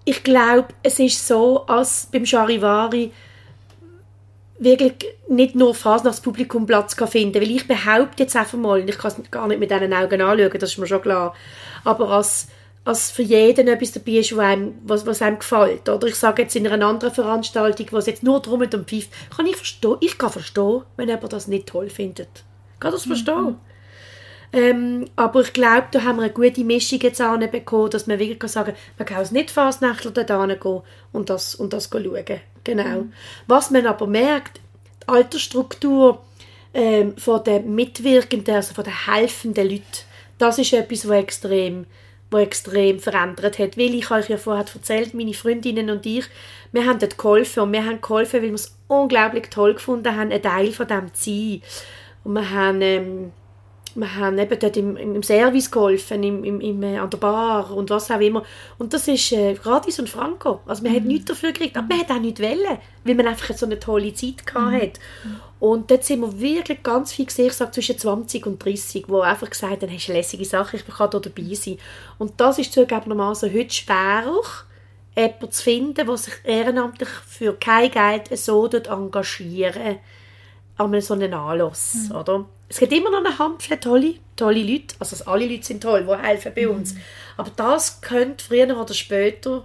ich 0.06 0.24
glaube, 0.24 0.68
es 0.84 1.00
ist 1.00 1.28
so, 1.28 1.66
als 1.66 2.08
beim 2.12 2.26
Charivari 2.26 3.12
wirklich 4.60 4.94
nicht 5.28 5.56
nur 5.56 5.74
Fasnachtspublikum 5.74 6.68
Platz 6.68 6.96
kann 6.96 7.08
finden 7.08 7.42
weil 7.42 7.50
ich 7.50 7.68
behaupte 7.68 8.24
jetzt 8.24 8.36
einfach 8.36 8.60
mal, 8.60 8.82
und 8.82 8.90
ich 8.90 8.98
kann 8.98 9.12
es 9.12 9.32
gar 9.32 9.48
nicht 9.48 9.60
mit 9.60 9.72
diesen 9.72 9.92
Augen 9.92 10.22
anschauen, 10.22 10.52
das 10.60 10.72
ist 10.72 10.78
mir 10.78 10.86
schon 10.86 11.02
klar, 11.02 11.34
aber 11.84 12.10
als, 12.10 12.48
als 12.84 13.12
für 13.12 13.22
jeden 13.22 13.68
etwas 13.68 13.92
dabei 13.92 14.14
ist, 14.14 14.36
was 14.36 14.44
einem, 14.44 14.74
was, 14.84 15.06
was 15.06 15.22
einem 15.22 15.40
gefällt, 15.40 15.88
oder 15.88 16.08
ich 16.08 16.16
sage 16.16 16.42
jetzt 16.42 16.56
in 16.56 16.68
einer 16.68 16.88
anderen 16.88 17.14
Veranstaltung, 17.14 17.88
wo 17.92 17.98
es 17.98 18.08
jetzt 18.08 18.24
nur 18.24 18.40
drum 18.42 18.62
und 18.62 18.90
pfeift, 18.90 19.12
kann 19.36 19.46
ich 19.46 19.56
verstehen, 19.56 19.98
ich 20.00 20.18
kann 20.18 20.32
verstehen, 20.32 20.82
wenn 20.98 21.10
jemand 21.10 21.32
das 21.32 21.48
nicht 21.48 21.68
toll 21.68 21.90
findet. 21.90 22.44
Ich 22.74 22.80
kann 22.80 22.92
das 22.92 23.06
verstehen. 23.06 23.58
Ähm, 24.54 25.06
aber 25.16 25.42
ich 25.42 25.54
glaube, 25.54 25.88
da 25.92 26.04
haben 26.04 26.18
wir 26.18 26.24
eine 26.24 26.34
gute 26.34 26.64
Mischung 26.64 27.00
jetzt 27.00 27.22
bekommen, 27.52 27.90
dass 27.90 28.08
man 28.08 28.20
wirklich 28.20 28.40
kann 28.40 28.50
sagen 28.50 28.74
man 28.98 29.06
kann 29.06 29.18
als 29.18 29.32
nicht 29.32 29.50
Fasnächtler 29.50 30.12
dort 30.12 30.30
hingehen 30.30 30.82
und 31.14 31.30
das, 31.30 31.56
und 31.56 31.72
das 31.72 31.90
schauen. 31.92 32.42
Genau. 32.64 33.06
Was 33.48 33.72
man 33.72 33.88
aber 33.88 34.08
merkt, 34.08 34.60
die 35.04 35.08
Altersstruktur 35.08 36.22
ähm, 36.74 37.16
von 37.18 37.44
den 37.44 37.74
Mitwirkenden, 37.76 38.56
also 38.56 38.74
von 38.74 38.84
den 38.84 39.06
helfenden 39.06 39.70
Leuten, 39.70 39.84
das 40.38 40.58
ist 40.58 40.74
etwas, 40.74 41.08
was 41.08 41.18
extrem, 41.18 41.86
was 42.32 42.42
extrem 42.42 43.00
verändert 43.00 43.60
hat. 43.60 43.78
Weil 43.78 43.94
ich 43.94 44.10
euch 44.10 44.30
ja 44.30 44.38
vorher 44.38 44.66
erzählt, 44.74 45.14
meine 45.14 45.34
Freundinnen 45.34 45.90
und 45.90 46.06
ich, 46.06 46.26
wir 46.72 46.86
haben 46.86 47.00
dort 47.00 47.18
geholfen 47.18 47.64
und 47.64 47.74
wir 47.74 47.86
haben 47.86 48.02
geholfen, 48.02 48.42
weil 48.42 48.50
wir 48.50 48.56
es 48.56 48.76
unglaublich 48.88 49.50
toll 49.50 49.76
gefunden 49.76 50.16
haben, 50.16 50.32
ein 50.32 50.42
Teil 50.42 50.72
von 50.72 50.88
dem 50.88 51.14
zu 51.14 51.30
sein. 51.30 51.62
Und 52.24 52.34
wir 52.34 52.50
haben 52.50 52.82
ähm, 52.82 53.32
wir 53.96 54.16
haben 54.16 54.38
eben 54.38 54.58
dort 54.60 54.78
im, 54.78 54.96
im 54.96 55.24
Service 55.24 55.70
geholfen, 55.70 56.24
im, 56.24 56.44
im, 56.44 56.62
im, 56.62 56.84
äh, 56.84 56.98
an 56.98 57.10
der 57.10 57.18
Bar 57.18 57.72
und 57.72 57.90
was 57.90 58.10
auch 58.10 58.20
immer. 58.20 58.44
Und 58.78 58.94
das 58.94 59.08
ist 59.08 59.32
äh, 59.32 59.54
gratis 59.54 60.00
und 60.00 60.10
franco. 60.10 60.62
Also 60.66 60.84
man 60.84 60.96
hat 60.96 61.04
nichts 61.04 61.26
dafür 61.26 61.52
gekriegt, 61.52 61.78
aber 61.78 61.88
man 61.88 62.00
hat 62.00 62.12
auch 62.12 62.20
nichts 62.20 62.42
wollen, 62.42 62.78
weil 63.04 63.16
man 63.16 63.28
einfach 63.28 63.54
so 63.56 63.66
eine 63.66 63.80
tolle 63.80 64.14
Zeit 64.14 64.46
gehabt 64.46 64.82
hat. 64.82 65.00
Und 65.62 65.92
dort 65.92 66.04
sind 66.04 66.22
wir 66.22 66.40
wirklich 66.40 66.82
ganz 66.82 67.14
viel 67.14 67.28
gesehen, 67.28 67.46
ich 67.46 67.54
sage 67.54 67.70
zwischen 67.70 67.96
20 67.96 68.48
und 68.48 68.66
30, 68.66 69.08
wo 69.08 69.22
einfach 69.22 69.48
gesagt 69.48 69.84
haben, 69.84 69.94
hast 69.94 70.10
eine 70.10 70.18
lässige 70.18 70.44
Sache, 70.44 70.78
ich 70.78 70.86
kann 70.88 71.12
da 71.12 71.20
dabei 71.20 71.54
sein. 71.54 71.78
Und 72.18 72.42
das 72.42 72.58
ist 72.58 72.74
zugegebenermaßen 72.74 73.54
heute 73.54 73.72
schwerer, 73.72 74.42
jemanden 75.16 75.52
zu 75.52 75.64
finden, 75.64 76.08
der 76.08 76.18
sich 76.18 76.34
ehrenamtlich 76.46 77.10
für 77.28 77.54
kein 77.54 77.92
Geld 77.92 78.36
so 78.40 78.68
dort 78.68 78.88
engagieren 78.88 80.00
an 80.78 81.00
so 81.00 81.14
einen 81.14 81.32
Anlass, 81.32 82.10
oder? 82.10 82.46
Es 82.68 82.80
gibt 82.80 82.92
immer 82.92 83.12
noch 83.12 83.24
eine 83.24 83.38
Handvoll 83.38 83.78
tolle, 83.78 84.14
tolle 84.36 84.64
Leute, 84.64 84.96
also 84.98 85.24
alle 85.26 85.46
Leute 85.46 85.64
sind 85.64 85.84
toll, 85.84 86.08
die 86.10 86.28
helfen 86.28 86.54
bei 86.56 86.68
uns. 86.68 86.96
Aber 87.38 87.52
das 87.56 88.02
könnte 88.02 88.44
früher 88.44 88.76
oder 88.76 88.96
später 88.96 89.64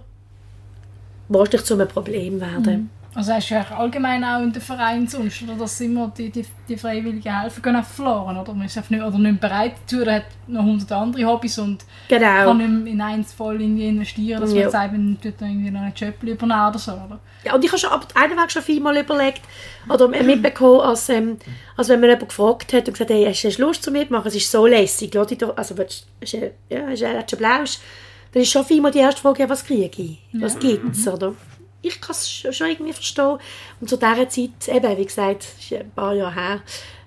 wahrscheinlich 1.27 1.63
zu 1.63 1.73
einem 1.73 1.87
Problem 1.87 2.39
werden. 2.39 2.91
Also 3.17 3.33
hast 3.33 3.49
du 3.49 3.55
ja 3.55 3.65
allgemein 3.75 4.23
auch 4.23 4.41
in 4.43 4.53
den 4.53 4.61
Vereinen 4.61 5.07
sonst, 5.07 5.41
oder? 5.41 5.55
Dass 5.55 5.81
immer 5.81 6.13
die, 6.15 6.29
die, 6.29 6.45
die 6.69 6.77
freiwilligen 6.77 7.35
Helfer 7.41 7.61
gehen 7.61 7.75
einfach 7.75 7.91
verloren, 7.91 8.37
oder? 8.37 8.53
Man 8.53 8.67
ist 8.67 8.77
einfach 8.77 8.91
nicht, 8.91 9.01
oder 9.01 9.17
nicht 9.17 9.39
bereit 9.41 9.73
dazu, 9.81 10.03
oder 10.03 10.13
hat 10.17 10.25
noch 10.45 10.61
hundert 10.61 10.91
andere 10.91 11.25
Hobbys 11.25 11.57
und 11.57 11.83
Genau. 12.09 12.25
kann 12.45 12.57
nicht 12.59 12.69
mehr 12.69 12.93
in 12.93 13.01
eins 13.01 13.33
voll 13.33 13.59
investieren, 13.59 14.39
dass 14.39 14.51
man 14.51 14.57
Ja. 14.57 14.63
jetzt 14.65 14.71
sagt, 14.73 14.91
man 14.91 15.17
tut 15.19 15.33
irgendwie 15.41 15.71
noch 15.71 15.81
einen 15.81 15.93
Job 15.95 16.13
übernehmen 16.21 16.67
oder 16.69 16.77
so, 16.77 16.91
oder? 16.91 17.19
Ja, 17.43 17.55
und 17.55 17.65
ich 17.65 17.71
habe 17.71 17.79
schon 17.79 17.89
ab 17.89 18.07
einen 18.13 18.37
Weg 18.37 18.51
schon 18.51 18.61
vielmal 18.61 18.95
überlegt 18.97 19.41
oder 19.89 20.07
mitbekommen, 20.09 20.81
als, 20.81 21.09
ähm, 21.09 21.37
als 21.75 21.89
wenn 21.89 21.99
man 21.99 22.09
jemanden 22.09 22.27
gefragt 22.27 22.71
hat 22.71 22.87
und 22.87 22.93
gesagt 22.93 23.09
hey, 23.09 23.25
hast 23.25 23.57
du 23.57 23.61
Lust 23.63 23.81
zu 23.81 23.89
mitmachen? 23.89 24.27
Es 24.27 24.35
ist 24.35 24.51
so 24.51 24.67
lässig, 24.67 25.11
lass 25.15 25.25
dich 25.25 25.39
doch, 25.39 25.57
also 25.57 25.75
willst, 25.75 26.05
hast 26.21 26.33
du, 26.33 26.51
ja, 26.69 26.81
hast 26.87 27.01
du, 27.01 27.35
du 27.35 27.37
Blausch? 27.37 27.79
Dann 28.31 28.43
ist 28.43 28.51
schon 28.51 28.63
vielmal 28.63 28.91
die 28.91 28.99
erste 28.99 29.21
Frage, 29.21 29.41
ja, 29.41 29.49
was 29.49 29.65
kriege 29.65 29.89
ich? 30.03 30.19
Was 30.33 30.59
gibt 30.59 30.93
es, 30.95 31.07
oder? 31.07 31.33
Ich 31.87 32.01
kann 32.01 32.11
es 32.11 32.29
schon, 32.29 32.67
irgendwie 32.67 32.93
verstehen. 32.93 33.37
Und 33.79 33.89
zu 33.89 33.97
dieser 33.97 34.29
Zeit, 34.29 34.67
eben, 34.67 34.97
wie 34.97 35.05
gesagt, 35.05 35.47
ist 35.59 35.73
ein 35.73 35.91
paar 35.91 36.13
Jahre 36.13 36.35
her, 36.35 36.61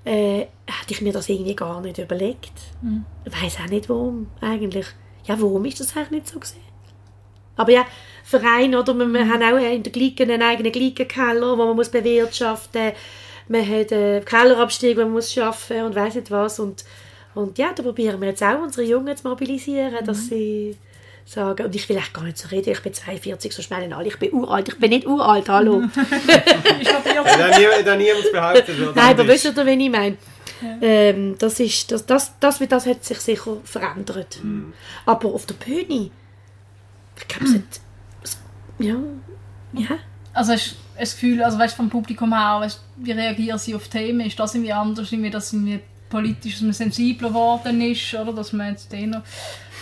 äh, 0.04 0.46
hätte 0.66 0.90
ich 0.90 1.02
mir 1.02 1.12
das 1.12 1.28
irgendwie 1.28 1.54
gar 1.54 1.80
nicht 1.80 1.98
überlegt. 1.98 2.52
Ich 3.24 3.42
weiß 3.42 3.58
auch 3.64 3.70
nicht, 3.70 3.88
warum 3.88 4.28
eigentlich. 4.40 4.86
Ja, 5.26 5.40
warum 5.40 5.64
ist 5.66 5.80
das 5.80 5.96
eigentlich 5.96 6.10
nicht 6.10 6.28
so 6.28 6.40
gesehen? 6.40 6.62
Aber 7.56 7.70
ja, 7.72 7.84
Verein, 8.24 8.74
oder? 8.74 8.94
Wir, 8.94 9.06
wir 9.06 9.28
haben 9.28 9.42
auch 9.42 9.58
in 9.58 9.82
der 9.82 9.92
Glieke 9.92 10.22
einen 10.22 10.42
eigenen 10.42 10.72
Gliegenkeller, 10.72 11.58
wo 11.58 11.64
man 11.66 11.76
muss 11.76 11.90
bewirtschaften 11.90 12.86
muss. 12.86 12.94
Man 13.48 13.68
hat 13.68 13.92
einen 13.92 14.24
Kellerabstieg, 14.24 14.96
den 14.96 15.06
man 15.06 15.12
muss 15.14 15.32
schaffen 15.32 15.82
und 15.82 15.94
weiss 15.96 16.14
nicht 16.14 16.30
was. 16.30 16.60
Und, 16.60 16.84
und 17.34 17.58
ja, 17.58 17.72
da 17.74 17.82
probieren 17.82 18.20
wir 18.20 18.28
jetzt 18.28 18.42
auch, 18.42 18.62
unsere 18.62 18.86
Jungen 18.86 19.16
zu 19.16 19.28
mobilisieren, 19.28 20.04
dass 20.04 20.28
sie 20.28 20.76
sagen, 21.30 21.66
und 21.66 21.74
ich 21.74 21.88
will 21.88 21.96
echt 21.96 22.12
gar 22.12 22.24
nicht 22.24 22.38
so 22.38 22.48
reden, 22.48 22.70
ich 22.70 22.80
bin 22.82 22.92
42, 22.92 23.52
so 23.54 23.62
schnell 23.62 23.92
alle, 23.92 24.08
ich 24.08 24.18
bin 24.18 24.32
uralt, 24.32 24.68
ich 24.68 24.78
bin 24.78 24.90
nicht 24.90 25.06
uralt, 25.06 25.48
hallo. 25.48 25.82
Hat 25.96 25.96
auch 27.88 27.96
niemand 27.96 28.32
behauptet. 28.32 28.68
Nein, 28.96 28.96
aber 29.10 29.24
Das 29.24 29.44
wisst 29.44 29.56
ihr, 29.56 29.66
wen 29.66 29.80
ich 29.80 29.90
meine? 29.90 30.16
Ähm, 30.82 31.36
das, 31.38 31.58
ist, 31.60 31.90
das, 31.90 32.04
das, 32.04 32.32
das, 32.38 32.58
das 32.58 32.86
hat 32.86 33.04
sich 33.04 33.18
sicher 33.20 33.56
verändert. 33.64 34.38
Aber 35.06 35.28
auf 35.32 35.46
der 35.46 35.54
Bühne, 35.54 36.10
ich 37.18 37.28
glaube, 37.28 37.44
es 37.46 37.54
hat... 37.54 37.80
es- 38.22 38.38
Ja, 38.78 38.96
ja. 39.72 39.98
Also 40.34 40.52
hast 40.52 40.72
du 40.72 40.76
das 40.98 41.12
Gefühl, 41.14 41.42
also 41.42 41.58
weißt, 41.58 41.76
vom 41.76 41.88
Publikum 41.88 42.32
her, 42.32 42.58
weißt, 42.60 42.80
wie 42.96 43.12
reagieren 43.12 43.58
sie 43.58 43.74
auf 43.74 43.88
Themen? 43.88 44.20
Ist 44.26 44.38
das 44.38 44.54
irgendwie 44.54 44.72
anders, 44.72 45.10
irgendwie, 45.12 45.30
dass 45.30 45.52
irgendwie 45.52 45.80
politisch 46.10 46.54
dass 46.54 46.62
man 46.62 46.72
sensibler 46.72 47.28
geworden 47.28 47.80
ist? 47.80 48.12
Oder 48.14 48.32
dass 48.32 48.52
man 48.52 48.70
jetzt 48.72 48.92
den 48.92 49.10
noch... 49.10 49.22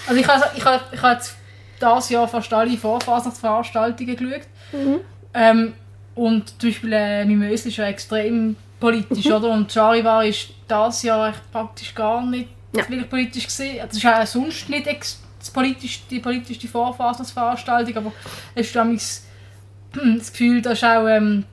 Also 0.09 0.21
ich 0.21 0.27
habe 0.27 0.45
ich 0.57 0.65
habe, 0.65 0.83
ich 0.93 1.03
habe 1.03 1.15
jetzt 1.15 1.37
dieses 1.81 2.09
Jahr 2.11 2.27
fast 2.27 2.53
alle 2.53 2.77
Vorfasnachtsveranstaltungen 2.77 4.17
geschaut. 4.17 4.43
Ähm, 5.35 5.75
und 6.15 6.49
zum 6.61 6.71
Beispiel 6.71 6.93
äh, 6.93 7.25
Mimös 7.25 7.67
ist 7.67 7.77
ja 7.77 7.87
extrem 7.87 8.57
politisch, 8.81 9.27
oder? 9.27 9.51
Und 9.51 9.73
Charivar 9.73 10.25
ist 10.25 10.49
dieses 10.69 11.03
Jahr 11.03 11.33
praktisch 11.53 11.95
gar 11.95 12.25
nicht 12.25 12.49
Ja. 12.73 12.79
wirklich 12.89 13.09
politisch 13.09 13.45
gesehen. 13.47 13.87
Es 13.89 13.97
ist 13.97 14.07
auch 14.07 14.27
sonst 14.27 14.69
nicht 14.69 14.87
das 14.87 15.51
politisch, 15.53 16.03
die 16.11 16.19
politischste 16.21 16.67
Vorfasnachtsveranstaltung, 16.69 17.97
aber 17.97 18.13
es 18.55 18.75
ist 18.75 19.27
das 20.19 20.33
Gefühl, 20.33 20.61
dass 20.63 20.83
auch, 20.83 21.07
ähm, 21.07 21.45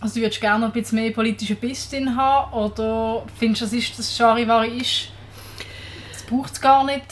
also 0.00 0.14
du 0.14 0.20
würdest 0.22 0.40
gerne 0.40 0.66
ein 0.66 0.72
bisschen 0.72 0.98
mehr 1.00 1.10
politische 1.10 1.54
Biss 1.54 1.88
drin 1.90 2.16
haben 2.16 2.52
oder 2.52 3.24
findest 3.38 3.62
du, 3.62 3.66
das 3.66 3.72
ist 3.74 3.98
das 3.98 4.16
Charivari 4.16 4.78
ist? 4.78 5.08
Das 6.12 6.22
braucht 6.22 6.52
es 6.52 6.60
gar 6.60 6.84
nicht. 6.84 7.04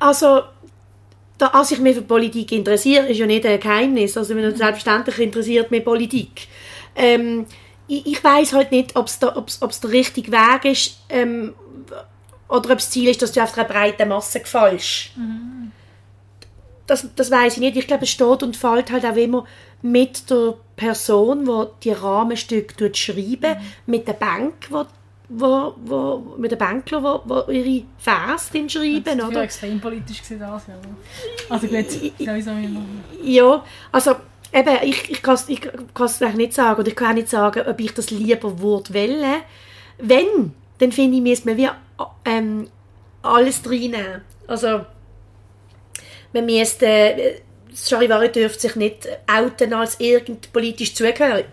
Also, 0.00 0.42
da, 1.38 1.46
als 1.48 1.70
ich 1.70 1.78
mich 1.78 1.94
für 1.94 2.02
Politik 2.02 2.50
interessiere, 2.52 3.06
ist 3.06 3.18
ja 3.18 3.26
nicht 3.26 3.46
ein 3.46 3.60
Geheimnis. 3.60 4.16
Also, 4.16 4.34
selbstverständlich 4.34 5.18
interessiert 5.18 5.70
mich 5.70 5.84
Politik. 5.84 6.48
Ähm, 6.96 7.46
ich 7.86 8.06
ich 8.06 8.24
weiß 8.24 8.52
halt 8.52 8.72
nicht, 8.72 8.96
ob 8.96 9.06
es 9.06 9.18
der, 9.18 9.36
ob's, 9.36 9.60
ob's 9.62 9.80
der 9.80 9.90
richtige 9.90 10.32
Weg 10.32 10.64
ist 10.64 11.00
ähm, 11.08 11.54
oder 12.48 12.70
ob 12.70 12.78
das 12.78 12.90
Ziel 12.90 13.08
ist, 13.08 13.22
dass 13.22 13.32
du 13.32 13.42
auf 13.42 13.56
einer 13.56 13.68
breiten 13.68 14.08
Masse 14.08 14.40
gefällst. 14.40 15.10
Das, 16.86 17.06
das 17.14 17.30
weiß 17.30 17.54
ich 17.54 17.60
nicht. 17.60 17.76
Ich 17.76 17.86
glaube, 17.86 18.04
es 18.04 18.10
steht 18.10 18.42
und 18.42 18.56
fällt 18.56 18.90
halt 18.90 19.04
auch 19.04 19.16
immer 19.16 19.44
mit 19.82 20.28
der 20.30 20.54
Person, 20.76 21.44
die 21.44 21.84
die 21.84 21.92
Rahmenstücke 21.92 22.94
schreiben, 22.94 23.56
mit 23.86 24.08
der 24.08 24.14
Bank, 24.14 24.54
wo, 24.70 24.84
wo, 25.30 25.74
wo, 25.84 26.34
mit 26.38 26.50
der 26.50 26.56
Bankler, 26.56 27.02
wo, 27.02 27.20
wo 27.24 27.50
ihre 27.50 27.84
Vers 27.98 28.50
drin 28.50 28.68
schreiben, 28.68 29.04
Das 29.04 29.18
war 29.18 29.28
oder? 29.28 29.42
extrem 29.42 29.80
politisch 29.80 30.22
gewesen, 30.22 30.40
das 30.40 30.66
Jahr. 30.66 30.78
Also 31.48 31.66
gut, 31.68 31.90
sowieso 31.90 32.50
immer. 32.50 32.80
Ja, 33.22 33.64
also 33.92 34.16
eben, 34.52 34.76
ich, 34.82 35.10
ich 35.10 35.22
kann 35.22 35.34
es 35.34 35.48
ich 35.48 35.60
kann's 35.94 36.20
nicht 36.20 36.52
sagen. 36.52 36.80
Oder 36.80 36.88
ich 36.88 36.96
kann 36.96 37.10
auch 37.10 37.14
nicht 37.14 37.28
sagen, 37.28 37.62
ob 37.66 37.80
ich 37.80 37.94
das 37.94 38.10
lieber 38.10 38.58
würde 38.58 38.92
wollen. 38.92 39.42
Wenn, 39.98 40.52
dann 40.78 40.92
finde 40.92 41.16
ich, 41.16 41.22
müsste 41.22 41.48
man 41.48 41.56
wie 41.56 41.68
ähm, 42.24 42.68
alles 43.22 43.62
reinnehmen. 43.64 44.22
Also, 44.46 44.84
man 46.32 46.44
müsste, 46.46 46.86
äh, 46.86 47.40
das 47.70 47.88
Charivari 47.88 48.32
dürfte 48.32 48.60
sich 48.60 48.74
nicht 48.76 49.08
outen 49.32 49.72
als 49.74 50.00
irgend 50.00 50.52
politisch 50.52 50.94
zugehörig. 50.94 51.46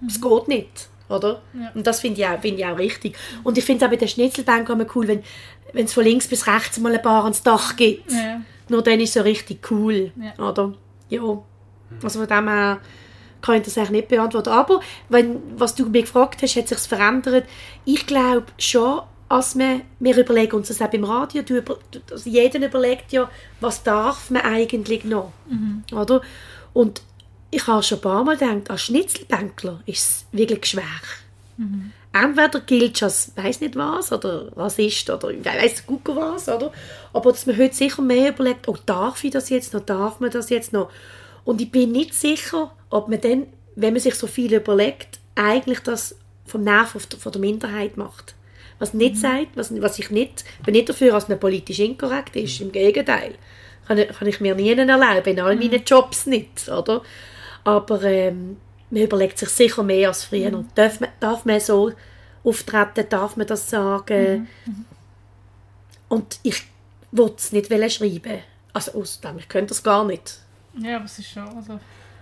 Das 0.00 0.20
geht 0.20 0.48
nicht, 0.48 0.88
oder? 1.08 1.42
Und 1.74 1.86
das 1.86 2.00
finde 2.00 2.20
ich, 2.20 2.26
auch- 2.26 2.40
finde 2.40 2.60
ich 2.60 2.66
auch 2.66 2.78
richtig. 2.78 3.16
Und 3.44 3.56
ich 3.58 3.64
finde 3.64 3.84
es 3.84 3.88
auch 3.88 3.90
bei 3.92 3.96
der 3.96 4.06
Schnitzelbank 4.06 4.68
immer 4.68 4.86
cool, 4.94 5.08
wenn 5.08 5.84
es 5.84 5.92
von 5.92 6.04
links 6.04 6.26
bis 6.28 6.46
rechts 6.46 6.78
mal 6.78 6.94
ein 6.94 7.02
paar 7.02 7.24
ans 7.24 7.42
Dach 7.42 7.76
gibt. 7.76 8.10
Ja. 8.12 8.40
Nur 8.68 8.82
dann 8.82 9.00
ist 9.00 9.08
es 9.10 9.14
so 9.14 9.20
richtig 9.22 9.70
cool, 9.70 10.12
Ja. 10.20 10.48
oder? 10.48 10.74
Ja. 11.08 11.22
Also 12.02 12.18
von 12.20 12.28
dem 12.28 12.48
her 12.48 12.80
kann 13.40 13.56
ich 13.56 13.62
das 13.62 13.78
eigentlich 13.78 13.90
nicht 13.90 14.08
beantworten. 14.08 14.50
Aber 14.50 14.80
wenn, 15.08 15.40
was 15.56 15.74
du 15.74 15.86
mich 15.86 16.04
gefragt 16.04 16.42
hast, 16.42 16.56
hat 16.56 16.68
sich 16.68 16.78
verändert. 16.78 17.44
Ich 17.84 18.06
glaube 18.06 18.46
schon, 18.58 19.00
als 19.30 19.56
wir, 19.58 19.82
wir 20.00 20.16
überlegen 20.16 20.56
uns 20.56 20.68
das 20.68 20.80
auch 20.82 20.88
beim 20.90 21.04
Radio, 21.04 21.42
du, 21.42 21.58
über- 21.58 21.78
also 22.10 22.28
jeder 22.28 22.64
überlegt 22.66 23.12
ja, 23.12 23.30
was 23.60 23.82
darf 23.82 24.30
man 24.30 24.42
eigentlich 24.42 25.04
noch, 25.04 25.32
oder? 25.92 26.20
Und 26.72 27.02
ich 27.50 27.66
habe 27.66 27.82
schon 27.82 27.98
ein 27.98 28.02
paar 28.02 28.24
Mal 28.24 28.36
gedacht, 28.36 28.70
als 28.70 28.82
Schnitzelbänkler 28.82 29.80
ist 29.86 29.98
es 29.98 30.26
wirklich 30.32 30.66
schwer. 30.66 30.84
Entweder 32.12 32.60
gilt 32.60 32.96
es 32.96 33.02
als 33.02 33.32
weiß 33.36 33.60
nicht 33.60 33.76
was 33.76 34.12
oder 34.12 34.50
Rassist 34.56 35.10
oder 35.10 35.30
ich 35.30 35.44
weiß 35.44 35.86
gucken 35.86 36.16
was, 36.16 36.48
oder? 36.48 36.72
Aber 37.12 37.32
dass 37.32 37.46
man 37.46 37.58
heute 37.58 37.74
sicher 37.74 38.02
mehr 38.02 38.30
überlegt, 38.30 38.68
oh, 38.68 38.76
darf 38.86 39.22
ich 39.24 39.30
das 39.32 39.48
jetzt 39.50 39.74
noch, 39.74 39.80
darf 39.80 40.20
man 40.20 40.30
das 40.30 40.50
jetzt 40.50 40.72
noch? 40.72 40.90
Und 41.44 41.60
ich 41.60 41.70
bin 41.70 41.92
nicht 41.92 42.14
sicher, 42.14 42.70
ob 42.90 43.08
man 43.08 43.20
dann, 43.20 43.46
wenn 43.76 43.92
man 43.92 44.00
sich 44.02 44.14
so 44.14 44.26
viel 44.26 44.52
überlegt, 44.54 45.18
eigentlich 45.34 45.80
das 45.80 46.16
vom 46.46 46.62
Nerv 46.62 46.96
von 47.18 47.32
der 47.32 47.40
Minderheit 47.40 47.96
macht. 47.96 48.34
Was 48.78 48.94
nicht 48.94 49.16
sagt, 49.16 49.48
was, 49.56 49.72
was 49.82 49.98
ich 49.98 50.10
nicht, 50.10 50.44
bin 50.64 50.72
nicht 50.72 50.88
dafür, 50.88 51.12
dass 51.12 51.28
man 51.28 51.40
politisch 51.40 51.78
inkorrekt 51.80 52.36
ist, 52.36 52.60
im 52.60 52.72
Gegenteil. 52.72 53.34
Kann, 53.86 53.98
ich- 53.98 54.08
kann 54.08 54.28
ich 54.28 54.40
mir 54.40 54.54
nie 54.54 54.70
erlauben, 54.72 55.24
in 55.32 55.40
all 55.40 55.56
meinen 55.56 55.82
Jobs 55.84 56.26
nicht, 56.26 56.68
oder? 56.68 57.02
Aber 57.68 58.02
ähm, 58.04 58.56
man 58.90 59.02
überlegt 59.02 59.38
sich 59.38 59.50
sicher 59.50 59.82
mehr 59.82 60.08
als 60.08 60.24
früher. 60.24 60.54
Und 60.54 60.70
darf, 60.74 61.00
man, 61.00 61.10
darf 61.20 61.44
man 61.44 61.60
so 61.60 61.92
auftreten, 62.42 63.06
darf 63.10 63.36
man 63.36 63.46
das 63.46 63.68
sagen? 63.68 64.48
Und 66.08 66.40
ich 66.42 66.62
wollte 67.12 67.36
es 67.38 67.52
nicht 67.52 67.92
schreiben. 67.92 68.38
Also 68.72 68.92
aus 68.92 69.20
dem, 69.20 69.38
ich 69.38 69.48
könnte 69.48 69.68
das 69.68 69.82
gar 69.82 70.04
nicht. 70.04 70.38
ja, 70.78 70.96
aber 70.96 71.04
es 71.04 71.18
ist 71.18 71.30
schon. 71.30 71.48
Also, 71.48 71.78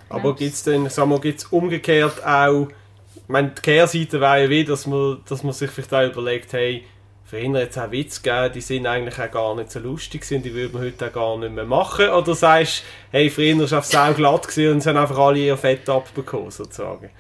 Aber 0.09 0.35
gibt 0.35 0.55
es 0.55 0.63
denn, 0.65 0.89
sagen 0.89 1.11
wir, 1.11 1.21
gibt's 1.21 1.45
umgekehrt 1.45 2.25
auch, 2.25 2.69
ich 3.15 3.29
meine, 3.29 3.51
die 3.51 3.63
Kehrseite 3.63 4.21
wäre 4.21 4.45
ja 4.45 4.51
wie, 4.51 4.65
dass 4.65 4.87
man, 4.87 5.19
dass 5.29 5.43
man 5.45 5.53
sich 5.53 5.71
vielleicht 5.71 5.93
auch 5.93 6.13
überlegt, 6.13 6.53
hey, 6.53 6.85
früher 7.29 7.59
jetzt 7.59 7.79
auch 7.79 7.91
Witze 7.91 8.23
gegeben, 8.23 8.55
die 8.55 8.61
sind 8.61 8.87
eigentlich 8.87 9.19
auch 9.19 9.31
gar 9.31 9.55
nicht 9.57 9.73
so 9.73 9.81
lustig 9.81 10.23
gewesen, 10.23 10.43
die 10.43 10.55
würde 10.55 10.75
man 10.75 10.83
heute 10.85 11.09
auch 11.09 11.13
gar 11.13 11.39
nicht 11.39 11.53
mehr 11.53 11.65
machen. 11.65 12.09
Oder 12.09 12.35
sagst 12.35 12.79
du, 12.79 13.19
hey, 13.19 13.31
früher 13.31 13.59
war 13.59 13.79
es 13.81 13.89
sau 13.91 14.15
glatt 14.15 14.49
gewesen 14.49 14.73
und 14.73 14.79
es 14.79 14.87
haben 14.87 14.97
einfach 14.97 15.19
alle 15.19 15.39
ihr 15.39 15.57
Fett 15.57 15.89
abbekommen, 15.89 16.51
sozusagen. 16.51 17.11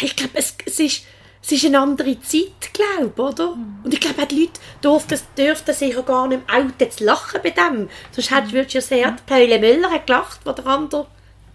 Ich 0.00 0.16
glaube, 0.16 0.32
es, 0.34 0.56
es 0.64 0.80
ist 0.80 1.04
es 1.44 1.50
ist 1.50 1.64
eine 1.64 1.80
andere 1.80 2.20
Zeit, 2.20 2.72
glaube 2.72 3.12
ich, 3.16 3.18
oder? 3.18 3.56
Und 3.82 3.92
ich 3.92 3.98
glaube, 3.98 4.22
auch 4.22 4.28
die 4.28 4.42
Leute 4.42 4.60
durften, 4.80 5.18
dürften 5.36 5.74
sicher 5.74 6.04
gar 6.04 6.28
nicht 6.28 6.46
mehr 6.46 6.56
outen 6.56 6.90
zu 6.90 7.04
lachen 7.04 7.40
bei 7.42 7.50
dem. 7.50 7.88
Sonst 8.12 8.30
würdest 8.52 8.74
du 8.74 8.78
ja 8.78 8.80
sehen, 8.80 9.16
die 9.18 9.32
Paule 9.32 9.58
Müller 9.58 9.90
hat 9.90 10.06
gelacht, 10.06 10.40
wo 10.44 10.52
der 10.52 10.66
andere 10.66 11.06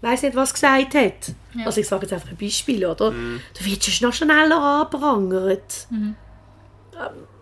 weiß 0.01 0.23
nicht, 0.23 0.35
was 0.35 0.53
gesagt 0.53 0.93
hat. 0.93 1.33
Ja. 1.55 1.65
Also 1.65 1.81
ich 1.81 1.87
sage 1.87 2.03
jetzt 2.03 2.13
einfach 2.13 2.29
ein 2.29 2.37
Beispiel, 2.37 2.85
oder? 2.85 3.11
Du 3.11 3.65
wirst 3.65 3.87
ja 3.87 4.07
noch 4.07 4.13
schneller 4.13 4.61
angeprangert. 4.61 5.87
Ähm, 5.91 6.15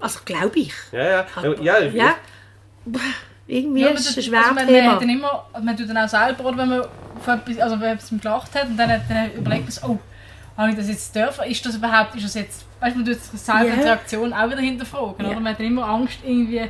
Also 0.06 0.20
glaube 0.26 0.60
ich. 0.60 0.74
Ja, 0.92 1.04
ja. 1.04 1.26
Aber- 1.36 1.62
ja, 1.62 1.80
Ja. 1.80 2.16
Irgendwie 3.48 3.82
Ja, 3.82 3.90
ist 3.90 4.00
es 4.02 4.08
ein 4.08 4.16
also 4.18 4.22
schweres 4.30 4.46
man, 4.48 4.56
man, 4.56 4.68
Thema. 4.68 4.96
dann 5.00 5.10
immer, 5.10 5.46
man 5.64 5.78
tut 5.78 5.88
dann 5.90 5.98
auch 6.00 6.08
selber, 6.10 6.46
oder 6.46 6.58
wenn 6.58 6.70
man 6.70 6.82
von 7.24 7.40
etwas, 7.40 7.60
also 7.60 7.80
wenn 7.80 7.94
etwas 7.96 8.10
gelacht 8.10 8.56
hat, 8.56 8.66
und 8.66 8.78
dann, 8.78 8.90
dann 9.08 9.32
überlegt 9.34 9.64
man 9.64 9.72
sich, 9.72 9.84
oh, 9.84 10.00
habe 10.58 10.72
ich 10.72 10.76
das 10.78 10.88
jetzt 10.88 11.16
dürfen? 11.16 11.44
Ist 11.46 11.64
das 11.66 11.76
überhaupt, 11.76 12.16
ist 12.16 12.26
das 12.26 12.34
jetzt, 12.34 12.66
weißt 12.80 12.96
du, 12.96 13.00
man 13.02 13.06
tut 13.08 13.22
sich 13.22 13.40
selber 13.40 13.66
Ja. 13.66 13.76
die 13.76 13.82
Reaktion 13.82 14.34
auch 14.34 14.48
wieder 14.50 14.62
hinterfragen, 14.62 15.26
Ja. 15.26 15.32
oder? 15.32 15.40
Man 15.40 15.52
hat 15.54 15.60
dann 15.60 15.68
immer 15.68 15.86
Angst, 15.88 16.18
irgendwie, 16.24 16.64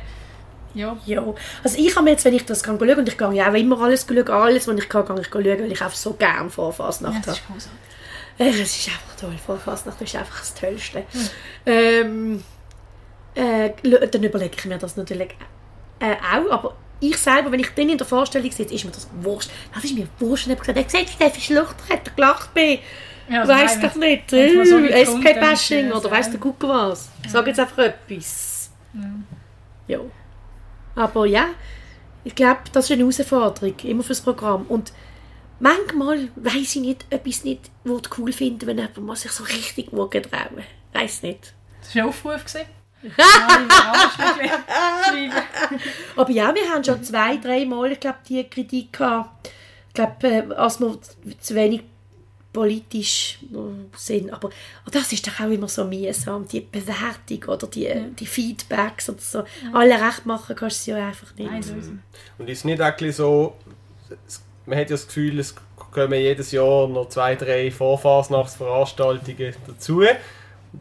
ja, 0.74 0.96
Ja, 1.06 1.22
also 1.64 1.78
ich 1.78 1.94
habe 1.96 2.04
mir 2.04 2.10
jetzt, 2.10 2.26
wenn 2.26 2.34
ich 2.34 2.44
das 2.44 2.62
kann 2.62 2.78
schauen, 2.78 2.98
und 2.98 3.08
ich 3.08 3.16
gehe 3.16 3.32
ja 3.32 3.48
auch 3.48 3.54
immer 3.54 3.80
alles 3.80 4.06
schauen, 4.06 4.28
alles, 4.28 4.68
was 4.68 4.76
ich 4.76 4.88
kann, 4.90 5.06
gehe 5.06 5.20
ich 5.20 5.28
schauen, 5.28 5.44
weil 5.44 5.72
ich 5.72 5.80
einfach 5.82 5.96
so 5.96 6.12
gerne 6.12 6.50
vor 6.50 6.74
ja 6.78 6.84
habe. 7.06 7.16
ist 7.16 7.26
großartig. 7.46 7.70
Äh, 8.38 8.48
Es 8.50 8.76
ist 8.76 8.88
einfach 8.88 9.16
toll, 9.18 9.34
vor 9.46 9.56
Fasnacht 9.56 9.98
ist 10.02 10.14
einfach 10.14 10.40
das 10.40 10.54
Tollste. 10.54 11.04
Ähm, 11.64 12.44
äh, 13.36 13.72
dann 14.10 14.22
überlege 14.22 14.56
ich 14.58 14.64
mir 14.64 14.78
das 14.78 14.96
natürlich 14.96 15.34
äh, 16.00 16.14
auch, 16.14 16.50
aber 16.50 16.76
ich 17.00 17.16
selber, 17.18 17.52
wenn 17.52 17.60
ich 17.60 17.70
dann 17.74 17.88
in 17.88 17.98
der 17.98 18.06
Vorstellung 18.06 18.50
sitze, 18.50 18.74
ist 18.74 18.84
mir 18.84 18.90
das 18.90 19.08
wurscht. 19.20 19.50
Das 19.74 19.84
ist 19.84 19.94
mir 19.94 20.08
wurscht. 20.18 20.46
Ich 20.46 20.52
habe 20.52 20.60
gesagt, 20.60 20.78
er 20.78 21.00
sieht, 21.00 21.10
Steffi 21.10 21.40
Schluchter 21.40 21.88
hat 21.90 22.08
er 22.08 22.14
gelacht 22.14 22.54
bei 22.54 22.80
Ja, 23.28 23.40
also 23.40 23.52
weiss 23.52 23.80
doch 23.80 23.94
nicht, 23.96 24.30
so 24.30 24.36
äh, 24.36 24.64
dann 24.64 25.04
SK-Bashing 25.04 25.88
ist 25.88 25.94
oder 25.94 26.10
weiss 26.10 26.30
der 26.30 26.40
Gucker 26.40 26.68
was. 26.68 27.10
Ich 27.24 27.30
sage 27.30 27.48
jetzt 27.48 27.60
einfach 27.60 27.78
etwas. 27.78 28.70
Ja. 29.88 30.00
Aber 30.94 31.26
ja, 31.26 31.48
ich 32.24 32.34
glaube, 32.34 32.60
das 32.72 32.86
ist 32.86 32.92
eine 32.92 33.02
Herausforderung, 33.02 33.74
immer 33.82 34.02
fürs 34.02 34.22
Programm. 34.22 34.64
Und 34.68 34.92
manchmal 35.60 36.28
weiß 36.36 36.76
ich 36.76 36.82
nicht, 36.82 37.04
ob 37.12 37.26
ich 37.26 37.36
es 37.36 37.44
nicht 37.44 37.70
würde 37.84 38.08
cool 38.18 38.32
finden 38.32 38.66
wenn 38.66 38.78
jemand 38.78 39.18
sich 39.18 39.32
so 39.32 39.44
richtig 39.44 39.90
trauen 39.90 40.10
trauen 40.10 40.64
Weiß 40.94 41.22
nicht. 41.22 41.52
Das 41.82 41.94
war 41.94 42.02
ein 42.04 42.08
Aufruf. 42.08 42.44
gewesen. 42.44 42.75
Ja. 43.16 43.92
Aber 46.16 46.30
ja, 46.30 46.54
wir 46.54 46.68
haben 46.68 46.84
schon 46.84 47.02
zwei, 47.02 47.36
dreimal, 47.36 47.92
ich 47.92 48.00
glaube, 48.00 48.18
die 48.28 48.44
Kritik 48.44 48.92
gehabt. 48.92 49.50
Ich 49.88 49.94
glaube, 49.94 50.26
äh, 50.26 50.54
als 50.54 50.80
wir 50.80 50.98
zu 51.40 51.54
wenig 51.54 51.82
politisch 52.56 53.38
äh, 53.52 53.96
sind. 53.96 54.32
Aber 54.32 54.48
und 54.48 54.94
das 54.94 55.12
ist 55.12 55.26
doch 55.26 55.40
auch 55.40 55.50
immer 55.50 55.68
so 55.68 55.84
mühsam, 55.84 56.48
die 56.48 56.60
Bewertung 56.60 57.44
oder 57.48 57.66
die, 57.66 57.92
die 58.18 58.26
Feedbacks 58.26 59.10
oder 59.10 59.20
so. 59.20 59.44
Alle 59.74 59.94
recht 59.94 60.24
machen 60.24 60.56
kannst 60.56 60.86
du 60.86 60.92
es 60.92 60.98
ja 60.98 61.08
einfach 61.08 61.34
nicht. 61.34 61.50
Nein, 61.50 61.60
es. 61.60 61.90
Und 62.38 62.48
ist 62.48 62.64
nicht 62.64 62.80
eigentlich 62.80 63.16
so, 63.16 63.56
man 64.64 64.78
hat 64.78 64.88
ja 64.88 64.96
das 64.96 65.06
Gefühl, 65.06 65.38
es 65.38 65.54
kommen 65.92 66.18
jedes 66.18 66.50
Jahr 66.52 66.88
noch 66.88 67.10
zwei, 67.10 67.34
drei 67.36 67.70
Vorfasnachtsveranstaltungen 67.70 69.54
dazu. 69.66 70.02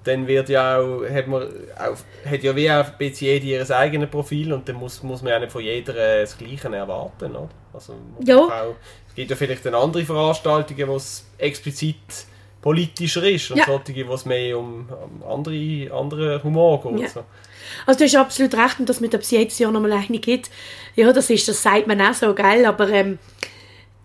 Dann 0.03 0.27
wird 0.27 0.49
ja 0.49 0.77
auch, 0.77 1.03
hat 1.09 1.27
man 1.27 1.43
auch, 1.77 2.29
hat 2.29 2.43
ja 2.43 2.55
wie 2.55 2.69
auch 2.69 2.85
ein 2.85 2.97
bisschen 2.97 3.43
ihr 3.43 3.69
eigenes 3.71 4.09
Profil 4.09 4.51
und 4.53 4.67
dann 4.67 4.75
muss, 4.75 5.01
muss 5.03 5.21
man 5.21 5.31
ja 5.31 5.39
nicht 5.39 5.51
von 5.51 5.61
jeder 5.61 5.95
äh, 5.95 6.21
das 6.21 6.37
Gleiche 6.37 6.67
erwarten, 6.75 7.35
oder? 7.35 7.49
Also 7.73 7.93
Ja. 8.23 8.37
Auch, 8.37 8.75
es 9.07 9.15
gibt 9.15 9.29
ja 9.29 9.35
vielleicht 9.35 9.65
dann 9.65 9.75
andere 9.75 10.03
Veranstaltungen, 10.03 10.87
wo 10.87 10.97
es 10.97 11.25
explizit 11.37 11.95
politischer 12.61 13.23
ist 13.23 13.51
und 13.51 13.57
Ja. 13.57 13.65
solche, 13.65 14.07
wo 14.07 14.15
es 14.15 14.25
mehr 14.25 14.57
um, 14.57 14.89
um 14.89 15.23
andere, 15.29 15.89
andere 15.93 16.43
Humor 16.43 16.81
geht. 16.83 17.01
Ja. 17.01 17.07
So. 17.09 17.23
Also 17.85 17.99
du 17.99 18.05
hast 18.05 18.15
absolut 18.15 18.53
recht, 18.55 18.79
und 18.79 18.89
dass 18.89 18.99
mit 18.99 19.13
es 19.13 19.31
jedes 19.31 19.59
Jahr 19.59 19.71
nochmal 19.71 19.93
eine 19.93 20.19
gibt, 20.19 20.49
ja, 20.95 21.11
das 21.13 21.29
ist, 21.29 21.47
das 21.47 21.61
sagt 21.61 21.87
man 21.87 22.01
auch 22.01 22.13
so, 22.13 22.33
gell, 22.33 22.65
aber 22.65 22.89
ähm, 22.89 23.19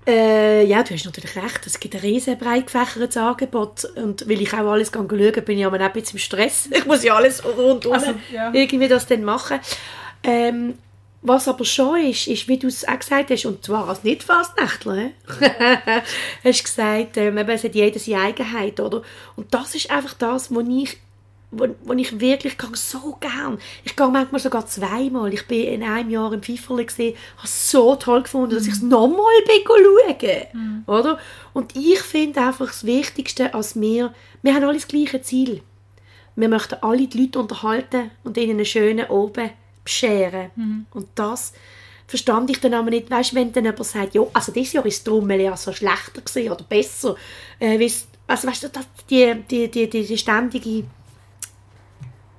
äh, 0.06 0.64
ja, 0.64 0.82
du 0.82 0.94
hast 0.94 1.04
natürlich 1.04 1.36
recht, 1.36 1.66
es 1.66 1.78
gibt 1.78 1.94
ein 1.94 2.00
riesen 2.00 2.38
breit 2.38 2.66
gefächertes 2.66 3.16
Angebot 3.16 3.84
und 3.96 4.28
weil 4.28 4.40
ich 4.40 4.52
auch 4.54 4.70
alles 4.70 4.90
schauen 4.92 5.08
kann, 5.08 5.44
bin 5.44 5.58
ich 5.58 5.66
aber 5.66 5.76
auch 5.76 5.80
ein 5.82 5.92
bisschen 5.92 6.16
im 6.16 6.18
Stress. 6.18 6.68
Ich 6.74 6.86
muss 6.86 7.02
ja 7.02 7.14
alles 7.14 7.44
rundum 7.44 7.92
Also, 7.92 8.14
ja. 8.32 8.52
irgendwie 8.52 8.88
das 8.88 9.06
dann 9.06 9.24
machen. 9.24 9.60
Ähm, 10.22 10.74
was 11.22 11.48
aber 11.48 11.66
schon 11.66 12.00
ist, 12.00 12.28
ist, 12.28 12.48
wie 12.48 12.58
du 12.58 12.66
es 12.66 12.88
auch 12.88 12.98
gesagt 12.98 13.30
hast, 13.30 13.44
und 13.44 13.62
zwar 13.62 13.88
als 13.88 14.04
Nicht-Fastnächtler, 14.04 15.10
hast 16.44 16.64
gesagt, 16.64 17.18
ähm, 17.18 17.36
eben, 17.36 17.50
es 17.50 17.64
hat 17.64 17.74
jeder 17.74 17.98
seine 17.98 18.22
Eigenheit, 18.22 18.80
oder? 18.80 19.02
Und 19.36 19.52
das 19.52 19.74
ist 19.74 19.90
einfach 19.90 20.14
das, 20.14 20.54
was 20.54 20.64
ich 20.66 20.96
wo, 21.52 21.66
wo 21.84 21.92
ich 21.94 22.20
wirklich 22.20 22.56
gehe 22.56 22.76
so 22.76 23.16
gern. 23.20 23.58
Ich 23.84 23.96
gehe 23.96 24.08
manchmal 24.08 24.40
sogar 24.40 24.66
zweimal. 24.66 25.32
Ich 25.34 25.46
bin 25.46 25.64
in 25.64 25.82
einem 25.82 26.10
Jahr 26.10 26.32
im 26.32 26.42
Pfifferle 26.42 26.84
gesehen, 26.84 27.16
habe 27.36 27.46
es 27.46 27.70
so 27.70 27.96
toll 27.96 28.22
gefunden, 28.22 28.54
dass 28.54 28.66
ich 28.66 28.74
es 28.74 28.82
nochmal 28.82 29.24
bin 29.46 29.64
schauen, 29.66 30.84
oder? 30.86 31.18
Und 31.52 31.74
ich 31.76 32.00
finde 32.00 32.40
einfach 32.40 32.68
das 32.68 32.84
Wichtigste 32.86 33.52
als 33.54 33.78
wir, 33.80 34.14
wir 34.42 34.54
haben 34.54 34.64
alle 34.64 34.74
das 34.74 34.86
gleiche 34.88 35.20
Ziel. 35.22 35.62
Wir 36.36 36.48
möchten 36.48 36.76
alle 36.82 37.06
die 37.08 37.20
Leute 37.22 37.40
unterhalten 37.40 38.10
und 38.22 38.36
ihnen 38.36 38.52
einen 38.52 38.64
schönen 38.64 39.08
Oben 39.08 39.50
bescheren. 39.84 40.50
Und 40.92 41.08
das 41.16 41.52
verstand 42.06 42.48
ich 42.50 42.60
dann 42.60 42.74
aber 42.74 42.90
nicht. 42.90 43.10
Weißt, 43.10 43.34
wenn 43.34 43.52
dann 43.52 43.64
jemand 43.64 43.84
sagt, 43.84 44.14
ja, 44.14 44.22
also 44.32 44.52
dieses 44.52 44.72
Jahr 44.74 44.86
ist 44.86 45.04
Trommel 45.04 45.40
ja 45.40 45.56
so 45.56 45.72
schlechter 45.72 46.20
gewesen 46.22 46.52
oder 46.52 46.64
besser. 46.64 47.16
Äh, 47.58 47.78
weil's- 47.78 48.06
also 48.26 48.46
weißt 48.48 48.62
du, 48.64 48.68
das, 48.68 48.84
die, 49.10 49.34
die, 49.50 49.68
die, 49.70 49.90
die, 49.90 50.04
die 50.06 50.16
ständige 50.18 50.84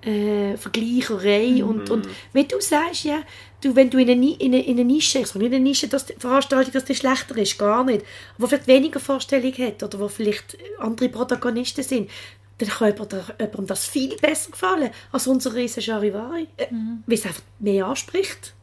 äh, 0.04 0.58
Vergleicherei 0.58 1.64
und, 1.64 1.90
und 1.90 2.08
wie 2.34 2.44
du 2.46 2.60
sagst, 2.60 3.04
ja, 3.04 3.22
du, 3.62 3.76
wenn 3.76 3.90
du 3.90 3.98
in 3.98 4.10
eine, 4.10 4.34
in 4.34 4.54
eine, 4.54 4.64
in 4.64 4.74
eine 4.74 4.86
Nische, 4.86 5.20
ich 5.20 5.28
sage 5.28 5.40
nicht 5.40 5.50
in 5.50 5.56
eine 5.56 5.64
Nische, 5.64 5.88
dass 5.88 6.06
die 6.06 6.14
Veranstaltung, 6.14 6.74
dass 6.74 6.86
die 6.86 6.96
schlechter 6.96 7.38
ist, 7.38 7.58
gar 7.58 7.84
nicht, 7.84 8.06
wo 8.38 8.48
vielleicht 8.48 8.68
weniger 8.68 9.00
Vorstellung 9.00 9.54
hat 9.54 9.84
oder 9.84 10.00
wo 10.00 10.08
vielleicht 10.08 10.58
andere 10.80 11.10
Protagonisten 11.10 11.84
sind, 11.84 12.10
dann 12.58 12.70
kann 12.70 12.94
jemand, 12.94 13.14
jemandem 13.14 13.68
das 13.68 13.86
viel 13.86 14.16
besser 14.18 14.52
gefallen 14.52 14.92
als 15.12 15.28
unser 15.28 15.54
riesen 15.54 15.82
Charivari, 15.82 16.48
äh, 16.58 16.68
weil 17.06 17.18
es 17.18 17.26
einfach 17.26 17.42
mehr 17.60 17.86
anspricht. 17.86 18.54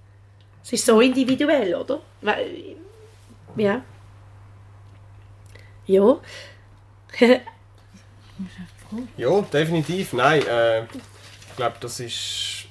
Es 0.65 0.73
ist 0.73 0.87
so 0.87 1.01
individuell, 1.01 1.75
oder? 1.75 2.01
Weil, 2.21 2.77
ja. 3.57 3.83
Ja. 5.87 6.21
Ja, 9.19 9.43
definitiv. 9.43 10.15
Nein, 10.15 10.41
äh, 10.47 10.85
glaube, 11.59 11.77
das 11.81 12.01
ist. 12.01 12.65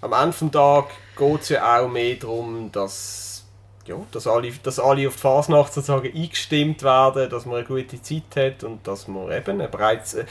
Am 0.00 0.12
Ende 0.12 0.36
des 0.36 0.50
Tages 0.50 0.92
geht 1.16 1.40
es 1.42 1.48
ja 1.50 1.78
auch 1.78 1.88
mehr 1.88 2.16
darum, 2.16 2.70
dass, 2.70 3.44
ja, 3.86 3.96
dass, 4.12 4.26
alle, 4.26 4.52
dass 4.62 4.78
alle 4.78 5.08
auf 5.08 5.14
die 5.14 5.20
Fasnacht 5.20 5.72
sozusagen 5.72 6.12
eingestimmt 6.14 6.82
werden, 6.82 7.30
dass 7.30 7.46
man 7.46 7.56
eine 7.56 7.64
gute 7.64 8.00
Zeit 8.02 8.36
hat 8.36 8.64
und 8.64 8.86
dass 8.86 9.08
man 9.08 9.32
eben 9.32 9.60
ein 9.60 9.70
breites. 9.70 10.14
äh, 10.14 10.26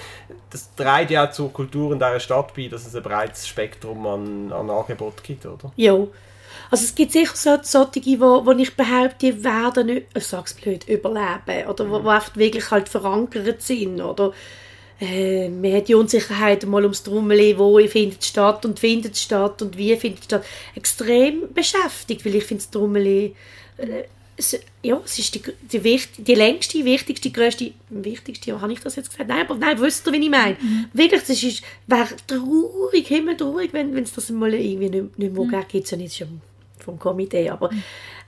Das 0.50 0.74
trägt 0.76 1.12
ja 1.12 1.26
auch 1.26 1.32
zur 1.32 1.52
Kultur 1.52 1.92
in 1.94 2.00
dieser 2.00 2.20
Stadt 2.20 2.54
bei, 2.56 2.68
dass 2.68 2.86
es 2.86 2.96
ein 2.96 3.04
breites 3.04 3.48
Spektrum 3.48 4.06
an, 4.06 4.52
an 4.52 4.70
Angebot 4.70 5.24
gibt, 5.24 5.46
oder? 5.46 5.72
Ja. 5.76 5.96
Also 6.72 6.86
es 6.86 6.96
gibt 6.96 7.12
sicher 7.12 7.36
so, 7.36 7.58
solche, 7.62 8.02
die 8.02 8.20
wo, 8.20 8.50
ich 8.52 8.76
behaupte, 8.76 9.18
die 9.20 9.44
werden 9.44 9.88
nicht, 9.88 10.08
ich 10.16 10.26
sag's 10.26 10.54
blöd, 10.54 10.88
überleben. 10.88 11.68
Oder 11.68 11.90
wo, 11.90 12.04
wo 12.04 12.10
einfach 12.10 12.36
wirklich 12.36 12.70
halt 12.72 12.88
verankert 12.88 13.62
sind. 13.62 14.00
Oder 14.02 14.32
äh, 15.00 15.50
man 15.50 15.74
hat 15.74 15.88
die 15.88 15.96
Unsicherheit 15.96 16.66
mal 16.66 16.84
ums 16.84 17.04
Trommel, 17.04 17.58
wo 17.58 17.80
findet 17.88 18.22
es 18.22 18.28
statt 18.28 18.66
und 18.66 18.80
findet 18.80 19.14
es 19.14 19.24
statt 19.24 19.62
und 19.62 19.78
wie 19.78 19.96
findet 19.96 20.20
es 20.20 20.26
statt. 20.26 20.46
Extrem 20.76 21.54
beschäftigt, 21.54 22.26
weil 22.26 22.36
ich 22.36 22.44
finde 22.44 22.64
das 22.64 22.72
Trommel 22.72 23.06
äh, 23.08 23.34
es, 24.38 24.60
ja, 24.82 25.02
es 25.04 25.18
ist 25.18 25.36
die, 25.36 25.42
die, 25.72 25.84
wichtig, 25.84 26.26
die 26.26 26.36
längste, 26.36 26.84
wichtigste, 26.84 27.32
grösste, 27.32 27.72
wichtigste, 27.90 28.52
ja, 28.52 28.62
habe 28.62 28.74
ich 28.74 28.80
das 28.80 28.96
jetzt 28.96 29.10
gesagt? 29.10 29.30
Nein, 29.30 29.46
aber 29.46 29.56
nein, 29.56 29.80
wisst 29.80 30.06
ihr, 30.08 30.14
wie 30.14 30.24
ich 30.24 30.30
meine? 30.30 30.58
Wirklich, 30.94 31.22
das 31.22 31.42
ist, 31.42 31.64
wäre 31.88 32.10
traurig, 32.28 33.08
himmeltraurig, 33.08 33.72
wenn 33.72 33.98
es 33.98 34.14
das 34.14 34.30
mal 34.30 34.54
irgendwie 34.54 34.90
nicht, 34.90 35.18
nicht 35.18 35.34
mehr 35.34 35.44
mhm. 35.46 35.68
gibt, 35.68 35.88
so 35.88 35.96
nicht 35.96 36.16
schon 36.16 36.42
vom 36.80 37.00
Komitee, 37.00 37.50
aber 37.50 37.70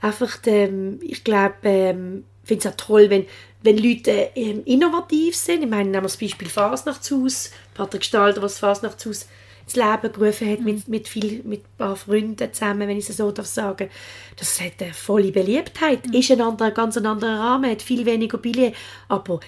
einfach, 0.00 0.38
ähm, 0.46 0.98
ich 1.02 1.22
glaube, 1.24 1.56
ähm, 1.64 2.24
finde 2.42 2.66
es 2.66 2.72
auch 2.72 2.76
toll, 2.76 3.10
wenn, 3.10 3.26
wenn 3.62 3.78
Leute 3.78 4.30
ähm, 4.34 4.62
innovativ 4.64 5.36
sind. 5.36 5.62
Ich 5.62 5.68
meine, 5.68 5.84
nehmen 5.84 5.94
wir 5.94 6.02
das 6.02 6.16
Beispiel 6.16 6.48
Fasnachtshaus, 6.48 7.50
Patrick 7.74 8.04
Stalder, 8.04 8.42
was 8.42 8.52
das 8.54 8.60
Fasnachtshaus 8.60 9.26
ins 9.64 9.76
Leben 9.76 10.12
gerufen 10.12 10.50
hat, 10.50 10.60
mit, 10.60 10.88
mit, 10.88 11.08
viel, 11.08 11.42
mit 11.44 11.60
ein 11.60 11.76
paar 11.76 11.96
Freunden 11.96 12.52
zusammen, 12.52 12.88
wenn 12.88 12.96
ich 12.96 13.08
es 13.08 13.16
so 13.16 13.30
darf 13.30 13.46
sagen. 13.46 13.90
Das 14.36 14.60
hat 14.60 14.80
eine 14.80 14.94
volle 14.94 15.32
Beliebtheit, 15.32 16.06
mhm. 16.06 16.14
ist 16.14 16.30
ein 16.30 16.40
anderer, 16.40 16.70
ganz 16.70 16.96
ein 16.96 17.06
anderer 17.06 17.38
Rahmen, 17.38 17.70
hat 17.70 17.82
viel 17.82 18.06
weniger 18.06 18.38
Billett, 18.38 18.74
aber 19.08 19.40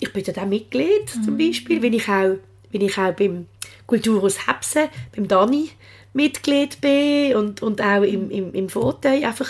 ich 0.00 0.12
bin 0.12 0.24
da 0.24 0.42
auch 0.42 0.46
Mitglied, 0.46 1.10
zum 1.24 1.36
Beispiel, 1.36 1.82
wenn 1.82 1.92
ich 1.92 2.08
auch, 2.08 2.36
wenn 2.70 2.80
ich 2.80 2.98
auch 2.98 3.12
beim 3.12 3.46
Kulturhaus 3.86 4.46
Hepsen, 4.46 4.88
beim 5.14 5.26
Dani 5.26 5.70
Mitglied 6.12 6.80
bin 6.80 7.36
und, 7.36 7.62
und 7.62 7.80
auch 7.80 8.02
im, 8.02 8.30
im, 8.30 8.54
im 8.54 8.68
Fauteuil, 8.68 9.24
einfach, 9.24 9.48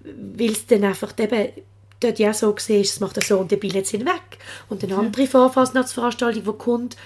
weil 0.00 0.52
es 0.52 0.66
dann 0.66 0.84
einfach 0.84 1.12
eben 1.18 1.48
dort 2.00 2.18
ja 2.18 2.32
so 2.32 2.48
war, 2.48 2.76
es 2.76 3.00
macht 3.00 3.22
so 3.22 3.38
und 3.38 3.50
die 3.50 3.56
Billets 3.56 3.90
sind 3.90 4.06
weg. 4.06 4.38
Und 4.68 4.82
eine 4.82 4.96
andere 4.96 5.26
Vorfasnachtsveranstaltung, 5.26 6.42
die 6.42 6.58
kommt, 6.58 6.96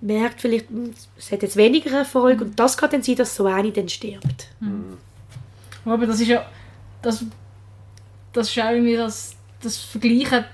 merkt 0.00 0.40
vielleicht, 0.40 0.70
hm, 0.70 0.94
es 1.16 1.32
hat 1.32 1.42
jetzt 1.42 1.56
weniger 1.56 1.90
Erfolg 1.90 2.40
und 2.40 2.58
das 2.58 2.76
kann 2.76 2.90
dann 2.90 3.02
sein, 3.02 3.16
dass 3.16 3.34
so 3.34 3.46
eine 3.46 3.72
dann 3.72 3.88
stirbt. 3.88 4.48
Aber 5.84 6.06
das 6.06 6.20
ist 6.20 6.28
ja. 6.28 6.46
Das, 7.02 7.24
das 8.32 8.48
ist 8.48 8.54
ja 8.56 8.70
irgendwie 8.70 8.96
das, 8.96 9.36
das 9.62 9.76
Vergleichen. 9.76 10.44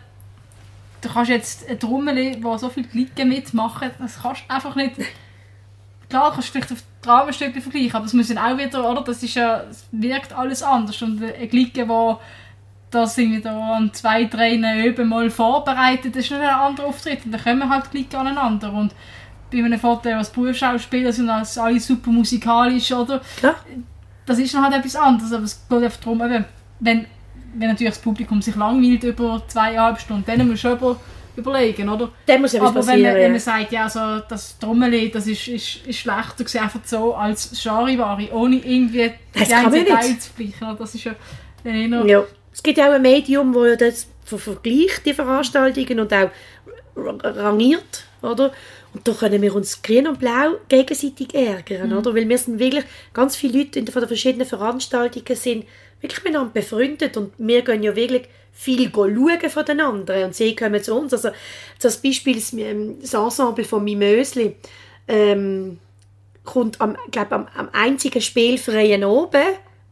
Du 1.00 1.08
kannst 1.08 1.30
jetzt 1.30 1.68
eine 1.68 1.78
Trommel, 1.78 2.42
wo 2.42 2.56
so 2.56 2.70
viele 2.70 2.86
Glicken 2.86 3.28
mitmachen, 3.28 3.90
das 3.98 4.20
kannst 4.22 4.42
du 4.46 4.54
einfach 4.54 4.74
nicht. 4.74 4.92
Klar, 6.08 6.32
kannst 6.32 6.48
du 6.48 6.52
vielleicht 6.52 6.72
auf 6.72 6.82
Dramenstücke 7.02 7.60
vergleichen, 7.60 7.94
aber 7.94 8.06
es 8.06 8.12
müssen 8.12 8.38
auch 8.38 8.56
wieder, 8.56 8.90
oder? 8.90 9.02
Das 9.02 9.22
ist 9.22 9.34
ja, 9.34 9.64
es 9.64 9.84
wirkt 9.90 10.32
alles 10.32 10.62
anders. 10.62 11.00
Und 11.02 11.22
eine 11.22 11.48
Glicke, 11.48 11.88
wo 11.88 12.20
das 12.94 13.18
irgendwie 13.18 13.40
da 13.40 13.76
an 13.76 13.92
zwei, 13.92 14.24
drei 14.24 14.56
Öben 14.86 15.08
mal 15.08 15.30
vorbereitet, 15.30 16.14
das 16.14 16.24
ist 16.24 16.30
nicht 16.30 16.40
ein 16.40 16.48
anderer 16.48 16.86
Auftritt. 16.86 17.24
Und 17.24 17.32
dann 17.32 17.42
kommen 17.42 17.68
halt 17.68 17.90
Glicken 17.90 18.16
aneinander. 18.16 18.72
Und 18.72 18.94
bei 19.50 19.58
einem 19.58 19.78
Foto 19.78 20.08
als 20.08 20.30
Berufsschauspieler 20.30 21.12
sind 21.12 21.30
als 21.30 21.58
alle 21.58 21.80
super 21.80 22.10
musikalisch, 22.10 22.92
oder? 22.92 23.20
Klar. 23.38 23.56
das 24.26 24.38
ist 24.38 24.54
dann 24.54 24.62
halt 24.62 24.74
etwas 24.74 24.96
anderes, 24.96 25.32
aber 25.32 25.44
es 25.44 25.60
geht 25.68 25.82
einfach 25.82 26.00
darum, 26.00 26.22
eben, 26.22 26.44
wenn, 26.80 27.06
wenn 27.54 27.68
natürlich 27.68 27.92
das 27.94 28.02
Publikum 28.02 28.42
sich 28.42 28.56
langweilt 28.56 29.04
über 29.04 29.42
zweieinhalb 29.46 30.00
Stunden, 30.00 30.24
dann 30.26 30.38
muss 30.38 30.46
man 30.48 30.56
schon 30.56 30.72
über, 30.72 30.96
überlegen, 31.36 31.88
oder? 31.88 32.10
Dann 32.26 32.40
muss 32.40 32.54
Aber 32.54 32.66
wenn 32.66 32.74
passieren. 32.74 33.02
man, 33.02 33.14
wenn 33.14 33.22
man 33.22 33.34
ja. 33.34 33.40
sagt, 33.40 33.72
ja, 33.72 33.88
so, 33.88 34.20
das 34.28 34.58
Trommellied, 34.58 35.14
das 35.14 35.26
ist, 35.26 35.46
ist, 35.48 35.86
ist 35.86 35.98
schlechter 35.98 36.44
gewesen, 36.44 36.58
einfach 36.58 36.80
so 36.84 37.14
als 37.14 37.60
Charivari, 37.60 38.30
ohne 38.32 38.56
irgendwie 38.56 39.12
Das 39.32 39.48
die 39.48 39.54
man 39.54 39.70
nicht. 39.70 39.88
Teile 39.88 40.18
zu 40.18 40.30
oder? 40.62 40.74
das 40.74 40.94
ist 40.94 41.04
ja 41.04 41.14
dann 41.62 41.74
eher 41.74 41.88
noch... 41.88 42.04
Ja. 42.06 42.22
Es 42.54 42.62
gibt 42.62 42.78
auch 42.78 42.84
ein 42.92 43.02
Medium, 43.02 43.52
wo 43.52 43.64
ja 43.66 43.74
das 43.74 44.06
ver- 44.24 44.38
vergleicht, 44.38 45.04
die 45.04 45.12
Veranstaltungen, 45.12 46.00
und 46.00 46.12
auch 46.14 46.30
ra- 46.96 47.18
rangiert, 47.22 48.04
oder? 48.22 48.52
Und 48.94 49.06
da 49.08 49.12
können 49.12 49.42
wir 49.42 49.52
uns 49.54 49.82
grün 49.82 50.06
und 50.06 50.20
blau 50.20 50.54
gegenseitig 50.68 51.34
ärgern, 51.34 51.92
oder? 51.92 52.14
Weil 52.14 52.28
wir 52.28 52.38
sind 52.38 52.60
wirklich, 52.60 52.84
ganz 53.12 53.34
viele 53.34 53.58
Leute 53.58 53.84
von 53.90 54.00
den 54.02 54.08
verschiedenen 54.08 54.46
Veranstaltungen 54.46 55.36
sind 55.36 55.66
wirklich 56.00 56.22
miteinander 56.22 56.52
befreundet 56.54 57.16
und 57.16 57.32
wir 57.38 57.62
gehen 57.62 57.82
ja 57.82 57.96
wirklich 57.96 58.28
viel 58.52 58.88
schauen 58.92 59.50
von 59.50 59.64
den 59.64 59.80
anderen 59.80 60.24
und 60.26 60.34
sie 60.36 60.54
kommen 60.54 60.80
zu 60.80 60.94
uns. 60.94 61.12
Also 61.12 61.30
das 61.80 61.96
Beispiel, 62.00 62.36
das, 62.36 62.52
ähm, 62.52 63.00
das 63.00 63.14
Ensemble 63.14 63.64
von 63.64 63.82
Mimösli, 63.82 64.54
ähm, 65.08 65.78
kommt 66.44 66.80
am, 66.80 66.96
glaub, 67.10 67.32
am, 67.32 67.48
am 67.56 67.68
einzigen 67.72 68.20
spielfreien 68.20 69.02
oben, 69.02 69.42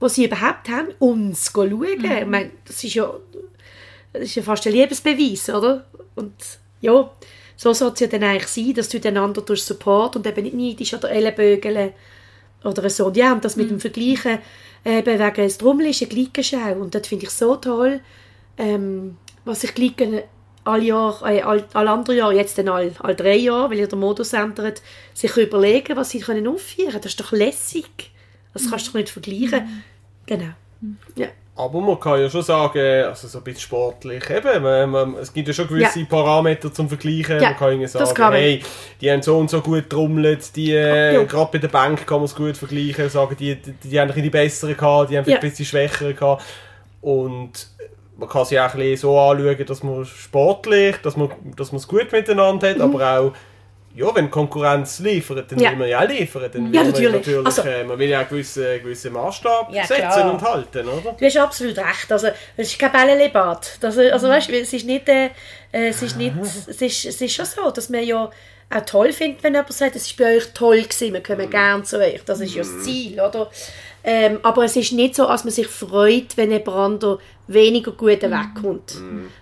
wo 0.02 0.08
sie 0.08 0.24
überhaupt 0.24 0.68
haben, 0.68 0.88
uns 0.98 1.52
schauen. 1.54 2.04
Ich 2.04 2.26
meine, 2.26 2.50
das 2.64 2.82
ist 2.82 2.94
ja, 2.94 3.08
das 4.12 4.22
ist 4.22 4.34
ja 4.34 4.42
fast 4.42 4.66
ein 4.66 4.72
Liebesbeweis, 4.72 5.48
oder? 5.48 5.86
Und 6.16 6.34
ja, 6.80 7.08
so 7.56 7.72
soll 7.72 7.92
es 7.92 8.00
ja 8.00 8.08
dann 8.08 8.24
eigentlich 8.24 8.48
sein, 8.48 8.74
dass 8.74 8.88
du 8.88 8.98
den 8.98 9.16
anderen 9.16 9.46
durch 9.46 9.62
Support 9.62 10.16
und 10.16 10.26
eben 10.26 10.42
nicht 10.42 10.56
neidisch 10.56 10.92
oder 10.94 11.08
Ellenbögeln 11.08 11.92
oder 12.64 12.90
so. 12.90 13.06
Und 13.06 13.16
ja, 13.16 13.32
und 13.32 13.44
das 13.44 13.54
mit 13.54 13.70
dem 13.70 13.78
Vergleichen, 13.78 14.40
eben 14.84 15.18
wegen 15.20 15.34
des 15.34 15.58
Trommel 15.58 15.86
ist 15.86 16.02
eine 16.02 16.08
Glickenschau 16.08 16.72
und 16.80 16.96
das 16.96 17.06
finde 17.06 17.26
ich 17.26 17.30
so 17.30 17.54
toll, 17.54 18.00
ähm, 18.58 19.16
was 19.44 19.60
sich 19.60 19.72
Glicken 19.72 20.22
alle 20.64 20.82
Jahr, 20.84 21.22
äh, 21.24 21.42
all, 21.42 21.64
all 21.74 21.86
andere 21.86 22.16
Jahre, 22.16 22.34
jetzt 22.34 22.58
dann 22.58 22.68
all, 22.68 22.92
all 22.98 23.14
drei 23.14 23.36
Jahre, 23.36 23.70
weil 23.70 23.78
ja 23.78 23.86
der 23.86 23.98
Modus 23.98 24.32
ändert, 24.32 24.82
sich 25.14 25.36
überlegen, 25.36 25.96
was 25.96 26.10
sie 26.10 26.20
können 26.20 26.48
aufführen 26.48 26.90
können. 26.90 27.02
Das 27.02 27.12
ist 27.12 27.20
doch 27.20 27.30
lässig. 27.30 28.10
Das 28.52 28.68
kannst 28.68 28.88
du 28.88 28.90
doch 28.90 28.98
nicht 28.98 29.10
vergleichen. 29.10 29.84
Genau. 30.26 30.52
Ja. 31.16 31.28
Aber 31.54 31.80
man 31.82 32.00
kann 32.00 32.18
ja 32.18 32.30
schon 32.30 32.42
sagen, 32.42 33.04
also 33.04 33.28
so 33.28 33.38
ein 33.38 33.44
bisschen 33.44 33.60
sportlich, 33.60 34.28
eben, 34.30 34.62
man, 34.62 34.90
man, 34.90 35.14
es 35.16 35.32
gibt 35.32 35.48
ja 35.48 35.54
schon 35.54 35.68
gewisse 35.68 36.00
Ja. 36.00 36.06
Parameter 36.08 36.72
zum 36.72 36.88
Vergleichen. 36.88 37.38
Ja, 37.40 37.50
man 37.50 37.56
kann 37.58 37.68
irgendwie 37.68 37.92
das 37.92 37.92
sagen, 37.92 38.14
kann 38.14 38.32
hey, 38.32 38.62
die 39.00 39.10
haben 39.10 39.20
so 39.20 39.36
und 39.38 39.50
so 39.50 39.60
gut 39.60 39.90
trommelt, 39.90 40.56
die, 40.56 40.72
äh, 40.72 41.14
Ja. 41.14 41.22
gerade 41.24 41.50
bei 41.52 41.58
der 41.58 41.68
Bank 41.68 42.06
kann 42.06 42.16
man 42.18 42.24
es 42.24 42.34
gut 42.34 42.56
vergleichen, 42.56 43.08
sagen, 43.10 43.36
die, 43.38 43.56
die, 43.56 43.72
die 43.72 44.00
haben 44.00 44.04
ein 44.04 44.08
bisschen 44.08 44.22
die 44.22 44.30
besseren 44.30 44.76
gehabt, 44.76 45.10
die 45.10 45.18
haben 45.18 45.24
vielleicht 45.24 45.42
Ja. 45.42 45.46
ein 45.46 45.50
bisschen 45.50 45.66
schwächere 45.66 46.14
gehabt. 46.14 46.42
Und 47.02 47.68
man 48.16 48.28
kann 48.30 48.44
sie 48.46 48.58
auch 48.58 48.72
ein 48.72 48.78
bisschen 48.78 48.96
so 48.96 49.18
anschauen, 49.18 49.66
dass 49.66 49.82
man 49.82 50.04
sportlich, 50.06 50.96
dass 51.02 51.16
man, 51.18 51.30
dass 51.56 51.70
man 51.70 51.80
es 51.80 51.86
gut 51.86 52.10
miteinander 52.12 52.70
hat, 52.70 52.80
aber 52.80 53.18
auch 53.18 53.32
ja, 53.94 54.14
wenn 54.14 54.30
Konkurrenz 54.30 54.98
liefert, 55.00 55.50
dann 55.50 55.58
Mhm. 55.58 55.64
Ja. 55.64 55.70
will 55.72 55.76
man 55.78 55.88
ja 55.88 56.00
auch 56.02 56.08
liefern. 56.08 56.50
Dann 56.52 56.64
will 56.66 56.74
Ja, 56.74 56.82
man 56.82 56.90
natürlich. 56.92 57.12
natürlich 57.12 57.46
Also- 57.46 57.62
äh, 57.62 57.84
man 57.84 57.98
will 57.98 58.08
ja 58.08 58.20
einen 58.20 58.28
gewissen, 58.28 58.64
gewissen 58.82 59.12
Maßstab 59.12 59.72
Ja, 59.72 59.84
setzen 59.84 60.02
klar. 60.02 60.32
und 60.32 60.42
halten, 60.42 60.88
oder? 60.88 61.12
Du 61.12 61.24
hast 61.24 61.36
absolut 61.36 61.76
recht. 61.78 62.10
Also, 62.10 62.28
es 62.56 62.68
ist 62.72 62.78
kein 62.78 62.92
Bällebad. 62.92 63.78
Also, 63.82 64.00
also 64.00 64.28
weißt, 64.28 64.48
du, 64.48 64.58
es 64.60 64.72
ist 64.72 64.86
nicht, 64.86 65.08
äh, 65.08 65.30
es 65.72 66.02
ist 66.02 66.16
nicht, 66.16 66.34
es 66.68 66.80
ist, 66.80 67.04
es 67.06 67.20
ist 67.20 67.34
schon 67.34 67.44
so, 67.46 67.70
dass 67.70 67.88
man 67.88 68.02
ja 68.04 68.30
auch 68.74 68.80
toll 68.86 69.12
findet, 69.12 69.42
wenn 69.42 69.52
jemand 69.52 69.72
sagt, 69.74 69.96
es 69.96 70.06
ist 70.06 70.16
bei 70.16 70.36
euch 70.36 70.52
toll 70.54 70.82
gewesen, 70.82 71.12
wir 71.12 71.22
kommen 71.22 71.50
gerne 71.50 71.82
zu 71.82 71.98
euch. 71.98 72.22
Das 72.24 72.40
ist 72.40 72.54
ja 72.54 72.62
das 72.62 72.82
Ziel, 72.84 73.20
oder? 73.20 73.50
Ähm, 74.04 74.40
aber 74.42 74.64
es 74.64 74.74
ist 74.76 74.92
nicht 74.92 75.14
so, 75.14 75.26
dass 75.26 75.44
man 75.44 75.52
sich 75.52 75.68
freut, 75.68 76.36
wenn 76.36 76.50
jemand 76.50 76.68
anderer 76.76 77.18
weniger 77.46 77.92
gut 77.92 78.22
wegkommt. 78.22 78.94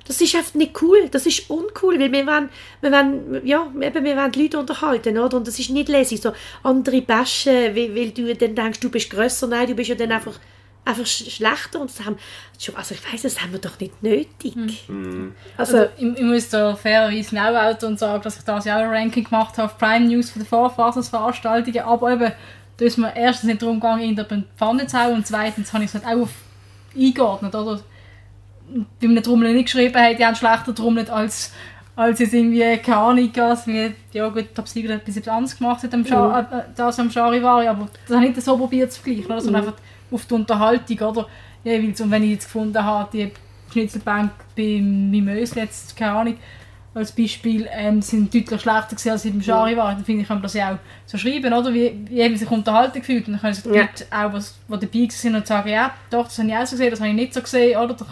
Das 0.07 0.21
ist 0.21 0.35
einfach 0.35 0.55
nicht 0.55 0.83
cool. 0.83 1.09
Das 1.11 1.25
ist 1.27 1.49
uncool, 1.49 1.99
weil 1.99 2.13
wir 2.13 2.27
wollen, 2.27 2.49
wir 2.83 2.93
wollen, 2.93 3.47
ja, 3.47 3.67
eben, 3.81 4.05
wir 4.05 4.17
wollen 4.17 4.33
die 4.33 4.43
Leute 4.43 4.59
unterhalten, 4.59 5.17
oder? 5.19 5.37
Und 5.39 5.47
das 5.47 5.59
ist 5.59 5.71
nicht 5.71 5.89
lässig. 5.89 6.21
So 6.21 6.33
andere 6.63 7.01
bashen, 7.03 7.75
weil, 7.75 7.95
weil 7.95 8.11
du 8.11 8.35
dann 8.35 8.55
denkst, 8.55 8.81
du 8.81 8.91
bist 8.91 9.09
grösser. 9.11 9.47
Nein, 9.47 9.67
du 9.67 9.75
bist 9.75 9.89
ja 9.89 9.95
dann 9.95 10.13
einfach 10.13 10.39
einfach 10.83 11.05
sch- 11.05 11.31
schlechter 11.31 11.79
und 11.81 11.91
das 11.91 12.05
haben, 12.07 12.17
also 12.75 12.95
ich 12.95 13.13
weiß, 13.13 13.23
das 13.23 13.41
haben 13.43 13.53
wir 13.53 13.61
doch 13.61 13.79
nicht 13.79 14.03
nötig. 14.03 14.55
Also, 15.57 15.77
Also, 15.77 15.91
ich, 15.99 16.17
ich 16.19 16.23
muss 16.23 16.49
da 16.49 16.75
fairerweise 16.75 17.37
auch 17.41 17.55
outen 17.71 17.87
und 17.91 17.99
sagen, 17.99 18.23
dass 18.23 18.39
ich 18.39 18.45
da 18.45 18.59
ja 18.59 18.77
auch 18.77 18.81
ein 18.85 18.89
Ranking 18.91 19.25
gemacht 19.25 19.59
habe 19.59 19.67
auf 19.71 19.77
Prime 19.79 20.07
News 20.07 20.31
von 20.31 20.41
den 20.43 20.49
Vorphasenveranstaltungen, 20.49 21.81
aber 21.83 22.13
eben, 22.13 22.33
da 22.81 22.87
ist 22.87 22.97
mir 22.97 23.15
erstens 23.15 23.49
nicht 23.49 23.61
darum 23.61 23.79
gegangen, 23.79 24.03
in 24.03 24.17
die 24.17 24.45
Pfanne 24.57 24.87
zu 24.87 24.99
hauen 24.99 25.17
und 25.17 25.27
zweitens 25.27 25.71
habe 25.75 25.85
ich 25.85 25.95
es 25.95 26.03
halt 26.03 26.07
auch 26.07 26.23
auf 26.23 26.31
eingeordnet, 26.97 27.55
oder? 27.55 27.81
Bei 29.01 29.07
einem 29.07 29.23
Trommel 29.23 29.53
nicht 29.53 29.67
geschrieben 29.67 29.95
haben, 29.95 30.17
die 30.17 30.25
haben 30.25 30.35
schlechter 30.35 30.75
trommelt 30.75 31.11
als 31.11 31.53
als 31.97 32.19
jetzt 32.21 32.33
irgendwie, 32.33 32.79
keine 32.79 32.97
Ahnung, 32.97 33.31
was, 33.35 33.67
wie, 33.67 33.93
ja 34.13 34.29
gut, 34.31 34.47
7 34.65 34.95
hat 34.95 35.05
bis 35.05 35.17
jetzt 35.17 35.29
anders 35.29 35.59
gemacht, 35.59 35.83
hat 35.83 35.93
am 35.93 36.07
Scha 36.07 36.41
äh, 36.41 36.59
äh, 36.59 36.63
das 36.75 36.99
am 36.99 37.11
Charivari, 37.11 37.67
aber 37.67 37.89
das 38.07 38.17
habe 38.17 38.27
ich 38.27 38.35
nicht 38.35 38.43
so 38.43 38.57
probiert 38.57 38.91
zu 38.91 39.03
vergleichen, 39.03 39.31
oder? 39.31 39.41
sondern 39.43 39.67
einfach 39.67 39.79
auf 40.11 40.25
die 40.25 40.35
Unterhaltung, 40.35 40.99
oder? 40.99 41.27
Jeweils. 41.63 42.01
Und 42.01 42.11
wenn 42.11 42.23
ich 42.23 42.31
jetzt 42.31 42.45
gefunden 42.45 42.83
habe, 42.83 43.11
die 43.13 43.31
Schnitzelbank 43.71 44.31
bei 44.57 44.81
Mimös 44.81 45.55
jetzt, 45.55 45.95
keine 45.95 46.13
Ahnung, 46.13 46.37
als 46.93 47.13
Beispiel, 47.13 47.69
ähm, 47.73 48.03
sind 48.03 48.35
deutlich 48.35 48.61
schlechter 48.61 48.89
gewesen 48.91 49.11
als 49.11 49.25
im 49.25 49.41
Charivari, 49.41 49.95
dann 49.95 50.05
finde 50.05 50.23
ich, 50.23 50.29
kann 50.29 50.39
man 50.39 50.43
das 50.43 50.55
ja 50.55 50.73
auch 50.75 50.79
so 51.07 51.17
schreiben, 51.19 51.53
oder? 51.53 51.73
Wie, 51.73 51.97
wie 52.09 52.21
eben 52.21 52.37
sich 52.37 52.51
unterhalten 52.51 52.99
gefühlt. 52.99 53.27
Und 53.29 53.35
dann 53.35 53.41
können 53.41 53.55
sich 53.55 53.63
die 53.63 53.71
Ja. 53.71 53.83
Leute 53.83 54.07
auch, 54.11 54.33
was, 54.33 54.55
die 54.69 54.87
dabei 54.87 55.09
sind 55.11 55.35
und 55.37 55.47
sagen, 55.47 55.69
ja, 55.69 55.95
doch, 56.11 56.25
das 56.25 56.39
habe 56.39 56.49
ich 56.49 56.55
auch 56.57 56.67
so 56.67 56.73
gesehen, 56.77 56.91
das 56.91 57.01
habe 57.01 57.11
ich 57.11 57.15
nicht 57.17 57.33
so 57.35 57.41
gesehen, 57.43 57.79
oder? 57.79 57.95
Doch, 57.95 58.07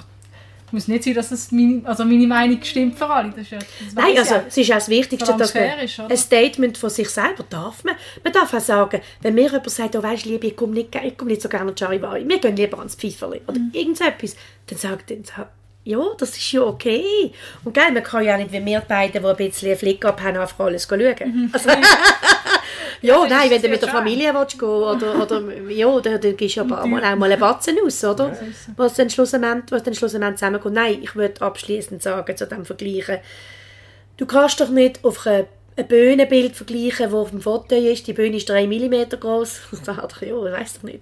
muss 0.70 0.86
nicht 0.86 1.02
sein, 1.02 1.14
dass 1.14 1.30
das 1.30 1.50
meine, 1.50 1.80
also 1.84 2.04
meine 2.04 2.26
Meinung 2.26 2.62
stimmt 2.62 2.98
für 2.98 3.08
alle. 3.08 3.30
Das 3.34 3.48
ja, 3.50 3.58
das 3.58 3.94
Nein, 3.94 4.18
also 4.18 4.34
ja. 4.34 4.44
es 4.46 4.56
ist 4.56 4.70
auch 4.70 4.74
das 4.74 4.88
Wichtigste, 4.90 5.34
dass 5.36 5.54
man 5.54 5.78
ist, 5.80 5.98
ein 5.98 6.16
Statement 6.16 6.76
von 6.76 6.90
sich 6.90 7.08
selber 7.08 7.42
darf 7.48 7.82
man. 7.84 7.94
Man 8.22 8.32
darf 8.34 8.52
auch 8.52 8.60
sagen, 8.60 9.00
wenn 9.22 9.34
mir 9.34 9.44
jemand 9.46 9.70
sagt, 9.70 9.96
oh, 9.96 10.02
weißt, 10.02 10.26
Liebe, 10.26 10.46
ich 10.48 10.56
komme 10.56 10.74
nicht, 10.74 10.94
ich 10.94 11.16
komme 11.16 11.30
nicht 11.30 11.40
so 11.42 11.48
gerne 11.48 11.70
an 11.70 11.76
Charivari, 11.76 12.28
wir 12.28 12.38
gehen 12.38 12.54
lieber 12.54 12.78
ans 12.78 12.94
Pfeiferli 12.96 13.40
oder 13.48 13.58
Mhm. 13.58 13.70
irgendetwas, 13.72 14.36
dann 14.66 14.78
sagt 14.78 15.10
dann 15.10 15.24
sagt, 15.24 15.48
ja, 15.89 16.05
das 16.18 16.36
ist 16.36 16.53
ja 16.53 16.61
okay. 16.61 17.32
Und 17.64 17.72
geil, 17.72 17.93
man 17.93 18.03
kann 18.03 18.22
ja 18.22 18.36
nicht 18.36 18.53
wie 18.53 18.62
wir 18.62 18.82
beide, 18.86 19.20
die 19.20 19.26
ein 19.26 19.36
bisschen 19.36 19.70
einen 19.70 19.78
Flick 19.78 20.05
haben, 20.05 20.36
einfach 20.36 20.61
alles 20.61 20.86
schauen. 20.86 21.14
Mhm. 21.24 21.51
Also, 21.51 21.70
ja, 23.01 23.20
das 23.22 23.30
nein, 23.30 23.51
wenn 23.51 23.62
du 23.62 23.68
mit 23.70 23.80
der. 23.80 23.89
Familie 23.89 24.34
willst 24.34 24.59
gehen 24.59 24.68
oder, 24.68 25.22
oder 25.22 25.43
ja, 25.70 26.01
dann, 26.01 26.20
dann 26.20 26.36
gehst 26.36 26.59
du 26.59 26.61
aber 26.61 26.82
auch 26.82 26.86
mal, 26.86 27.03
auch 27.03 27.16
mal 27.16 27.32
einen 27.32 27.41
Batzen 27.41 27.78
aus, 27.82 28.05
oder? 28.05 28.36
Was 28.76 28.95
dann 28.95 29.09
schlussendlich, 29.09 29.70
was 29.70 29.82
dann 29.82 29.95
schlussendlich 29.95 30.34
zusammenkommt. 30.34 30.74
Nein, 30.74 30.99
ich 31.01 31.16
würde 31.16 31.41
abschließend 31.41 32.03
sagen, 32.03 32.36
zu 32.36 32.47
dem 32.47 32.66
Vergleichen, 32.66 33.20
du 34.18 34.26
kannst 34.26 34.61
doch 34.61 34.68
nicht 34.68 35.03
auf 35.03 35.26
ein, 35.26 35.47
ein 35.78 35.86
Bühnenbild 35.86 36.56
vergleichen, 36.56 37.06
das 37.06 37.14
auf 37.14 37.30
dem 37.30 37.40
Foto 37.40 37.76
ist. 37.76 38.06
Die 38.06 38.12
Bühne 38.12 38.36
ist 38.36 38.48
3 38.48 38.66
mm 38.66 39.08
groß. 39.20 39.60
ja, 39.86 40.08
ich 40.20 40.32
weiß 40.32 40.74
doch 40.74 40.82
nicht. 40.82 41.00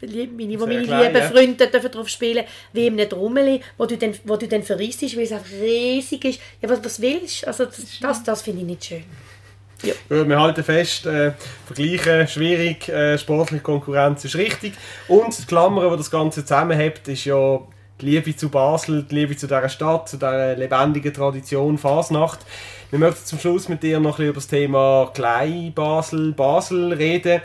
Meine, 0.00 0.60
wo 0.60 0.66
meine 0.66 0.82
klein, 0.82 1.12
lieben 1.12 1.16
ja. 1.16 1.30
Freunde 1.30 1.66
dürfen 1.68 1.90
drauf 1.92 2.08
spielen, 2.08 2.44
wie 2.72 2.88
in 2.88 2.98
einem 2.98 3.08
Trommeli, 3.08 3.60
wo 3.78 3.86
du 3.86 3.96
dann, 3.96 4.14
wo 4.24 4.36
du 4.36 4.48
dann 4.48 4.62
verreist, 4.62 5.02
weil 5.16 5.24
es 5.24 5.32
einfach 5.32 5.50
riesig 5.52 6.24
ist. 6.24 6.40
Ja, 6.60 6.68
was, 6.68 6.84
was 6.84 7.00
willst 7.00 7.42
du? 7.42 7.46
Also, 7.46 7.66
das, 7.66 7.98
das, 8.00 8.24
das 8.24 8.42
finde 8.42 8.62
ich 8.62 8.66
nicht 8.66 8.84
schön. 8.84 9.04
Ja, 9.82 9.92
wir 10.08 10.40
halten 10.40 10.64
fest, 10.64 11.06
äh, 11.06 11.32
Vergleichen 11.66 12.26
schwierig, 12.26 12.88
äh, 12.88 13.18
sportliche 13.18 13.62
Konkurrenz 13.62 14.24
ist 14.24 14.34
richtig. 14.34 14.72
Und 15.06 15.38
die 15.38 15.44
Klammer, 15.44 15.90
die 15.90 15.98
das 15.98 16.10
Ganze 16.10 16.42
zusammenhält, 16.42 17.06
ist 17.06 17.26
ja 17.26 17.60
die 18.00 18.06
Liebe 18.06 18.36
zu 18.36 18.48
Basel, 18.48 19.02
die 19.04 19.14
Liebe 19.14 19.36
zu 19.36 19.46
dieser 19.46 19.68
Stadt, 19.68 20.08
zu 20.08 20.16
dieser 20.16 20.54
lebendigen 20.56 21.12
Tradition 21.12 21.78
Fasnacht. 21.78 22.40
Wir 22.90 22.98
möchten 22.98 23.24
zum 23.24 23.38
Schluss 23.38 23.68
mit 23.68 23.82
dir 23.82 23.98
noch 24.00 24.12
ein 24.12 24.16
bisschen 24.16 24.28
über 24.28 24.34
das 24.34 24.46
Thema 24.46 25.10
Klei 25.14 25.72
Basel, 25.74 26.32
Basel 26.32 26.92
reden. 26.92 27.40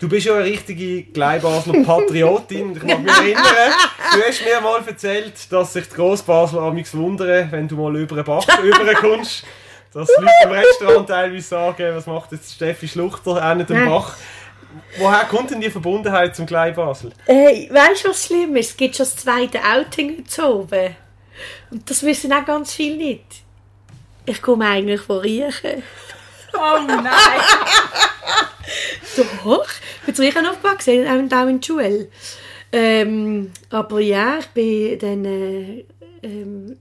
Du 0.00 0.08
bist 0.08 0.26
ja 0.26 0.34
eine 0.34 0.44
richtige 0.44 1.04
Kleinbasler 1.04 1.82
Patriotin. 1.86 2.76
Ich 2.76 2.82
mag 2.82 3.00
mich 3.00 3.12
erinnern, 3.16 3.72
du 4.12 4.20
hast 4.26 4.44
mir 4.44 4.60
mal 4.60 4.82
erzählt, 4.86 5.50
dass 5.50 5.72
sich 5.72 5.88
die 5.88 5.94
Grossbasler 5.94 6.60
amigs 6.62 6.94
wundern, 6.94 7.50
wenn 7.50 7.68
du 7.68 7.76
mal 7.76 7.96
über 7.96 8.16
den 8.16 8.24
Bach 8.24 8.46
rüberkommst. 8.62 9.44
dass 9.92 10.08
Leute 10.18 10.32
im 10.44 10.50
Restaurant 10.50 11.08
teilweise 11.08 11.48
sagen, 11.48 11.94
was 11.94 12.06
macht 12.06 12.32
jetzt 12.32 12.52
Steffi 12.52 12.86
Schluchter 12.86 13.42
an 13.42 13.64
dem. 13.64 13.86
Bach. 13.86 14.16
Woher 14.98 15.24
kommt 15.24 15.50
denn 15.50 15.60
die 15.60 15.70
Verbundenheit 15.70 16.34
zum 16.36 16.46
Klein 16.46 16.74
Basel? 16.74 17.12
Hey, 17.26 17.68
weißt 17.72 18.04
du, 18.04 18.08
was 18.10 18.26
schlimm 18.26 18.56
ist? 18.56 18.70
Es 18.70 18.76
gibt 18.76 18.96
schon 18.96 19.04
das 19.06 19.16
zweite 19.16 19.58
Outing 19.62 20.24
heute 20.26 20.48
oben. 20.54 20.96
Und 21.70 21.88
das 21.90 22.02
wissen 22.02 22.32
auch 22.32 22.44
ganz 22.44 22.72
viele 22.74 22.96
nicht. 22.96 23.24
Ich 24.26 24.40
komme 24.40 24.66
eigentlich 24.66 25.00
von 25.00 25.18
Riechen. 25.18 25.82
Oh 26.54 26.78
nein! 26.86 27.04
Doch, 29.16 29.64
ich 30.00 30.06
bin 30.06 30.14
zu 30.14 30.22
Riechen 30.22 30.46
aufgewachsen, 30.46 31.06
auch 31.06 31.14
in, 31.18 31.32
auch 31.32 31.46
in 31.46 31.60
der 31.60 31.66
Schule. 31.66 32.08
Ähm, 32.72 33.52
aber 33.70 34.00
ja, 34.00 34.38
ich 34.38 34.46
bin 34.48 34.98
dann 34.98 35.24
äh, 35.24 35.84
ähm, 36.22 36.76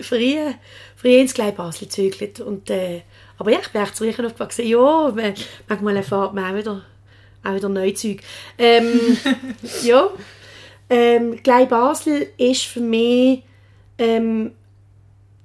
früher, 0.00 0.54
früher 0.96 1.20
ins 1.20 1.34
Klein 1.34 1.54
Basel 1.54 1.86
gezügelt. 1.86 2.40
Und, 2.40 2.70
äh, 2.70 3.02
aber 3.38 3.50
ja, 3.52 3.58
ich 3.60 3.68
bin 3.68 3.82
echt 3.82 3.96
zu 3.96 4.04
Riechen 4.04 4.26
aufgewachsen. 4.26 4.66
Ja, 4.66 5.12
man- 5.14 5.34
manchmal 5.68 5.96
erfahrt 5.96 6.34
man 6.34 6.52
auch 6.52 6.56
wieder, 6.58 6.82
auch 7.46 7.54
wieder 7.54 7.68
neue 7.68 7.94
Zeug. 7.94 8.20
Ähm, 8.58 9.16
ja, 9.82 10.08
ähm, 10.90 11.42
Klein 11.42 11.68
Basel 11.68 12.28
ist 12.36 12.64
für 12.64 12.80
mich 12.80 13.42
ähm, 13.98 14.52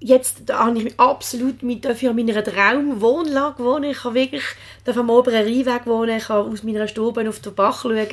jetzt 0.01 0.41
da 0.47 0.65
habe 0.65 0.77
ich 0.79 0.83
mich 0.83 0.99
absolut 0.99 1.61
mit 1.63 1.85
dafür 1.85 2.09
an 2.09 2.15
meiner 2.15 2.43
Traumwohnlage 2.43 3.63
wohnen. 3.63 3.91
Ich 3.91 3.99
kann 3.99 4.15
wirklich 4.15 4.43
darf 4.83 4.97
am 4.97 5.09
oberen 5.09 5.45
Rheinweg 5.45 5.85
wohnen, 5.85 6.17
ich 6.17 6.25
kann 6.25 6.51
aus 6.51 6.63
meiner 6.63 6.87
Stube 6.87 7.27
auf 7.29 7.39
den 7.39 7.53
Bach 7.53 7.83
schauen. 7.83 8.07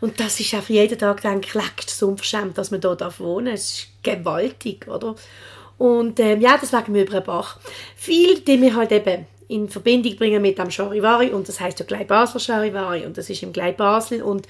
Und 0.00 0.20
das 0.20 0.38
ist 0.38 0.54
einfach 0.54 0.68
jeden 0.68 0.98
Tag, 0.98 1.22
denke 1.22 1.48
ich, 1.48 1.54
leck, 1.54 1.84
ist 1.84 1.98
so 1.98 2.08
unverschämt, 2.08 2.56
dass 2.56 2.70
man 2.70 2.80
hier 2.80 2.94
darf 2.94 3.18
wohnen 3.20 3.54
Es 3.54 3.72
ist 3.72 3.88
gewaltig, 4.02 4.86
oder? 4.86 5.16
Und 5.78 6.20
ähm, 6.20 6.42
ja, 6.42 6.58
das 6.58 6.74
wegen 6.74 6.92
dem 6.92 6.96
über 6.96 7.20
den 7.20 7.24
Bach. 7.24 7.58
Viel, 7.96 8.40
die 8.40 8.60
wir 8.60 8.76
halt 8.76 8.92
eben 8.92 9.26
in 9.50 9.68
Verbindung 9.68 10.16
bringen 10.16 10.40
mit 10.40 10.58
dem 10.58 10.70
Charivari 10.70 11.30
und 11.30 11.48
das 11.48 11.60
heißt 11.60 11.80
ja 11.80 11.86
gleich 11.86 12.06
Basler 12.06 12.40
Charivari 12.40 13.04
und 13.04 13.18
das 13.18 13.28
ist 13.28 13.42
im 13.42 13.52
gleich 13.52 13.76
Basel 13.76 14.22
und 14.22 14.46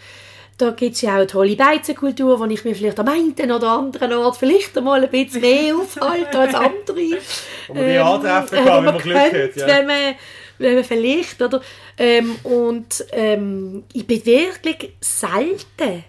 da 0.60 0.70
gibt 0.70 0.94
es 0.94 1.00
ja 1.00 1.12
auch 1.12 1.16
eine 1.16 1.26
tolle 1.26 1.56
Beizenkultur, 1.56 2.38
wo 2.38 2.44
ich 2.44 2.64
mir 2.64 2.74
vielleicht 2.74 3.00
am 3.00 3.08
einen 3.08 3.50
oder 3.50 3.70
anderen 3.70 4.12
Ort 4.12 4.36
vielleicht 4.36 4.76
einmal 4.76 5.02
ein 5.02 5.10
bisschen 5.10 5.40
mehr 5.40 5.74
aufhalte 5.80 6.38
als 6.38 6.54
andere. 6.54 7.18
Wo 7.66 7.74
man 7.74 7.86
die 7.86 7.96
antreffen 7.96 8.64
kann, 8.64 8.76
wenn 8.76 8.84
man 8.84 8.98
Glück 8.98 9.16
hat, 9.16 9.56
ja. 9.56 9.66
Wenn 9.66 9.86
man, 9.86 10.14
wenn 10.58 10.74
man 10.74 10.84
vielleicht, 10.84 11.40
oder? 11.40 11.62
Ähm, 11.96 12.36
und 12.42 13.06
ähm, 13.12 13.84
ich 13.94 14.06
bin 14.06 14.24
wirklich 14.26 14.92
selten 15.00 16.04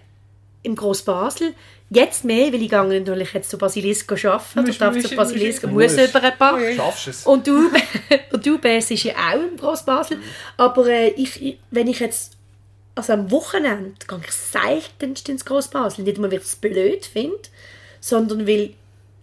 im 0.62 0.76
Grossbasel. 0.76 1.54
Jetzt 1.94 2.24
mehr, 2.24 2.52
weil 2.52 2.62
ich 2.62 2.70
gehe 2.70 2.82
natürlich 2.84 3.32
jetzt 3.34 3.50
zu 3.50 3.58
Basilisco 3.58 4.14
arbeiten. 4.14 4.66
Musst- 4.66 4.80
darf 4.80 4.94
musst- 4.94 5.08
zu 5.08 5.14
Basilisco, 5.16 5.66
musst- 5.68 5.96
muss 5.98 6.08
über 6.08 6.22
ein 6.22 6.32
Bach. 6.38 6.58
Schaffst 6.76 7.06
du 7.06 7.10
es? 7.10 7.26
Und 7.26 7.46
du, 7.46 7.70
und 8.32 8.46
du 8.46 8.58
bist 8.58 8.90
ja 8.90 9.12
auch 9.14 9.34
im 9.34 9.56
Grossbasel. 9.56 10.18
Aber 10.56 10.86
äh, 10.86 11.08
ich, 11.10 11.58
wenn 11.70 11.88
ich 11.88 12.00
jetzt, 12.00 12.36
also 12.94 13.12
am 13.12 13.30
Wochenende, 13.30 13.92
gehe 14.08 14.20
ich 14.24 14.32
seltenst 14.32 15.28
ins 15.28 15.44
Grossbasel. 15.44 16.04
Nicht 16.04 16.20
weil 16.22 16.32
ich 16.32 16.42
es 16.42 16.56
blöd 16.56 17.04
finde, 17.04 17.36
sondern 18.00 18.46
weil 18.46 18.72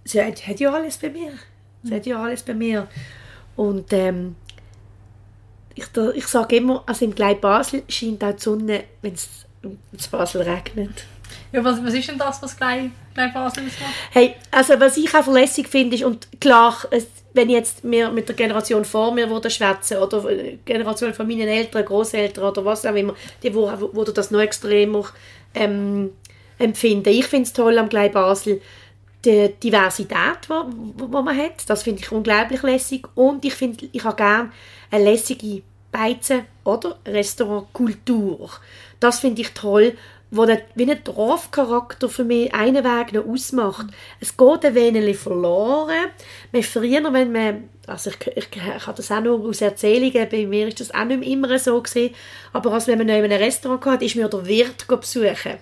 sie 0.04 0.22
hat, 0.24 0.46
hat 0.48 0.60
ja 0.60 0.72
alles 0.72 0.98
bei 0.98 1.10
mir. 1.10 1.32
Sie 1.84 1.96
hat 1.96 2.06
ja 2.06 2.22
alles 2.22 2.44
bei 2.44 2.54
mir. 2.54 2.88
Und 3.56 3.92
ähm, 3.94 4.36
ich, 5.76 5.86
ich 6.14 6.28
sage 6.28 6.58
immer, 6.58 6.84
also 6.86 7.06
im 7.06 7.16
Gleit 7.16 7.42
Basel 7.42 7.84
scheint 7.88 8.24
auch 8.24 8.34
die 8.36 8.42
Sonne, 8.44 8.84
wenn 9.02 9.14
es 9.14 9.28
in 9.64 9.80
Basel 10.12 10.42
regnet. 10.42 11.06
Ja, 11.52 11.64
was, 11.64 11.84
was 11.84 11.94
ist 11.94 12.08
denn 12.08 12.18
das, 12.18 12.42
was 12.42 12.56
gleich, 12.56 12.90
gleich 13.14 13.34
Basel 13.34 13.66
ausmacht? 13.66 13.94
Hey, 14.12 14.36
also 14.52 14.80
was 14.80 14.98
ich 14.98 15.14
auch 15.14 15.24
verlässlich 15.24 15.68
finde, 15.68 15.96
ist, 15.96 16.04
und 16.04 16.28
klar, 16.40 16.76
wenn 17.34 17.50
jetzt 17.50 17.84
wir 17.84 18.12
mit 18.12 18.28
der 18.28 18.36
Generation 18.36 18.86
vor 18.86 19.14
mir 19.14 19.30
würden 19.30 19.52
schwätzen 19.52 19.98
oder 19.98 20.22
die 20.22 20.60
Generation 20.66 21.14
von 21.14 21.28
meinen 21.28 21.48
Eltern, 21.48 21.86
Großeltern 21.86 22.44
oder 22.44 22.66
was 22.66 22.86
auch 22.86 22.96
immer, 22.96 23.14
die 23.44 23.54
wo, 23.54 23.72
wo 23.94 24.04
das 24.04 24.32
noch 24.32 24.40
extremer 24.40 25.06
ähm, 25.54 26.12
empfinden. 26.58 27.10
Ich 27.10 27.28
finde 27.28 27.48
es 27.48 27.54
toll 27.54 27.78
am 27.78 27.90
Glei 27.90 28.10
Basel, 28.10 28.62
die 29.26 29.50
Diversität, 29.62 30.48
die 30.48 31.08
man 31.08 31.38
hat. 31.38 31.70
Das 31.70 31.84
finde 31.84 32.02
ich 32.02 32.12
unglaublich 32.12 32.62
lässig. 32.64 33.08
Und 33.16 33.44
ich 33.44 33.54
finde, 33.54 33.88
ich 33.92 34.04
habe 34.04 34.16
gerne 34.16 34.52
eine 34.92 35.04
lässige 35.04 35.62
Beizen- 35.92 36.46
oder 36.64 36.98
Restaurantkultur. 37.06 38.50
Das 39.00 39.20
finde 39.20 39.42
ich 39.42 39.52
toll, 39.54 39.98
wo 40.32 40.46
der, 40.46 40.62
wie 40.76 40.90
ein 40.90 41.04
Dorfcharakter 41.04 42.08
für 42.08 42.24
mich 42.24 42.54
einen 42.54 42.84
Weg 42.84 43.14
noch 43.14 43.26
ausmacht. 43.26 43.88
Es 44.20 44.38
geht 44.38 44.66
ein 44.66 44.76
wenig 44.76 45.18
verloren. 45.18 46.10
Man 46.52 46.64
früher, 46.64 47.12
wenn 47.12 47.32
man, 47.32 47.70
also 47.88 48.12
ich, 48.12 48.28
ich, 48.38 48.48
ich 48.56 48.88
habe 48.88 48.98
das 48.98 49.12
auch 49.12 49.22
nur 49.22 49.40
aus 49.48 49.62
Erzählungen, 49.62 50.30
bei 50.30 50.46
mir 50.46 50.68
ist 50.68 50.80
das 50.80 50.94
auch 50.94 51.06
nicht 51.06 51.28
immer 51.28 51.58
so 51.58 51.82
gewesen, 51.82 52.14
aber 52.54 52.74
als 52.74 52.88
wenn 52.88 53.00
man 53.00 53.08
noch 53.08 53.16
in 53.16 53.24
einem 53.24 53.42
Restaurant 53.42 53.86
hatte, 53.86 54.06
ist 54.06 54.16
mir 54.16 54.30
der 54.30 54.46
Wirt 54.46 54.88
besuchen. 54.88 55.58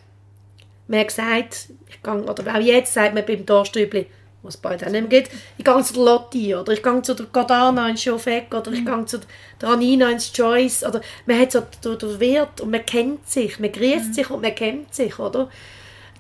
Man 0.88 1.00
hat 1.00 1.08
gesagt, 1.08 1.70
ich 1.90 2.02
gehe, 2.02 2.14
oder 2.14 2.56
auch 2.56 2.62
jetzt 2.62 2.94
sagt 2.94 3.14
man 3.14 3.26
beim 3.26 3.46
Torstübli, 3.46 4.08
was 4.48 4.62
nicht 4.82 4.92
mehr 4.92 5.02
gibt, 5.04 5.32
ich 5.58 5.66
gehe 5.66 5.84
zu 5.84 5.94
der 5.94 6.04
Lotti 6.04 6.56
oder? 6.56 6.74
Ich 6.74 6.82
gehe 6.82 7.02
zu 7.02 7.14
der 7.14 7.26
Gardana 7.32 7.90
ins 7.90 8.04
Schofeck 8.04 8.54
oder? 8.54 8.72
Ich 8.72 8.86
gehe 8.86 9.06
zu 9.06 9.20
der 9.62 9.70
Anina 9.70 10.10
ins 10.10 10.32
Joyce 10.36 10.84
oder? 10.84 11.02
Man 11.26 11.40
hat 11.40 11.52
so 11.52 11.62
den, 11.84 11.98
den 11.98 12.20
Wirt 12.20 12.62
und 12.62 12.72
man 12.72 12.86
kennt 12.86 13.30
sich, 13.30 13.60
man 13.60 13.72
grüßt 13.72 14.16
sich 14.16 14.30
und 14.30 14.42
man 14.42 14.56
kennt 14.56 14.96
sich, 14.96 15.20
oder? 15.20 15.50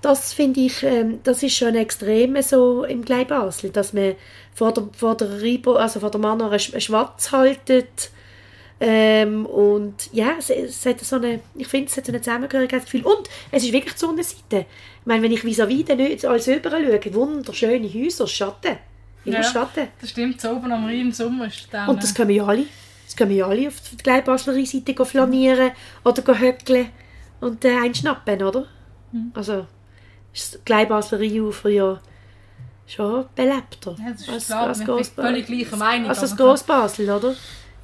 Das 0.01 0.33
finde 0.33 0.59
ich, 0.59 0.83
ähm, 0.83 1.19
das 1.23 1.41
ist 1.41 1.55
schon 1.55 1.75
extrem 1.75 2.39
so 2.41 2.83
im 2.83 3.03
Glei 3.03 3.25
Basel, 3.25 3.71
dass 3.71 3.93
man 3.93 4.15
vor 4.53 4.73
der, 4.73 4.89
vor 4.95 5.15
der, 5.17 5.41
Ribo, 5.41 5.73
also 5.73 5.99
vor 5.99 6.11
der 6.11 6.19
Mann 6.19 6.41
einen 6.41 6.59
Schwatz 6.59 7.31
haltet 7.31 8.11
ähm, 8.79 9.45
und 9.45 10.09
ja, 10.13 10.35
es, 10.37 10.49
es 10.49 10.85
hat 10.85 10.99
so 10.99 11.15
eine, 11.15 11.39
ich 11.55 11.67
finde, 11.67 11.89
es 11.89 11.97
hat 11.97 12.05
so 12.05 12.11
ein 12.11 12.21
Zusammengehörigkeitsgefühl. 12.21 13.05
Und 13.05 13.27
es 13.51 13.63
ist 13.63 13.73
wirklich 13.73 13.93
die 13.93 13.99
Sonnenseite. 13.99 14.65
Ich 15.01 15.05
meine, 15.05 15.23
wenn 15.23 15.31
ich 15.31 15.43
vis-à-vis 15.43 15.95
nicht 15.95 16.25
alles 16.25 16.47
rüber 16.47 16.69
schaue, 16.69 17.13
wunderschöne 17.13 17.91
Häuser, 17.91 18.27
Schatten. 18.27 18.77
Immer 19.25 19.37
Ja. 19.37 19.43
Schatten. 19.43 19.87
Das 19.99 20.11
stimmt, 20.11 20.39
so 20.39 20.51
oben 20.51 20.71
am 20.71 20.85
Rhein 20.85 21.01
im 21.01 21.11
Sommer 21.11 21.47
ist 21.47 21.67
dann... 21.71 21.89
Und 21.89 22.03
das 22.03 22.13
können 22.13 22.29
wir 22.29 22.35
ja 22.37 22.45
alle. 22.45 22.65
Das 23.05 23.15
können 23.15 23.29
wir 23.31 23.37
ja 23.37 23.47
alle 23.47 23.67
auf 23.67 23.75
die 23.91 23.97
Gleibasler 23.97 24.53
Seite 24.65 25.05
flanieren 25.05 25.71
oder 26.03 26.39
höckeln 26.39 26.89
und 27.39 27.63
äh, 27.65 27.77
einen 27.77 27.95
schnappen, 27.95 28.43
oder? 28.43 28.67
Also, 29.33 29.65
ist 30.33 30.55
das 30.55 30.65
Gleibasler 30.65 31.19
Ufer 31.19 31.69
ja 31.69 31.99
schon 32.85 33.25
belebter. 33.35 33.95
Ja, 33.99 34.11
das 34.11 34.27
ist 34.27 34.47
klar, 34.47 34.67
wir 34.67 34.75
sind 34.75 35.15
völlig 35.15 35.45
gleicher 35.45 35.77
Meinung, 35.77 36.09
Als 36.09 36.21
das 36.21 36.35
Grossbasel, 36.35 37.09
oder? 37.09 37.35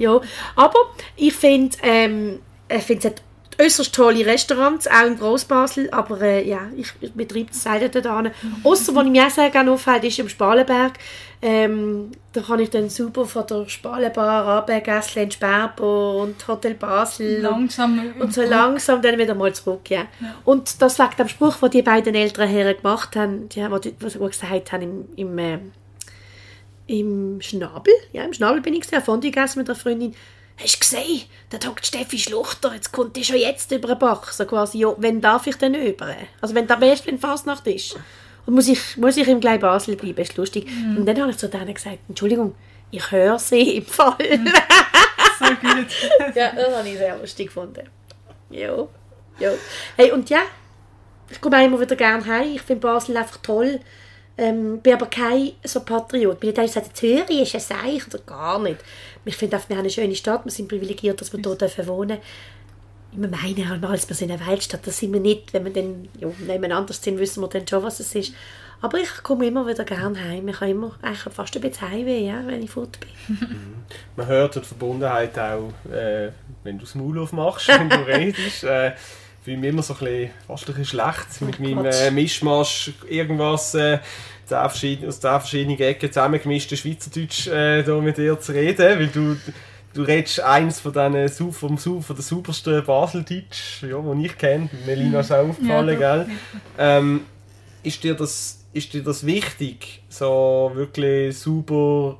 Ja, 0.04 0.22
aber 0.56 0.80
ich 1.16 1.34
finde, 1.34 1.76
ähm, 1.84 2.40
ich 2.70 2.84
finde, 2.84 3.08
es 3.10 3.66
äußerst 3.66 3.94
tolle 3.94 4.26
Restaurants, 4.26 4.88
auch 4.88 5.06
im 5.06 5.18
Grossbasel, 5.18 5.88
aber 5.92 6.20
äh, 6.22 6.48
ja, 6.48 6.62
ich, 6.76 6.92
betreibe 7.14 7.50
das 7.52 7.62
selten 7.64 8.02
dort 8.02 8.24
hin. 8.24 8.32
Ausser, 8.64 8.96
wo 8.96 9.02
ich 9.02 9.10
mich 9.10 9.22
auch 9.22 9.30
sehr 9.30 9.52
gerne 9.52 9.72
aufhalte, 9.72 10.08
ist 10.08 10.18
im 10.18 10.28
Spalenberg. 10.28 10.94
Ähm, 11.40 12.12
da 12.32 12.42
kann 12.42 12.60
ich 12.62 12.70
dann 12.72 12.90
super 12.90 13.26
von 13.26 13.46
der 13.46 13.70
Spalenbar 13.70 14.58
runter, 14.60 14.80
Gässle 14.82 15.24
in 15.24 15.32
Sperbo 15.32 16.24
und 16.24 16.48
Hotel 16.48 16.74
Basel 16.74 17.38
und 17.38 17.42
langsam... 17.44 18.02
und 18.20 18.34
so 18.34 18.42
langsam 18.42 19.02
dann 19.04 19.18
wieder 19.20 19.36
mal 19.36 19.54
zurück, 19.54 19.88
ja. 19.90 20.06
Und 20.46 20.82
das 20.82 20.98
wegen 20.98 21.12
dem 21.20 21.28
Spruch, 21.28 21.58
den 21.58 21.70
die 21.72 21.82
beiden 21.84 22.16
älteren 22.16 22.50
Herren 22.50 22.78
gemacht 22.78 23.16
haben, 23.16 23.50
die, 23.50 23.64
was 23.70 23.82
die- 23.82 23.94
was 24.00 24.14
sie 24.14 24.20
gesagt 24.20 24.72
haben 24.72 24.82
im, 24.82 25.06
im, 25.16 25.38
äh, 25.38 25.60
im 26.88 27.42
Schnabel, 27.42 27.94
ja, 28.12 28.24
im 28.24 28.34
Schnabel 28.34 28.62
bin 28.62 28.74
ich 28.74 28.82
gesehen, 28.82 29.02
Fondue 29.02 29.32
gegessen 29.32 29.60
mit 29.60 29.70
einer 29.70 29.78
Freundin. 29.78 30.16
Hast 30.58 30.76
du 30.76 30.80
gesehen, 30.80 31.24
da 31.50 31.58
hockt 31.68 31.86
Steffi 31.86 32.20
Schluchter, 32.20 32.74
jetzt 32.74 32.92
kommt 32.92 33.16
die 33.16 33.24
schon 33.24 33.38
jetzt 33.38 33.72
über 33.72 33.88
den 33.88 34.00
Bach. 34.00 34.32
So 34.32 34.46
quasi, 34.46 34.80
ja, 34.80 34.94
wenn 34.98 35.20
darf 35.20 35.48
ich 35.48 35.56
denn 35.56 35.74
über? 35.74 36.16
Also 36.42 36.54
wenn 36.54 36.68
da 36.68 36.80
erst, 36.80 37.08
wenn 37.08 37.18
Fasnacht 37.18 37.66
ist. 37.68 37.96
Und 38.46 38.56
muss 38.56 38.68
ich, 38.68 38.98
muss 38.98 39.18
ich 39.18 39.28
im 39.28 39.40
gleich 39.40 39.60
Basel 39.60 39.96
bleiben, 39.96 40.22
ist 40.22 40.38
lustig. 40.38 40.68
Und 40.98 41.06
dann 41.06 41.20
habe 41.22 41.32
ich 41.32 41.38
zu 41.38 41.48
denen 41.48 41.74
gesagt, 41.74 42.00
Entschuldigung, 42.08 42.54
ich 42.92 43.10
höre 43.10 43.40
sie 43.40 43.78
im 43.78 43.86
Fall. 43.86 44.18
So 45.40 45.46
gut. 45.46 46.36
Ja, 46.36 46.52
das 46.52 46.76
habe 46.76 46.88
ich 46.88 46.98
sehr 46.98 47.18
lustig 47.18 47.48
gefunden. 47.48 47.90
Ja. 48.50 48.88
ja. 49.40 49.52
Hey, 49.98 50.12
und 50.12 50.30
ja, 50.30 50.42
ich 51.30 51.42
komme 51.42 51.66
immer 51.66 51.80
wieder 51.80 51.96
gerne 51.96 52.26
heim. 52.26 52.54
Ich 52.54 52.62
finde 52.62 52.82
Basel 52.82 53.18
einfach 53.18 53.38
toll. 53.38 53.80
Ähm, 54.36 54.80
bin 54.80 54.94
aber 54.94 55.06
kein 55.06 55.52
so 55.64 55.82
Patriot. 55.82 56.40
Bin 56.40 56.50
nicht 56.50 56.62
gesagt, 56.62 56.98
Zürich 56.98 57.54
ist 57.54 57.56
ein 57.56 57.62
Seich 57.62 58.08
oder 58.08 58.20
gar 58.26 58.60
nicht. 58.60 58.80
Ich 59.26 59.38
finde 59.38 59.56
einfach, 59.56 59.70
wir 59.70 59.76
haben 59.76 59.84
eine 59.84 59.92
schöne 59.92 60.16
Stadt. 60.16 60.44
Wir 60.44 60.52
sind 60.52 60.68
privilegiert, 60.68 61.22
dass 61.22 61.32
wir 61.34 61.40
hier 61.40 61.56
dürfen 61.56 61.88
wohnen 61.88 62.18
Wir 63.12 63.28
meinen 63.30 63.70
halt 63.70 63.84
als 63.86 64.10
wir 64.10 64.16
sind 64.16 64.32
eine 64.32 64.46
Weltstadt. 64.46 64.88
Das 64.88 64.98
sind 64.98 65.14
wir 65.14 65.20
nicht. 65.20 65.54
Wenn 65.54 65.66
wir 65.66 65.74
dann 65.74 66.10
ja, 66.20 66.28
nebeneinander 66.40 66.94
sind, 66.94 67.20
wissen 67.20 67.42
wir 67.42 67.48
dann 67.48 67.68
schon, 67.68 67.84
was 67.84 68.00
es 68.00 68.16
ist. 68.16 68.34
Aber 68.82 68.98
ich 68.98 69.24
komme 69.24 69.46
immer 69.46 69.66
wieder 69.66 69.86
gerne 69.86 70.22
heim. 70.22 70.48
Ich 70.50 70.60
habe 70.60 70.72
immer 70.72 70.92
eigentlich 71.02 71.34
fast 71.34 71.56
ein 71.56 71.62
bisschen 71.62 71.90
Heimweh, 71.90 72.28
ja, 72.28 72.46
wenn 72.46 72.62
ich 72.62 72.72
fort 72.72 72.98
bin. 73.00 73.38
Man 74.18 74.28
hört 74.28 74.56
die 74.56 74.60
Verbundenheit 74.60 75.40
auch, 75.40 75.72
äh, 75.90 76.32
wenn 76.64 76.80
du 76.80 76.84
das 76.84 76.96
Maul 76.96 77.20
aufmachst, 77.20 77.68
wenn 77.80 77.90
du 77.90 78.06
redest. 78.06 78.66
Äh, 78.66 78.92
fühle 79.44 79.58
mich 79.58 79.70
immer 79.70 79.84
so 79.84 79.94
ein 79.94 80.00
bisschen, 80.00 80.30
fast 80.48 80.70
ein 80.70 80.76
bisschen 80.76 80.86
schlecht 80.86 81.42
mit 81.42 81.60
meinem 81.60 81.86
äh, 81.86 82.12
Mischmasch, 82.12 82.94
irgendwas 83.10 83.76
äh, 83.76 84.00
zehn 84.46 84.58
verschiedene, 84.70 85.08
aus 85.10 85.20
zehn 85.20 85.40
verschiedenen 85.40 85.80
Ecken 85.80 86.12
zusammengemischte 86.12 86.78
Schweizerdeutsch 86.78 87.48
äh, 87.48 87.84
da 87.84 87.98
mit 88.00 88.18
dir 88.18 88.40
zu 88.40 88.54
reden, 88.54 89.00
weil 89.00 89.08
du, 89.08 89.36
du 89.94 90.02
redest 90.04 90.40
eins 90.40 90.80
von 90.80 90.94
diesen 90.94 91.52
vom 91.52 91.78
von 91.78 92.16
der 92.16 92.24
supersten 92.24 92.84
Baseldeutsch, 92.86 93.84
ja, 93.84 94.00
die 94.00 94.26
ich 94.26 94.38
kenne. 94.38 94.70
Melina 94.86 95.20
ist 95.20 95.32
auch 95.32 95.50
aufgefallen, 95.50 96.00
Ja, 96.00 96.24
gell? 96.24 96.30
Ähm, 96.78 97.22
ist 97.84 98.04
dir 98.04 98.16
das 98.16 98.60
ist 98.74 98.94
dir 98.94 99.04
das 99.04 99.26
wichtig, 99.26 100.02
so 100.10 100.72
wirklich 100.74 101.38
super 101.38 102.18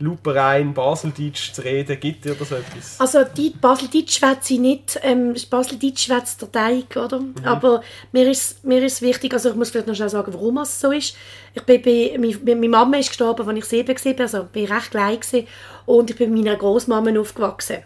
luperein 0.00 0.74
Baseldeutsch 0.74 1.52
zu 1.52 1.62
reden? 1.62 1.98
Gibt 2.00 2.24
dir 2.24 2.34
das 2.34 2.50
etwas? 2.50 2.98
Also 2.98 3.24
die 3.24 3.50
Baseldeutsch 3.50 4.18
schwätze 4.18 4.54
ich 4.54 4.60
nicht. 4.60 5.00
Ähm, 5.02 5.34
Baseldeutsch 5.48 6.06
schwätzt 6.06 6.42
der 6.42 6.50
Teig, 6.50 6.96
oder? 6.96 7.20
Aber 7.44 7.82
mir 8.12 8.28
ist, 8.30 8.64
mir 8.64 8.84
ist 8.84 9.02
wichtig, 9.02 9.32
also 9.32 9.50
ich 9.50 9.56
muss 9.56 9.70
vielleicht 9.70 9.86
noch 9.86 9.94
schnell 9.94 10.08
sagen, 10.08 10.32
warum 10.32 10.58
es 10.58 10.80
so 10.80 10.90
ist. 10.90 11.16
Ich 11.54 11.62
bin, 11.62 11.82
bei, 11.82 12.16
meine, 12.18 12.68
Mama 12.68 12.96
ist 12.96 13.08
gestorben, 13.08 13.48
als 13.48 13.58
ich 13.58 13.64
sieben 13.64 13.88
war, 13.88 14.20
also 14.20 14.44
bin 14.44 14.64
ich 14.64 14.70
recht 14.70 14.90
klein 14.90 15.20
gewesen. 15.20 15.46
Und 15.86 16.10
ich 16.10 16.16
bin 16.16 16.30
bei 16.30 16.36
meiner 16.36 16.56
Großmama 16.56 17.18
aufgewachsen. 17.18 17.78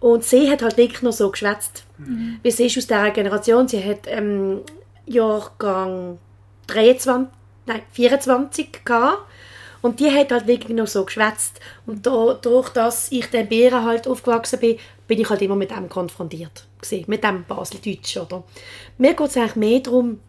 Und 0.00 0.24
sie 0.24 0.50
hat 0.50 0.62
halt 0.62 0.76
wirklich 0.76 1.02
noch 1.02 1.12
so 1.12 1.30
geschwätzt. 1.30 1.84
Weil 2.42 2.52
sie 2.52 2.66
ist 2.66 2.78
aus 2.78 2.86
dieser 2.86 3.10
Generation, 3.10 3.66
sie 3.66 3.82
hat 3.82 4.00
ähm, 4.06 4.60
Jahrgang 5.06 6.18
23, 6.66 7.32
nein, 7.66 7.82
24 7.92 8.84
gehabt. 8.84 9.18
Und 9.82 10.00
die 10.00 10.10
hat 10.10 10.32
halt 10.32 10.46
wirklich 10.46 10.76
noch 10.76 10.86
so 10.86 11.04
geschwätzt. 11.04 11.60
Und 11.86 12.06
da, 12.06 12.34
durch 12.34 12.70
dass 12.70 13.10
ich 13.12 13.26
den 13.26 13.48
Bären 13.48 13.84
halt 13.84 14.08
aufgewachsen 14.08 14.60
bin, 14.60 14.78
bin 15.06 15.20
ich 15.20 15.30
halt 15.30 15.42
immer 15.42 15.56
mit 15.56 15.70
dem 15.70 15.88
konfrontiert. 15.88 16.66
Gewesen, 16.80 17.04
mit 17.06 17.24
dem 17.24 17.44
Baseldeutsch, 17.44 18.16
oder? 18.16 18.44
Mir 18.98 19.14
geht 19.14 19.28
es 19.28 19.36
eigentlich 19.36 19.56
mehr 19.56 19.80
darum, 19.80 20.20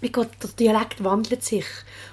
wie 0.00 0.10
Gott, 0.10 0.28
der 0.42 0.50
Dialekt 0.50 1.02
wandelt 1.02 1.42
sich. 1.42 1.64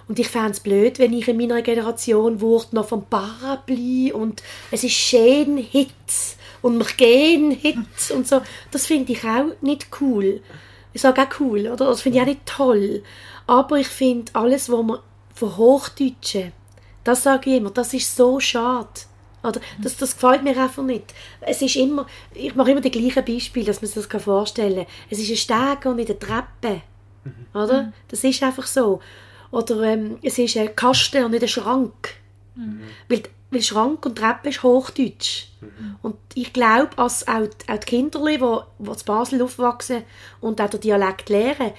Und 0.07 0.19
ich 0.19 0.30
fände 0.30 0.51
es 0.51 0.59
blöd, 0.59 0.99
wenn 0.99 1.13
ich 1.13 1.28
in 1.28 1.38
meiner 1.38 1.61
Generation 1.61 2.39
wurde 2.41 2.67
noch 2.71 2.88
vom 2.88 3.05
Paraply 3.05 4.11
und 4.13 4.41
es 4.71 4.84
ist 4.84 4.93
schön 4.93 5.57
Hits 5.57 6.38
und 6.61 6.78
wir 6.78 6.86
gehen 6.95 7.51
Hits 7.51 8.11
und 8.11 8.28
so. 8.28 8.41
Das 8.71 8.86
finde 8.86 9.11
ich 9.11 9.24
auch 9.24 9.47
nicht 9.61 9.88
cool. 9.99 10.41
Ich 10.93 11.01
sage 11.01 11.21
auch 11.21 11.39
cool, 11.39 11.67
oder? 11.67 11.86
Das 11.86 12.01
finde 12.01 12.19
ich 12.19 12.24
auch 12.24 12.28
nicht 12.28 12.45
toll. 12.45 13.03
Aber 13.47 13.78
ich 13.78 13.88
finde, 13.88 14.32
alles, 14.34 14.71
was 14.71 14.84
man 14.84 14.99
von 15.34 15.57
Hochdeutschen, 15.57 16.53
das 17.03 17.23
sage 17.23 17.49
ich 17.49 17.57
immer, 17.57 17.71
das 17.71 17.93
ist 17.93 18.15
so 18.15 18.39
schade. 18.39 18.87
Oder 19.43 19.59
das, 19.81 19.97
das 19.97 20.13
gefällt 20.13 20.41
mir 20.43 20.57
einfach 20.57 20.83
nicht. 20.83 21.13
Es 21.41 21.61
ist 21.61 21.75
immer, 21.75 22.07
ich 22.33 22.55
mache 22.55 22.71
immer 22.71 22.79
die 22.81 22.91
gleichen 22.91 23.25
Beispiele, 23.25 23.65
dass 23.65 23.81
man 23.81 23.91
sich 23.91 24.05
das 24.07 24.23
vorstellen 24.23 24.85
kann. 24.85 24.85
Es 25.09 25.19
ist 25.19 25.29
ein 25.29 25.35
Steg 25.35 25.85
und 25.85 25.97
nicht 25.97 26.09
eine 26.09 26.19
Treppe. 26.19 26.81
Oder? 27.53 27.91
Das 28.07 28.23
ist 28.23 28.41
einfach 28.41 28.65
so. 28.65 29.01
Oder 29.51 29.81
ähm, 29.83 30.17
es 30.23 30.37
ist 30.37 30.55
ein 30.55 30.73
Kasten 30.75 31.25
und 31.25 31.31
nicht 31.31 31.43
ein 31.43 31.49
Schrank. 31.49 32.15
Weil, 33.09 33.23
weil 33.51 33.61
Schrank 33.61 34.05
und 34.05 34.17
Treppe 34.17 34.49
ist 34.49 34.63
Hochdeutsch. 34.63 35.47
Und 36.01 36.15
ich 36.35 36.53
glaube, 36.53 36.89
dass 36.95 37.27
auch, 37.27 37.41
die- 37.47 37.71
auch 37.71 37.77
die 37.79 37.85
Kinder, 37.85 38.19
die, 38.25 38.37
die 38.37 38.89
in 38.91 38.95
Basel 39.05 39.41
aufwachsen 39.41 40.03
und 40.39 40.59
auch 40.61 40.69
den 40.69 40.79
Dialekt 40.81 41.29
lernen, 41.29 41.71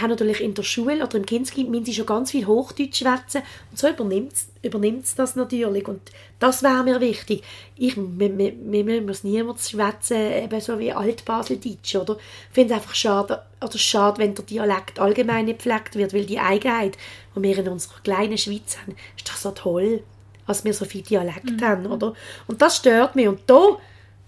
haben 0.00 0.10
natürlich 0.10 0.40
in 0.40 0.54
der 0.54 0.62
Schule 0.62 1.04
oder 1.04 1.16
im 1.16 1.26
Kindergarten 1.26 1.70
müssen 1.70 1.84
sie 1.84 1.94
schon 1.94 2.06
ganz 2.06 2.30
viel 2.30 2.46
Hochdeutsch 2.46 2.98
schwätzen 2.98 3.42
und 3.70 3.78
so 3.78 3.88
übernimmt 3.88 5.04
es 5.04 5.14
das 5.14 5.36
natürlich 5.36 5.86
und 5.86 6.00
das 6.38 6.62
wäre 6.62 6.84
mir 6.84 7.00
wichtig. 7.00 7.42
Ich, 7.76 7.96
mir, 7.96 9.02
muss 9.02 9.24
niemand 9.24 9.60
schwätzen, 9.60 10.16
eben 10.16 10.60
so 10.60 10.78
wie 10.78 10.92
Altbaseldeutsch, 10.92 11.96
oder? 11.96 12.16
Ich 12.16 12.54
finde 12.54 12.74
es 12.74 12.80
einfach 12.80 12.94
schade, 12.94 13.42
oder 13.62 13.78
schade, 13.78 14.18
wenn 14.18 14.34
der 14.34 14.44
Dialekt 14.44 14.98
allgemein 14.98 15.46
nicht 15.46 15.62
gepflegt 15.62 15.96
wird, 15.96 16.14
weil 16.14 16.26
die 16.26 16.38
Eigenheit, 16.38 16.96
die 17.36 17.42
wir 17.42 17.58
in 17.58 17.68
unserer 17.68 18.00
kleinen 18.02 18.38
Schweiz 18.38 18.78
haben, 18.78 18.96
ist 19.16 19.28
doch 19.28 19.36
so 19.36 19.50
toll, 19.50 20.02
dass 20.46 20.64
wir 20.64 20.74
so 20.74 20.84
viel 20.84 21.02
Dialekt 21.02 21.62
haben, 21.62 21.86
oder? 21.86 22.14
Und 22.46 22.60
das 22.60 22.76
stört 22.76 23.16
mich 23.16 23.28
und 23.28 23.40
da 23.46 23.78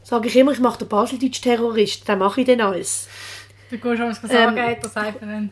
sage 0.06 0.28
ich 0.28 0.36
immer, 0.36 0.52
ich 0.52 0.60
mache 0.60 0.78
den 0.78 0.88
Baseldeutsch-Terrorist, 0.88 2.08
dann 2.08 2.20
mache 2.20 2.40
ich 2.40 2.46
den 2.46 2.60
alles. 2.60 3.08
Du 3.70 3.78
gehst 3.78 3.98
schon 3.98 4.08
was 4.08 4.20
sagen, 4.20 4.56
Ähm, 4.56 4.76
er 4.82 4.88
sagt 4.88 5.22
dann. 5.22 5.50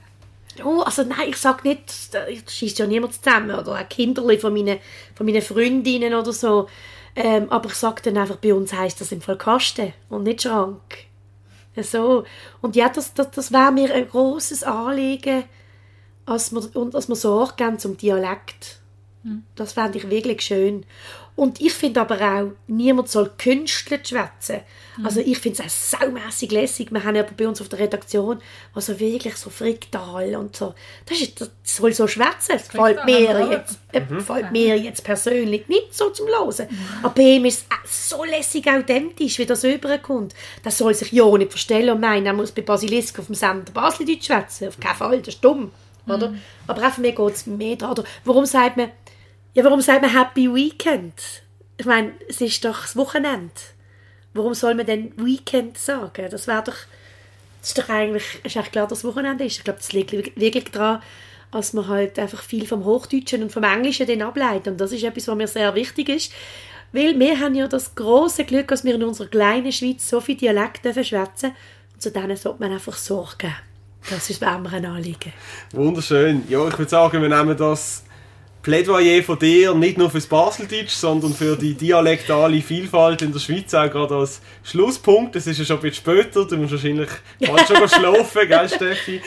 Oh, 0.64 0.82
also 0.82 1.02
nein, 1.02 1.30
ich 1.30 1.36
sage 1.36 1.66
nicht, 1.68 1.92
ich 2.28 2.48
schießt 2.48 2.78
ja 2.78 2.86
niemand 2.86 3.14
zusammen 3.14 3.50
oder 3.50 3.72
auch 3.72 3.88
Kinderli 3.88 4.38
von 4.38 4.52
meinen, 4.52 4.78
von 5.14 5.26
meinen 5.26 5.42
Freundinnen 5.42 6.14
oder 6.14 6.32
so. 6.32 6.68
Ähm, 7.16 7.50
aber 7.50 7.68
ich 7.68 7.74
sage 7.74 8.02
dann 8.02 8.18
einfach, 8.18 8.36
bei 8.36 8.54
uns 8.54 8.72
heisst 8.72 9.00
das 9.00 9.12
im 9.12 9.20
Fall 9.20 9.36
Kasten 9.38 9.92
und 10.08 10.22
nicht 10.24 10.42
Schrank. 10.42 11.06
So. 11.76 12.24
Und 12.60 12.76
ja, 12.76 12.88
das, 12.88 13.14
das, 13.14 13.32
das 13.32 13.52
wäre 13.52 13.72
mir 13.72 13.92
ein 13.92 14.08
großes 14.08 14.62
Anliegen, 14.62 15.44
dass 16.26 16.52
wir, 16.52 16.76
und 16.76 16.94
dass 16.94 17.08
wir 17.08 17.16
Sorge 17.16 17.54
geben 17.56 17.78
zum 17.80 17.96
Dialekt. 17.96 18.78
Das 19.56 19.72
fände 19.72 19.98
ich 19.98 20.10
wirklich 20.10 20.42
schön. 20.42 20.84
Und 21.36 21.60
ich 21.60 21.72
finde 21.72 22.00
aber 22.00 22.20
auch, 22.20 22.52
niemand 22.68 23.08
soll 23.08 23.32
künstlich 23.36 24.06
schwätzen. 24.06 24.60
Also 25.02 25.18
ich 25.18 25.38
finde 25.38 25.64
es 25.66 25.92
auch 25.92 26.00
saumässig 26.00 26.52
lässig. 26.52 26.92
Wir 26.92 27.02
haben 27.02 27.16
aber 27.16 27.32
bei 27.36 27.48
uns 27.48 27.60
auf 27.60 27.68
der 27.68 27.80
Redaktion, 27.80 28.40
also 28.72 29.00
wirklich 29.00 29.36
so 29.36 29.50
Fricktal 29.50 30.36
und 30.36 30.54
so. 30.54 30.74
Das, 31.06 31.20
ist, 31.20 31.40
das 31.40 31.50
soll 31.64 31.92
so 31.92 32.06
schwätzen. 32.06 32.52
Das 32.52 32.68
gefällt 32.68 33.04
mir, 33.04 33.20
ja. 33.20 33.50
jetzt, 33.50 33.78
äh, 33.90 34.00
gefällt 34.02 34.52
mir 34.52 34.78
jetzt 34.78 35.02
persönlich 35.02 35.66
nicht 35.66 35.92
so 35.92 36.10
zum 36.10 36.28
Hören. 36.28 36.68
Aber 37.02 37.14
bei 37.14 37.22
ihm 37.22 37.44
ist 37.46 37.62
es 37.62 37.66
auch 37.70 38.16
so 38.16 38.24
lässig 38.24 38.68
authentisch, 38.68 39.38
wie 39.38 39.46
das 39.46 39.64
rüberkommt. 39.64 40.34
Das 40.62 40.78
soll 40.78 40.94
sich 40.94 41.10
ja 41.10 41.26
nicht 41.36 41.50
verstellen 41.50 41.90
und 41.90 42.00
meinen, 42.00 42.26
er 42.26 42.32
muss 42.32 42.52
bei 42.52 42.62
Basilisk 42.62 43.18
auf 43.18 43.26
dem 43.26 43.34
Sender 43.34 43.72
Baseldeutsch 43.72 44.26
schwätzen. 44.26 44.68
Auf 44.68 44.78
keinen 44.78 44.96
Fall, 44.96 45.18
das 45.18 45.34
ist 45.34 45.44
dumm. 45.44 45.72
Oder? 46.06 46.34
Aber 46.66 46.82
einfach 46.82 46.98
mir 46.98 47.12
geht 47.12 47.34
es 47.34 47.46
mehr 47.46 47.76
darum. 47.76 48.04
Warum 48.24 48.44
sagt 48.44 48.76
man, 48.76 48.90
ja, 49.54 49.64
warum 49.64 49.80
sagt 49.80 50.02
man 50.02 50.12
Happy 50.12 50.52
Weekend? 50.52 51.14
Ich 51.76 51.86
meine, 51.86 52.12
es 52.28 52.40
ist 52.40 52.64
doch 52.64 52.82
das 52.82 52.96
Wochenende. 52.96 53.52
Warum 54.32 54.54
soll 54.54 54.74
man 54.74 54.86
denn 54.86 55.12
Weekend 55.16 55.78
sagen? 55.78 56.28
Das 56.30 56.46
wäre 56.48 56.62
doch, 56.64 56.74
das 57.60 57.68
ist 57.68 57.78
doch 57.78 57.88
eigentlich, 57.88 58.24
ist 58.42 58.56
eigentlich 58.56 58.72
klar, 58.72 58.88
dass 58.88 58.98
es 58.98 59.04
Wochenende 59.04 59.44
ist. 59.44 59.58
Ich 59.58 59.64
glaube, 59.64 59.78
das 59.78 59.92
liegt 59.92 60.12
wirklich 60.12 60.64
daran, 60.72 61.00
dass 61.52 61.72
man 61.72 61.86
halt 61.86 62.18
einfach 62.18 62.42
viel 62.42 62.66
vom 62.66 62.84
Hochdeutschen 62.84 63.44
und 63.44 63.52
vom 63.52 63.62
Englischen 63.62 64.08
dann 64.08 64.22
ableitet. 64.22 64.68
Und 64.68 64.80
das 64.80 64.90
ist 64.90 65.04
etwas, 65.04 65.28
was 65.28 65.36
mir 65.36 65.46
sehr 65.46 65.72
wichtig 65.76 66.08
ist. 66.08 66.32
Weil 66.90 67.18
wir 67.18 67.38
haben 67.38 67.54
ja 67.54 67.68
das 67.68 67.94
große 67.94 68.44
Glück, 68.44 68.68
dass 68.68 68.84
wir 68.84 68.96
in 68.96 69.04
unserer 69.04 69.28
kleinen 69.28 69.72
Schweiz 69.72 70.08
so 70.08 70.20
viele 70.20 70.38
Dialekte 70.38 70.92
schwätzen 71.04 71.52
Und 71.92 72.02
zu 72.02 72.10
denen 72.10 72.36
sollte 72.36 72.60
man 72.60 72.72
einfach 72.72 72.96
Sorge 72.96 73.36
geben. 73.38 73.54
Das 74.10 74.28
ist 74.30 74.40
mir 74.40 74.48
ein 74.48 74.84
Anliegen. 74.84 75.32
Wunderschön. 75.72 76.44
Ja, 76.48 76.66
ich 76.68 76.78
würde 76.78 76.90
sagen, 76.90 77.22
wir 77.22 77.28
nehmen 77.28 77.56
das 77.56 78.04
Plädoyer 78.64 79.22
von 79.22 79.38
dir 79.38 79.74
nicht 79.74 79.98
nur 79.98 80.10
fürs 80.10 80.26
Baseldeutsch, 80.26 80.94
sondern 80.94 81.34
für 81.34 81.54
die 81.54 81.74
dialektale 81.74 82.62
Vielfalt 82.62 83.20
in 83.20 83.30
der 83.30 83.38
Schweiz 83.38 83.74
auch 83.74 83.90
gerade 83.90 84.16
als 84.16 84.40
Schlusspunkt. 84.62 85.36
Es 85.36 85.46
ist 85.46 85.58
ja 85.58 85.66
schon 85.66 85.76
ein 85.76 85.82
bisschen 85.82 86.02
später, 86.02 86.46
du 86.46 86.56
musst 86.56 86.72
wahrscheinlich 86.72 87.10
bald 87.40 87.68
schon 87.68 87.88
schlafen, 87.88 88.48
gell 88.48 88.68
Steffi? 88.68 89.20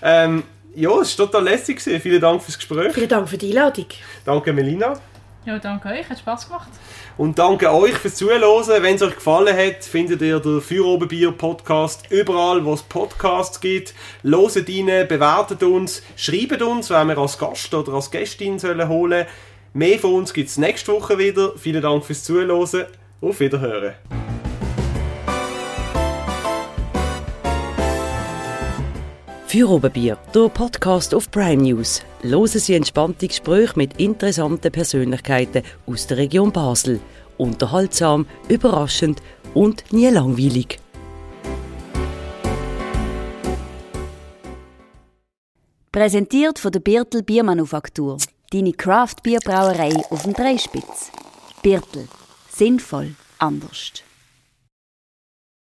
Ähm, 0.00 0.44
ja, 0.76 0.90
es 1.00 1.18
war 1.18 1.26
total 1.26 1.42
lässig. 1.42 1.80
Vielen 1.82 2.20
Dank 2.20 2.40
fürs 2.40 2.56
Gespräch. 2.56 2.94
Vielen 2.94 3.08
Dank 3.08 3.28
für 3.28 3.36
die 3.36 3.48
Einladung. 3.48 3.86
Danke 4.24 4.52
Melina. 4.52 5.00
Ja, 5.46 5.58
danke 5.58 5.88
euch, 5.90 6.08
hat 6.08 6.18
Spass 6.18 6.46
gemacht. 6.46 6.70
Und 7.18 7.38
danke 7.38 7.70
euch 7.70 7.92
fürs 7.98 8.14
Zuhören. 8.14 8.82
Wenn 8.82 8.94
es 8.94 9.02
euch 9.02 9.16
gefallen 9.16 9.54
hat, 9.54 9.84
findet 9.84 10.22
ihr 10.22 10.40
den 10.40 10.62
Feuerobenbier 10.62 11.32
Podcast 11.32 12.10
überall, 12.10 12.64
wo 12.64 12.72
es 12.72 12.82
Podcasts 12.82 13.60
gibt. 13.60 13.92
Loset 14.22 14.66
rein, 14.70 15.06
bewertet 15.06 15.62
uns, 15.62 16.02
schreibt 16.16 16.62
uns, 16.62 16.88
wenn 16.88 17.08
wir 17.08 17.18
als 17.18 17.38
Gast 17.38 17.74
oder 17.74 17.92
als 17.92 18.10
Gästin 18.10 18.58
sollen 18.58 18.88
holen. 18.88 19.26
Mehr 19.74 19.98
von 19.98 20.14
uns 20.14 20.32
gibt 20.32 20.48
es 20.48 20.56
nächste 20.56 20.92
Woche 20.92 21.18
wieder. 21.18 21.52
Vielen 21.58 21.82
Dank 21.82 22.06
fürs 22.06 22.24
Zuhören. 22.24 22.86
Auf 23.20 23.40
Wiederhören. 23.40 23.94
Für 29.54 29.70
Oberbier, 29.70 30.18
der 30.34 30.48
Podcast 30.48 31.14
auf 31.14 31.30
Prime 31.30 31.62
News. 31.62 32.02
Hören 32.22 32.48
Sie 32.48 32.74
entspannte 32.74 33.28
Gespräche 33.28 33.74
mit 33.76 34.00
interessanten 34.00 34.72
Persönlichkeiten 34.72 35.62
aus 35.86 36.08
der 36.08 36.16
Region 36.16 36.50
Basel. 36.50 36.98
Unterhaltsam, 37.38 38.26
überraschend 38.48 39.22
und 39.54 39.84
nie 39.92 40.08
langweilig. 40.08 40.80
Präsentiert 45.92 46.58
von 46.58 46.72
der 46.72 46.80
Birtel 46.80 47.22
Biermanufaktur. 47.22 48.18
Deine 48.50 48.72
Craft 48.72 49.22
Bierbrauerei 49.22 49.94
auf 50.10 50.24
dem 50.24 50.32
Dreispitz. 50.32 51.12
Birtel. 51.62 52.08
Sinnvoll 52.50 53.14
anders. 53.38 54.02